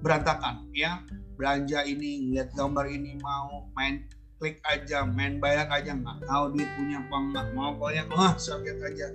berantakan 0.00 0.64
ya. 0.72 1.04
Belanja 1.36 1.84
ini, 1.84 2.32
lihat 2.32 2.56
gambar 2.56 2.88
ini 2.88 3.20
mau 3.20 3.68
main 3.76 4.08
klik 4.40 4.64
aja, 4.64 5.04
main 5.04 5.36
bayar 5.40 5.68
aja 5.68 5.92
nggak 5.92 6.24
tahu 6.24 6.56
duit 6.56 6.68
punya 6.76 7.04
apa 7.04 7.16
nggak 7.30 7.46
mau 7.52 7.76
pokoknya 7.76 8.04
wah 8.12 8.32
sakit 8.36 8.76
aja. 8.80 9.06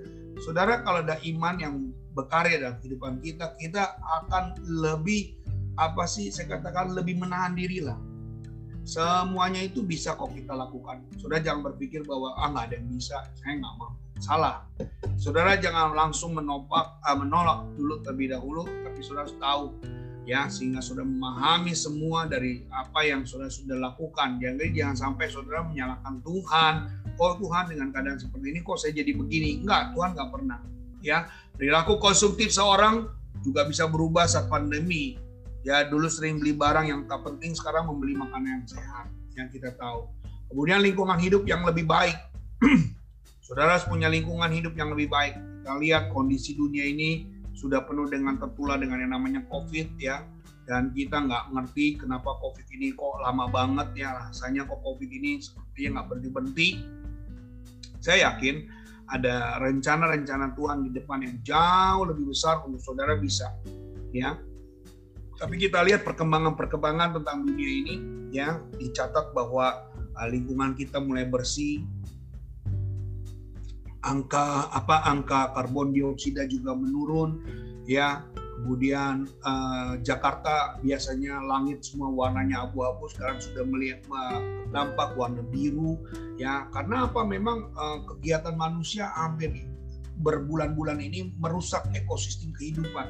Saudara 0.41 0.85
kalau 0.85 1.01
ada 1.01 1.17
iman 1.25 1.55
yang 1.57 1.73
berkarya 2.13 2.61
dalam 2.61 2.77
kehidupan 2.81 3.21
kita, 3.21 3.53
kita 3.57 3.97
akan 4.21 4.57
lebih 4.65 5.38
apa 5.77 6.09
sih 6.09 6.33
saya 6.33 6.57
katakan 6.57 6.93
lebih 6.97 7.21
menahan 7.21 7.53
diri 7.53 7.85
lah. 7.85 7.97
Semuanya 8.88 9.61
itu 9.67 9.83
bisa 9.83 10.15
kok 10.15 10.31
kita 10.31 10.55
lakukan. 10.55 11.03
Saudara 11.19 11.43
jangan 11.43 11.73
berpikir 11.73 12.07
bahwa 12.07 12.33
ah 12.39 12.47
nggak 12.49 12.65
ada 12.71 12.75
yang 12.79 12.88
bisa, 12.88 13.17
saya 13.35 13.53
nggak 13.59 13.75
mau. 13.77 13.91
Salah. 14.17 14.65
Saudara 15.19 15.59
jangan 15.59 15.93
langsung 15.93 16.33
menolak, 16.33 16.97
uh, 17.05 17.17
menolak 17.17 17.67
dulu 17.77 18.01
terlebih 18.01 18.33
dahulu, 18.33 18.63
tapi 18.88 18.99
saudara 19.03 19.27
harus 19.27 19.38
tahu 19.38 19.65
ya 20.28 20.51
sehingga 20.51 20.84
saudara 20.84 21.07
memahami 21.07 21.71
semua 21.71 22.28
dari 22.28 22.67
apa 22.67 23.07
yang 23.07 23.23
saudara 23.23 23.47
sudah 23.47 23.80
lakukan. 23.80 24.38
Jadi 24.43 24.75
jangan 24.75 24.95
sampai 25.15 25.32
saudara 25.32 25.63
menyalahkan 25.63 26.19
Tuhan. 26.21 26.73
Oh 27.17 27.34
Tuhan 27.39 27.71
dengan 27.71 27.95
keadaan 27.95 28.19
seperti 28.19 28.51
ini 28.51 28.59
kok 28.61 28.78
saya 28.78 28.93
jadi 28.93 29.15
begini? 29.15 29.63
Enggak, 29.63 29.95
Tuhan 29.95 30.13
nggak 30.13 30.30
pernah 30.30 30.59
ya 31.01 31.30
perilaku 31.53 32.01
konsumtif 32.01 32.49
seorang 32.49 33.09
juga 33.45 33.65
bisa 33.69 33.86
berubah 33.86 34.25
saat 34.25 34.49
pandemi 34.49 35.17
ya 35.61 35.86
dulu 35.86 36.09
sering 36.09 36.41
beli 36.41 36.57
barang 36.57 36.86
yang 36.89 37.01
tak 37.05 37.21
penting 37.25 37.53
sekarang 37.53 37.89
membeli 37.89 38.17
makanan 38.17 38.61
yang 38.61 38.65
sehat 38.65 39.07
yang 39.38 39.47
kita 39.53 39.73
tahu 39.78 40.09
kemudian 40.49 40.82
lingkungan 40.82 41.19
hidup 41.21 41.45
yang 41.45 41.61
lebih 41.63 41.86
baik 41.86 42.17
saudara 43.45 43.78
harus 43.78 43.86
punya 43.86 44.09
lingkungan 44.09 44.49
hidup 44.49 44.73
yang 44.73 44.89
lebih 44.91 45.07
baik 45.11 45.38
kita 45.38 45.73
lihat 45.78 46.03
kondisi 46.11 46.57
dunia 46.57 46.84
ini 46.88 47.36
sudah 47.58 47.82
penuh 47.89 48.05
dengan 48.05 48.38
tertular 48.38 48.78
dengan 48.78 49.01
yang 49.01 49.18
namanya 49.18 49.41
covid 49.49 49.89
ya. 49.97 50.22
Dan 50.68 50.91
kita 50.91 51.24
nggak 51.24 51.55
ngerti 51.55 51.97
kenapa 51.97 52.38
covid 52.43 52.68
ini 52.76 52.93
kok 52.93 53.24
lama 53.24 53.49
banget 53.49 54.05
ya. 54.05 54.14
Rasanya 54.30 54.70
kok 54.70 54.80
covid 54.86 55.10
ini 55.10 55.41
sepertinya 55.41 55.99
nggak 55.99 56.05
berhenti 56.08 56.30
berhenti 56.30 56.70
saya 58.08 58.32
yakin 58.32 58.70
ada 59.08 59.60
rencana-rencana 59.64 60.51
Tuhan 60.55 60.84
di 60.84 60.91
depan 60.91 61.24
yang 61.24 61.36
jauh 61.41 62.03
lebih 62.12 62.32
besar 62.32 62.64
untuk 62.68 62.84
saudara 62.84 63.16
bisa 63.16 63.47
ya. 64.12 64.36
Tapi 65.38 65.55
kita 65.62 65.86
lihat 65.86 66.01
perkembangan-perkembangan 66.01 67.22
tentang 67.22 67.45
dunia 67.45 67.70
ini 67.70 67.95
ya 68.34 68.58
dicatat 68.76 69.32
bahwa 69.32 69.86
uh, 70.18 70.28
lingkungan 70.28 70.74
kita 70.74 70.97
mulai 70.97 71.30
bersih 71.30 71.86
angka 74.06 74.70
apa 74.70 75.08
angka 75.10 75.54
karbon 75.56 75.93
dioksida 75.95 76.45
juga 76.50 76.76
menurun 76.78 77.41
ya. 77.88 78.26
Kemudian 78.58 79.30
uh, 79.45 80.02
Jakarta 80.02 80.82
biasanya 80.82 81.38
langit 81.45 81.86
semua 81.86 82.10
warnanya 82.10 82.66
abu-abu 82.66 83.06
sekarang 83.06 83.38
sudah 83.38 83.62
melihat 83.70 84.02
nampak 84.74 85.14
warna 85.14 85.45
biru 85.45 85.93
ya. 86.41 86.66
Karena 86.74 87.06
apa? 87.06 87.22
Memang 87.22 87.70
uh, 87.78 88.02
kegiatan 88.10 88.58
manusia 88.58 89.14
hampir 89.14 89.54
berbulan-bulan 90.26 90.98
ini 90.98 91.38
merusak 91.38 91.86
ekosistem 91.93 92.50
kehidupan. 92.58 93.06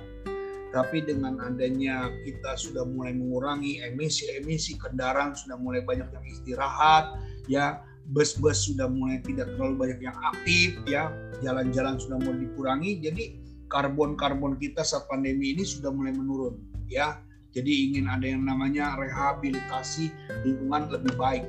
Tapi 0.75 1.07
dengan 1.07 1.39
adanya 1.39 2.11
kita 2.27 2.59
sudah 2.59 2.83
mulai 2.83 3.15
mengurangi 3.15 3.79
emisi-emisi 3.87 4.75
kendaraan 4.75 5.31
sudah 5.31 5.55
mulai 5.55 5.79
banyak 5.87 6.11
yang 6.11 6.25
istirahat 6.27 7.15
ya 7.47 7.86
bus-bus 8.11 8.71
sudah 8.71 8.87
mulai 8.87 9.19
tidak 9.23 9.51
terlalu 9.55 9.87
banyak 9.87 9.99
yang 10.07 10.17
aktif 10.33 10.79
ya 10.87 11.11
jalan-jalan 11.43 11.99
sudah 11.99 12.17
mulai 12.23 12.47
dikurangi 12.47 12.91
jadi 13.03 13.23
karbon-karbon 13.67 14.55
kita 14.57 14.81
saat 14.81 15.05
pandemi 15.11 15.51
ini 15.55 15.67
sudah 15.67 15.91
mulai 15.91 16.15
menurun 16.15 16.55
ya 16.87 17.19
Jadi 17.55 17.89
ingin 17.89 18.05
ada 18.05 18.27
yang 18.27 18.45
namanya 18.45 18.93
rehabilitasi 19.01 20.13
lingkungan 20.45 20.93
lebih 20.93 21.17
baik. 21.17 21.41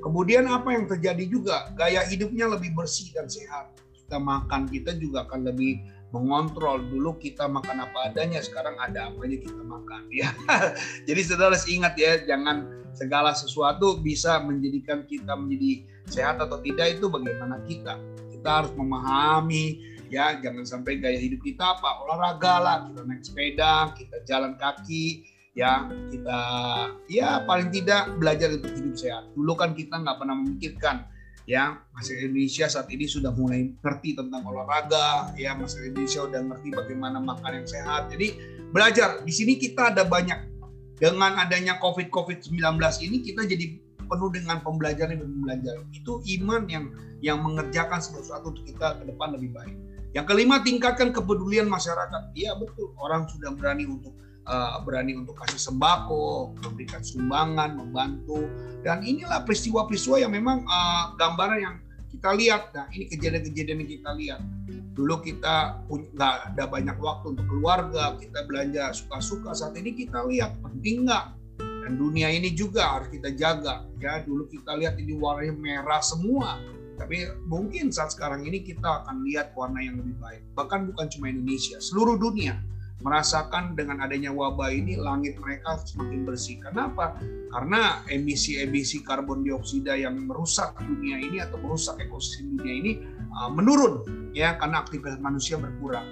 Kemudian 0.00 0.48
apa 0.48 0.72
yang 0.72 0.88
terjadi 0.88 1.26
juga? 1.28 1.68
Gaya 1.76 2.00
hidupnya 2.06 2.48
lebih 2.48 2.72
bersih 2.72 3.12
dan 3.12 3.28
sehat. 3.28 3.68
Kita 3.92 4.16
makan 4.16 4.70
kita 4.72 4.96
juga 4.96 5.28
akan 5.28 5.52
lebih 5.52 5.84
mengontrol 6.16 6.82
dulu 6.90 7.14
kita 7.20 7.46
makan 7.46 7.86
apa 7.86 8.10
adanya 8.10 8.42
sekarang 8.42 8.74
ada 8.82 9.14
apa 9.14 9.20
aja 9.30 9.36
kita 9.38 9.62
makan 9.62 10.10
ya 10.10 10.34
jadi 11.06 11.20
saudara 11.22 11.54
ingat 11.70 11.94
ya 11.94 12.18
jangan 12.26 12.66
segala 12.90 13.30
sesuatu 13.30 14.02
bisa 14.02 14.42
menjadikan 14.42 15.06
kita 15.06 15.38
menjadi 15.38 15.86
sehat 16.10 16.36
atau 16.42 16.58
tidak 16.60 16.98
itu 16.98 17.06
bagaimana 17.06 17.62
kita? 17.64 17.96
Kita 18.34 18.48
harus 18.64 18.72
memahami 18.74 19.90
ya 20.10 20.36
jangan 20.42 20.66
sampai 20.66 20.98
gaya 20.98 21.16
hidup 21.16 21.38
kita 21.46 21.78
apa 21.78 22.02
olahraga 22.02 22.54
lah 22.58 22.76
kita 22.90 23.06
naik 23.06 23.22
sepeda 23.22 23.94
kita 23.94 24.16
jalan 24.26 24.58
kaki 24.58 25.22
ya 25.54 25.86
kita 26.10 26.38
ya 27.06 27.46
paling 27.46 27.70
tidak 27.70 28.10
belajar 28.18 28.50
untuk 28.54 28.74
hidup 28.74 28.94
sehat. 28.98 29.24
Dulu 29.34 29.52
kan 29.54 29.74
kita 29.74 29.98
nggak 30.02 30.18
pernah 30.18 30.34
memikirkan 30.38 31.06
ya 31.48 31.82
masyarakat 31.94 32.30
Indonesia 32.30 32.66
saat 32.70 32.86
ini 32.94 33.10
sudah 33.10 33.34
mulai 33.34 33.74
ngerti 33.82 34.14
tentang 34.14 34.46
olahraga 34.46 35.34
ya 35.34 35.54
masyarakat 35.58 35.90
Indonesia 35.94 36.20
sudah 36.26 36.40
ngerti 36.46 36.68
bagaimana 36.70 37.18
makan 37.18 37.62
yang 37.62 37.68
sehat. 37.68 38.10
Jadi 38.14 38.38
belajar. 38.70 39.22
Di 39.26 39.32
sini 39.34 39.58
kita 39.58 39.94
ada 39.94 40.06
banyak. 40.06 40.50
Dengan 41.00 41.32
adanya 41.40 41.80
COVID 41.80 42.12
COVID 42.12 42.44
19 42.52 42.76
ini 43.08 43.24
kita 43.24 43.48
jadi 43.48 43.72
penuh 44.10 44.28
dengan 44.34 44.58
pembelajaran 44.58 45.14
dan 45.14 45.30
pembelajaran 45.30 45.84
itu 45.94 46.12
iman 46.42 46.66
yang 46.66 46.84
yang 47.22 47.38
mengerjakan 47.38 48.02
sesuatu 48.02 48.50
untuk 48.50 48.66
kita 48.66 48.98
ke 48.98 49.06
depan 49.06 49.38
lebih 49.38 49.54
baik 49.54 49.76
yang 50.10 50.26
kelima, 50.26 50.58
tingkatkan 50.58 51.14
kepedulian 51.14 51.70
masyarakat. 51.70 52.34
Iya 52.34 52.58
betul, 52.58 52.90
orang 52.98 53.30
sudah 53.30 53.54
berani 53.54 53.86
untuk 53.86 54.10
uh, 54.50 54.82
berani 54.82 55.14
untuk 55.14 55.38
kasih 55.38 55.70
sembako, 55.70 56.58
memberikan 56.66 56.98
sumbangan, 56.98 57.78
membantu. 57.78 58.50
Dan 58.82 59.06
inilah 59.06 59.46
peristiwa-peristiwa 59.46 60.18
yang 60.18 60.34
memang 60.34 60.66
uh, 60.66 61.14
gambaran 61.14 61.58
yang 61.62 61.76
kita 62.10 62.34
lihat. 62.34 62.74
Nah, 62.74 62.90
ini 62.90 63.06
kejadian-kejadian 63.06 63.86
yang 63.86 63.90
kita 63.90 64.10
lihat. 64.18 64.40
Dulu 64.98 65.22
kita 65.22 65.86
nggak 65.86 66.34
ada 66.52 66.64
banyak 66.66 66.98
waktu 66.98 67.38
untuk 67.38 67.46
keluarga, 67.46 68.18
kita 68.18 68.50
belanja 68.50 68.90
suka-suka. 68.90 69.54
Saat 69.54 69.78
ini 69.78 69.94
kita 69.94 70.26
lihat 70.26 70.58
penting 70.58 71.06
nggak 71.06 71.38
dan 71.90 71.98
dunia 71.98 72.30
ini 72.30 72.54
juga 72.54 72.86
harus 72.86 73.10
kita 73.10 73.34
jaga 73.34 73.82
ya 73.98 74.22
dulu 74.22 74.46
kita 74.46 74.78
lihat 74.78 74.94
ini 74.94 75.18
warnanya 75.18 75.58
merah 75.58 75.98
semua 75.98 76.62
tapi 76.94 77.26
mungkin 77.48 77.90
saat 77.90 78.14
sekarang 78.14 78.46
ini 78.46 78.62
kita 78.62 79.02
akan 79.02 79.24
lihat 79.24 79.56
warna 79.56 79.80
yang 79.80 79.96
lebih 79.96 80.20
baik. 80.20 80.44
Bahkan 80.52 80.92
bukan 80.92 81.08
cuma 81.08 81.32
Indonesia, 81.32 81.80
seluruh 81.80 82.20
dunia 82.20 82.60
merasakan 83.00 83.72
dengan 83.72 84.04
adanya 84.04 84.28
wabah 84.28 84.68
ini 84.68 85.00
langit 85.00 85.40
mereka 85.40 85.80
semakin 85.80 86.28
bersih. 86.28 86.60
Kenapa? 86.60 87.16
Karena 87.48 88.04
emisi-emisi 88.12 89.00
karbon 89.00 89.40
dioksida 89.40 89.96
yang 89.96 90.20
merusak 90.28 90.76
dunia 90.76 91.16
ini 91.16 91.40
atau 91.40 91.56
merusak 91.56 91.96
ekosistem 92.04 92.60
dunia 92.60 92.74
ini 92.76 92.92
uh, 93.32 93.48
menurun 93.48 94.04
ya 94.36 94.60
karena 94.60 94.84
aktivitas 94.84 95.16
manusia 95.24 95.56
berkurang. 95.56 96.04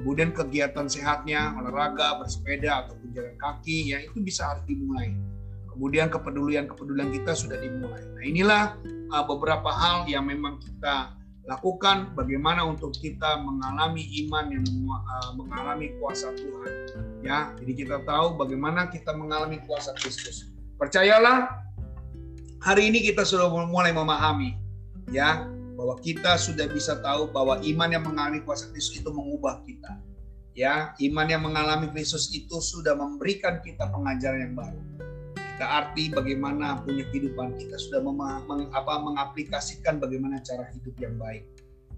Kemudian 0.00 0.32
kegiatan 0.32 0.88
sehatnya 0.88 1.52
olahraga, 1.60 2.16
bersepeda 2.24 2.88
ataupun 2.88 2.99
jalan 3.12 3.34
kaki 3.38 3.94
ya 3.94 3.98
itu 4.02 4.18
bisa 4.22 4.50
harus 4.50 4.64
dimulai. 4.66 5.14
Kemudian 5.70 6.10
kepedulian-kepedulian 6.10 7.14
kita 7.14 7.32
sudah 7.32 7.56
dimulai. 7.56 8.02
Nah, 8.02 8.22
inilah 8.26 8.62
uh, 9.14 9.24
beberapa 9.26 9.70
hal 9.70 10.06
yang 10.10 10.26
memang 10.26 10.58
kita 10.58 11.20
lakukan 11.48 12.14
bagaimana 12.14 12.62
untuk 12.62 12.94
kita 12.94 13.40
mengalami 13.42 14.04
iman 14.26 14.54
yang 14.54 14.64
uh, 14.86 15.32
mengalami 15.34 15.90
kuasa 15.98 16.30
Tuhan 16.36 16.72
ya 17.24 17.50
jadi 17.58 17.72
kita 17.74 17.96
tahu 18.04 18.36
bagaimana 18.36 18.86
kita 18.92 19.16
mengalami 19.16 19.58
kuasa 19.64 19.96
Kristus 19.96 20.52
percayalah 20.76 21.50
hari 22.60 22.92
ini 22.92 23.02
kita 23.02 23.24
sudah 23.24 23.48
mulai 23.48 23.90
memahami 23.90 24.60
ya 25.10 25.48
bahwa 25.74 25.96
kita 25.98 26.36
sudah 26.36 26.68
bisa 26.68 27.00
tahu 27.00 27.32
bahwa 27.32 27.56
iman 27.64 27.88
yang 27.88 28.04
mengalami 28.04 28.44
kuasa 28.44 28.68
Kristus 28.70 29.00
itu 29.00 29.10
mengubah 29.10 29.64
kita 29.64 29.96
ya 30.54 30.92
iman 30.98 31.26
yang 31.30 31.42
mengalami 31.46 31.90
Kristus 31.94 32.30
itu 32.34 32.58
sudah 32.58 32.98
memberikan 32.98 33.62
kita 33.62 33.86
pengajaran 33.90 34.50
yang 34.50 34.56
baru 34.58 34.80
kita 35.60 35.76
arti 35.76 36.08
bagaimana 36.08 36.80
punya 36.80 37.04
kehidupan 37.12 37.52
kita 37.60 37.76
sudah 37.76 38.00
meng, 38.00 38.72
apa, 38.72 38.96
mengaplikasikan 38.96 40.00
bagaimana 40.00 40.40
cara 40.40 40.64
hidup 40.72 40.96
yang 40.96 41.20
baik. 41.20 41.44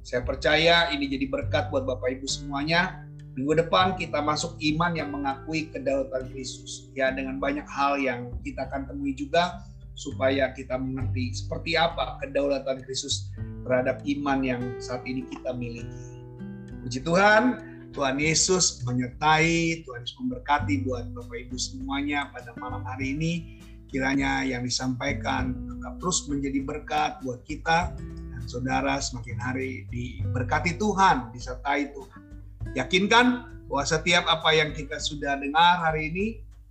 Saya 0.03 0.27
percaya 0.27 0.91
ini 0.91 1.07
jadi 1.07 1.31
berkat 1.31 1.71
buat 1.71 1.87
Bapak 1.87 2.11
Ibu 2.19 2.27
semuanya. 2.27 3.07
Minggu 3.39 3.63
depan 3.63 3.95
kita 3.95 4.19
masuk 4.19 4.59
iman 4.59 4.99
yang 4.99 5.15
mengakui 5.15 5.71
kedaulatan 5.71 6.27
Kristus. 6.35 6.91
Ya 6.91 7.15
dengan 7.15 7.39
banyak 7.39 7.63
hal 7.71 8.03
yang 8.03 8.35
kita 8.43 8.67
akan 8.67 8.91
temui 8.91 9.15
juga 9.15 9.63
supaya 9.95 10.51
kita 10.51 10.75
mengerti 10.75 11.31
seperti 11.31 11.79
apa 11.79 12.19
kedaulatan 12.19 12.83
Kristus 12.83 13.31
terhadap 13.63 14.03
iman 14.03 14.43
yang 14.43 14.63
saat 14.83 15.07
ini 15.07 15.23
kita 15.31 15.55
miliki. 15.55 16.19
Puji 16.83 16.99
Tuhan, 17.07 17.63
Tuhan 17.93 18.17
Yesus 18.17 18.81
menyertai, 18.89 19.85
Tuhan 19.85 20.01
Yesus 20.01 20.17
memberkati 20.17 20.81
buat 20.89 21.13
Bapak 21.13 21.39
Ibu 21.49 21.57
semuanya 21.61 22.33
pada 22.33 22.57
malam 22.57 22.81
hari 22.89 23.13
ini. 23.13 23.33
Kiranya 23.93 24.41
yang 24.49 24.65
disampaikan 24.65 25.53
tetap 25.69 26.01
terus 26.01 26.25
menjadi 26.25 26.65
berkat 26.65 27.21
buat 27.21 27.45
kita 27.45 27.93
dan 28.01 28.43
saudara 28.49 28.97
semakin 28.97 29.37
hari 29.37 29.85
diberkati 29.93 30.81
Tuhan, 30.81 31.29
disertai 31.37 31.93
Tuhan. 31.93 32.21
Yakinkan 32.73 33.27
bahwa 33.69 33.85
setiap 33.85 34.25
apa 34.25 34.57
yang 34.57 34.73
kita 34.73 34.97
sudah 34.97 35.37
dengar 35.37 35.85
hari 35.85 36.09
ini 36.09 36.27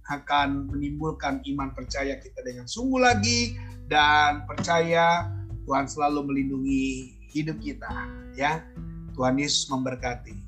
akan 0.10 0.74
menimbulkan 0.74 1.46
iman 1.46 1.70
percaya 1.78 2.18
kita 2.18 2.42
dengan 2.42 2.66
sungguh 2.66 2.98
lagi 2.98 3.54
dan 3.86 4.50
percaya 4.50 5.30
Tuhan 5.70 5.86
selalu 5.86 6.26
melindungi 6.26 7.14
hidup 7.30 7.62
kita 7.62 7.90
ya. 8.34 8.66
Tuhan 9.14 9.38
Yesus 9.38 9.70
memberkati. 9.70 10.41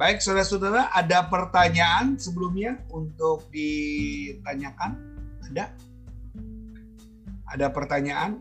Baik, 0.00 0.24
saudara-saudara, 0.24 0.88
ada 0.96 1.28
pertanyaan 1.28 2.16
sebelumnya 2.16 2.80
untuk 2.88 3.44
ditanyakan? 3.52 4.96
Ada? 5.44 5.76
Ada 7.44 7.68
pertanyaan? 7.68 8.40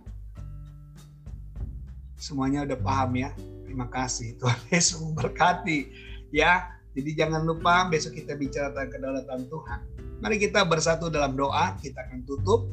Semuanya 2.16 2.64
udah 2.64 2.80
paham 2.80 3.12
ya? 3.20 3.36
Terima 3.68 3.92
kasih. 3.92 4.34
Tuhan 4.40 4.56
Yesus 4.72 5.04
memberkati. 5.04 5.92
Ya, 6.32 6.80
jadi 6.96 7.28
jangan 7.28 7.44
lupa 7.44 7.92
besok 7.92 8.16
kita 8.16 8.40
bicara 8.40 8.72
tentang 8.72 8.96
kedaulatan 8.96 9.52
Tuhan. 9.52 9.80
Mari 10.24 10.40
kita 10.40 10.64
bersatu 10.64 11.12
dalam 11.12 11.36
doa. 11.36 11.76
Kita 11.76 12.08
akan 12.08 12.24
tutup 12.24 12.72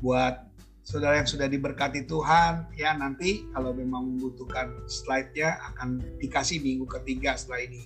buat 0.00 0.49
saudara 0.82 1.20
yang 1.20 1.28
sudah 1.28 1.46
diberkati 1.46 2.08
Tuhan 2.08 2.72
ya 2.74 2.96
nanti 2.96 3.46
kalau 3.52 3.76
memang 3.76 4.16
membutuhkan 4.16 4.72
slide-nya 4.88 5.60
akan 5.72 6.00
dikasih 6.18 6.60
minggu 6.60 6.88
ketiga 6.88 7.36
setelah 7.36 7.68
ini. 7.68 7.82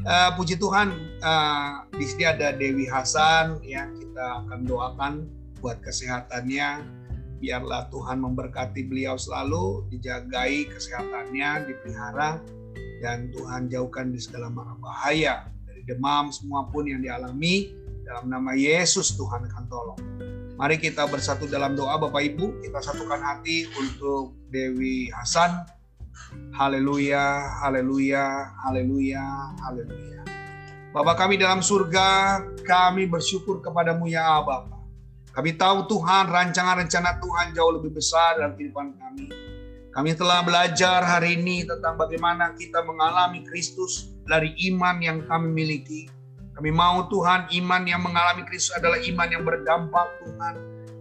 Uh, 0.00 0.32
puji 0.32 0.56
Tuhan 0.56 0.96
uh, 1.20 1.84
di 1.92 2.04
sini 2.08 2.24
ada 2.24 2.56
Dewi 2.56 2.88
Hasan 2.88 3.60
ya 3.60 3.84
kita 3.92 4.46
akan 4.46 4.64
doakan 4.64 5.12
buat 5.60 5.78
kesehatannya. 5.84 6.98
Biarlah 7.40 7.88
Tuhan 7.88 8.20
memberkati 8.20 8.84
beliau 8.84 9.16
selalu 9.16 9.88
dijagai 9.88 10.72
kesehatannya 10.76 11.72
dipelihara 11.72 12.40
dan 13.00 13.32
Tuhan 13.32 13.72
jauhkan 13.72 14.12
di 14.12 14.20
segala 14.20 14.52
mara 14.52 14.76
bahaya. 14.76 15.48
Dari 15.64 15.84
demam 15.88 16.28
semua 16.28 16.68
pun 16.68 16.84
yang 16.84 17.00
dialami 17.00 17.72
dalam 18.04 18.28
nama 18.28 18.52
Yesus 18.52 19.16
Tuhan 19.16 19.48
akan 19.48 19.64
tolong 19.72 20.09
mari 20.60 20.76
kita 20.76 21.08
bersatu 21.08 21.48
dalam 21.48 21.72
doa 21.72 21.96
Bapak 21.96 22.20
Ibu 22.20 22.60
kita 22.60 22.84
satukan 22.84 23.16
hati 23.16 23.64
untuk 23.80 24.36
Dewi 24.52 25.08
Hasan 25.08 25.80
Haleluya, 26.54 27.58
haleluya, 27.64 28.54
haleluya, 28.62 29.24
haleluya. 29.64 30.22
Bapak 30.90 31.16
kami 31.26 31.40
dalam 31.40 31.62
surga, 31.62 32.42
kami 32.66 33.06
bersyukur 33.06 33.62
kepadamu 33.62 34.10
ya 34.10 34.42
Bapa. 34.42 34.78
Kami 35.30 35.54
tahu 35.54 35.86
Tuhan 35.86 36.26
rancangan 36.26 36.82
rencana 36.82 37.22
Tuhan 37.22 37.54
jauh 37.54 37.72
lebih 37.78 37.94
besar 37.94 38.38
dalam 38.38 38.58
kehidupan 38.58 38.98
kami. 38.98 39.26
Kami 39.90 40.10
telah 40.14 40.42
belajar 40.42 41.02
hari 41.02 41.38
ini 41.38 41.66
tentang 41.66 41.98
bagaimana 41.98 42.54
kita 42.54 42.82
mengalami 42.82 43.42
Kristus 43.46 44.10
dari 44.26 44.54
iman 44.70 44.98
yang 45.02 45.18
kami 45.26 45.50
miliki. 45.50 46.10
Kami 46.60 46.76
mau 46.76 47.08
Tuhan 47.08 47.48
iman 47.56 47.82
yang 47.88 48.04
mengalami 48.04 48.44
Kristus 48.44 48.76
adalah 48.76 49.00
iman 49.00 49.28
yang 49.32 49.48
berdampak 49.48 50.20
Tuhan 50.20 50.54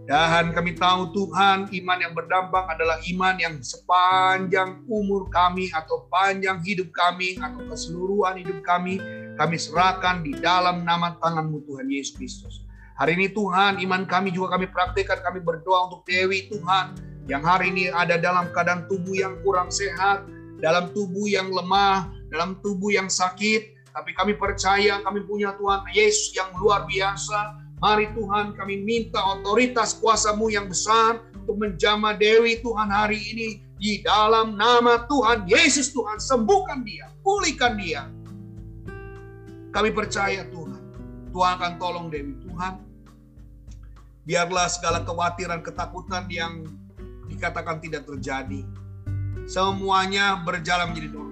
dan 0.08 0.56
kami 0.56 0.74
tahu 0.74 1.12
Tuhan 1.12 1.68
iman 1.68 2.00
yang 2.00 2.16
berdampak 2.16 2.66
adalah 2.72 2.96
iman 3.12 3.36
yang 3.38 3.60
sepanjang 3.60 4.88
umur 4.88 5.28
kami 5.28 5.68
atau 5.70 6.08
panjang 6.08 6.64
hidup 6.64 6.90
kami 6.96 7.36
atau 7.38 7.62
keseluruhan 7.68 8.40
hidup 8.40 8.64
kami 8.64 9.04
kami 9.36 9.60
serahkan 9.60 10.24
di 10.24 10.32
dalam 10.40 10.88
nama 10.88 11.20
tanganmu 11.20 11.68
Tuhan 11.68 11.92
Yesus 11.92 12.16
Kristus. 12.16 12.64
Hari 12.96 13.20
ini 13.20 13.28
Tuhan 13.28 13.84
iman 13.84 14.08
kami 14.08 14.32
juga 14.32 14.56
kami 14.56 14.72
praktekkan 14.72 15.20
kami 15.20 15.44
berdoa 15.44 15.92
untuk 15.92 16.08
Dewi 16.08 16.48
Tuhan 16.48 16.96
yang 17.28 17.44
hari 17.44 17.76
ini 17.76 17.92
ada 17.92 18.16
dalam 18.16 18.48
keadaan 18.56 18.88
tubuh 18.88 19.14
yang 19.14 19.36
kurang 19.44 19.68
sehat, 19.68 20.24
dalam 20.64 20.90
tubuh 20.96 21.28
yang 21.28 21.52
lemah, 21.52 22.08
dalam 22.32 22.58
tubuh 22.66 22.90
yang 22.90 23.12
sakit. 23.12 23.79
Tapi 23.90 24.12
kami 24.14 24.38
percaya 24.38 25.02
kami 25.02 25.26
punya 25.26 25.54
Tuhan 25.58 25.86
Yesus 25.92 26.34
yang 26.38 26.54
luar 26.58 26.86
biasa. 26.86 27.58
Mari 27.80 28.12
Tuhan 28.12 28.60
kami 28.60 28.84
minta 28.84 29.24
otoritas 29.40 29.96
kuasamu 29.98 30.52
yang 30.52 30.68
besar 30.68 31.24
untuk 31.32 31.56
menjamah 31.64 32.14
Dewi 32.20 32.60
Tuhan 32.60 32.92
hari 32.92 33.18
ini 33.18 33.50
di 33.80 34.04
dalam 34.04 34.60
nama 34.60 35.08
Tuhan 35.08 35.48
Yesus 35.48 35.96
Tuhan 35.96 36.20
sembuhkan 36.20 36.84
dia, 36.84 37.08
pulihkan 37.24 37.80
dia. 37.80 38.04
Kami 39.72 39.90
percaya 39.96 40.44
Tuhan, 40.52 40.82
Tuhan 41.32 41.52
akan 41.56 41.74
tolong 41.80 42.08
Dewi 42.12 42.36
Tuhan. 42.44 42.84
Biarlah 44.28 44.68
segala 44.68 45.02
kekhawatiran, 45.02 45.64
ketakutan 45.64 46.28
yang 46.28 46.68
dikatakan 47.32 47.80
tidak 47.80 48.04
terjadi. 48.06 48.62
Semuanya 49.50 50.38
berjalan 50.46 50.94
menjadi 50.94 51.10
normal. 51.16 51.29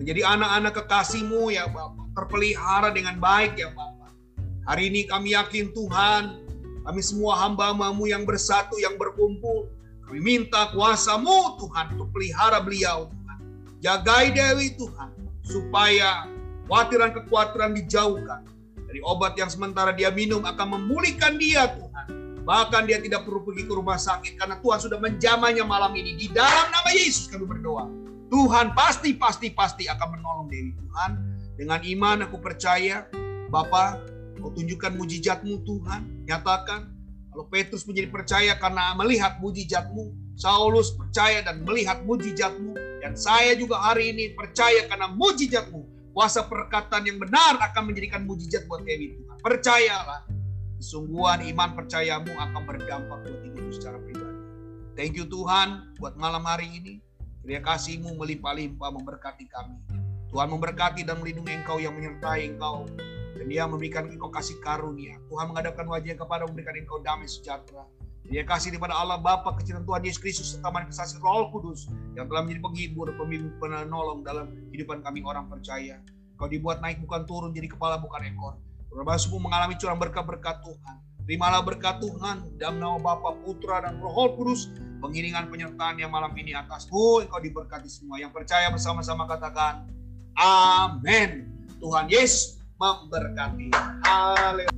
Menjadi 0.00 0.24
anak-anak 0.24 0.72
kekasihmu 0.80 1.52
ya 1.52 1.68
Bapak, 1.68 2.08
terpelihara 2.16 2.88
dengan 2.88 3.20
baik 3.20 3.60
ya 3.60 3.68
Bapak. 3.68 4.16
Hari 4.64 4.88
ini 4.88 5.04
kami 5.04 5.36
yakin 5.36 5.76
Tuhan, 5.76 6.40
kami 6.88 7.00
semua 7.04 7.36
hamba-hambamu 7.44 8.08
yang 8.08 8.24
bersatu, 8.24 8.80
yang 8.80 8.96
berkumpul, 8.96 9.68
kami 10.08 10.24
minta 10.24 10.72
kuasamu 10.72 11.60
Tuhan 11.60 12.00
untuk 12.00 12.16
pelihara 12.16 12.64
beliau 12.64 13.12
Tuhan. 13.12 13.38
Jagai 13.84 14.32
Dewi 14.32 14.72
Tuhan 14.80 15.12
supaya 15.44 16.24
kekhawatiran-kekhawatiran 16.64 17.76
dijauhkan. 17.84 18.40
Dari 18.88 19.04
obat 19.04 19.36
yang 19.36 19.52
sementara 19.52 19.92
dia 19.92 20.08
minum 20.08 20.40
akan 20.48 20.80
memulihkan 20.80 21.36
dia 21.36 21.76
Tuhan. 21.76 22.40
Bahkan 22.48 22.88
dia 22.88 23.04
tidak 23.04 23.28
perlu 23.28 23.44
pergi 23.44 23.68
ke 23.68 23.72
rumah 23.76 24.00
sakit 24.00 24.40
karena 24.40 24.56
Tuhan 24.64 24.80
sudah 24.80 24.96
menjamahnya 24.96 25.68
malam 25.68 25.92
ini. 25.92 26.16
Di 26.16 26.32
dalam 26.32 26.72
nama 26.72 26.88
Yesus 26.88 27.28
kami 27.28 27.44
berdoa. 27.44 28.09
Tuhan 28.30 28.72
pasti, 28.78 29.18
pasti, 29.18 29.50
pasti 29.50 29.84
akan 29.90 30.08
menolong 30.16 30.46
Dewi 30.46 30.72
Tuhan. 30.78 31.10
Dengan 31.58 31.82
iman 31.82 32.30
aku 32.30 32.38
percaya, 32.38 33.04
Bapak, 33.50 34.06
kau 34.38 34.54
tunjukkan 34.54 34.94
mujizatmu 34.94 35.66
Tuhan. 35.66 36.24
Nyatakan 36.30 36.80
kalau 37.34 37.44
Petrus 37.50 37.84
menjadi 37.84 38.08
percaya 38.08 38.52
karena 38.56 38.94
melihat 38.94 39.42
mujizatmu, 39.42 40.14
Saulus 40.38 40.94
percaya 40.96 41.44
dan 41.44 41.66
melihat 41.66 42.00
mujizatmu, 42.06 42.72
dan 43.04 43.12
saya 43.12 43.52
juga 43.58 43.76
hari 43.76 44.14
ini 44.14 44.32
percaya 44.32 44.88
karena 44.88 45.10
mujizatmu. 45.10 45.84
Kuasa 46.10 46.42
perkataan 46.42 47.06
yang 47.06 47.22
benar 47.22 47.60
akan 47.70 47.86
menjadikan 47.86 48.26
mujizat 48.26 48.66
buat 48.66 48.82
kami 48.82 49.14
Tuhan. 49.14 49.36
Percayalah, 49.46 50.26
kesungguhan 50.80 51.46
iman 51.54 51.70
percayamu 51.78 52.34
akan 52.34 52.62
berdampak 52.66 53.18
buat 53.22 53.40
hidup 53.46 53.70
secara 53.70 53.98
pribadi. 54.02 54.42
Thank 54.98 55.14
you 55.14 55.26
Tuhan 55.28 55.94
buat 56.02 56.18
malam 56.18 56.42
hari 56.42 56.66
ini. 56.66 56.98
Terima 57.40 57.62
kasihmu 57.64 58.20
melimpah-limpah 58.20 58.90
memberkati 58.92 59.48
kami. 59.48 59.76
Tuhan 60.30 60.48
memberkati 60.52 61.02
dan 61.02 61.18
melindungi 61.18 61.58
engkau 61.58 61.80
yang 61.82 61.96
menyertai 61.96 62.54
engkau 62.54 62.86
dan 63.34 63.48
dia 63.48 63.64
memberikan 63.64 64.04
engkau 64.06 64.28
kasih 64.28 64.60
karunia. 64.60 65.16
Tuhan 65.32 65.48
menghadapkan 65.48 65.88
wajahnya 65.88 66.20
kepada 66.20 66.44
memberikan 66.44 66.76
engkau 66.76 67.00
damai 67.00 67.24
sejahtera. 67.24 67.88
Dia 68.28 68.44
kasih 68.46 68.76
daripada 68.76 68.94
Allah 68.94 69.16
Bapa 69.18 69.56
kecilan 69.58 69.82
Tuhan 69.82 70.04
Yesus 70.04 70.20
Kristus 70.20 70.46
serta 70.54 70.68
manifestasi 70.70 71.18
Roh 71.18 71.50
Kudus 71.50 71.88
yang 72.14 72.28
telah 72.28 72.46
menjadi 72.46 72.62
penghibur, 72.62 73.08
pemimpin, 73.16 73.56
penolong 73.58 74.22
dalam 74.22 74.52
kehidupan 74.70 75.00
kami 75.02 75.24
orang 75.24 75.48
percaya. 75.48 75.98
Kau 76.36 76.46
dibuat 76.46 76.78
naik 76.84 77.00
bukan 77.02 77.24
turun 77.26 77.50
jadi 77.50 77.66
kepala 77.66 77.98
bukan 77.98 78.22
ekor. 78.22 78.54
Berbasumu 78.92 79.40
mengalami 79.40 79.74
curang 79.80 79.98
berkat-berkat 79.98 80.62
Tuhan. 80.62 80.96
Terimalah 81.24 81.62
berkat 81.64 82.00
Tuhan 82.00 82.56
dalam 82.60 82.80
nama 82.80 82.96
Bapa, 83.00 83.36
Putra, 83.44 83.84
dan 83.84 84.00
Roh 84.00 84.34
Kudus, 84.36 84.72
pengiringan 85.00 85.48
penyertaan 85.48 85.96
yang 85.96 86.12
malam 86.12 86.32
ini 86.36 86.52
atasku 86.52 87.24
engkau 87.24 87.40
diberkati 87.40 87.88
semua. 87.88 88.20
Yang 88.20 88.36
percaya 88.36 88.68
bersama-sama 88.68 89.24
katakan, 89.24 89.88
Amin. 90.36 91.48
Tuhan 91.80 92.12
Yesus 92.12 92.60
memberkati. 92.76 93.72
Haleluya. 94.04 94.68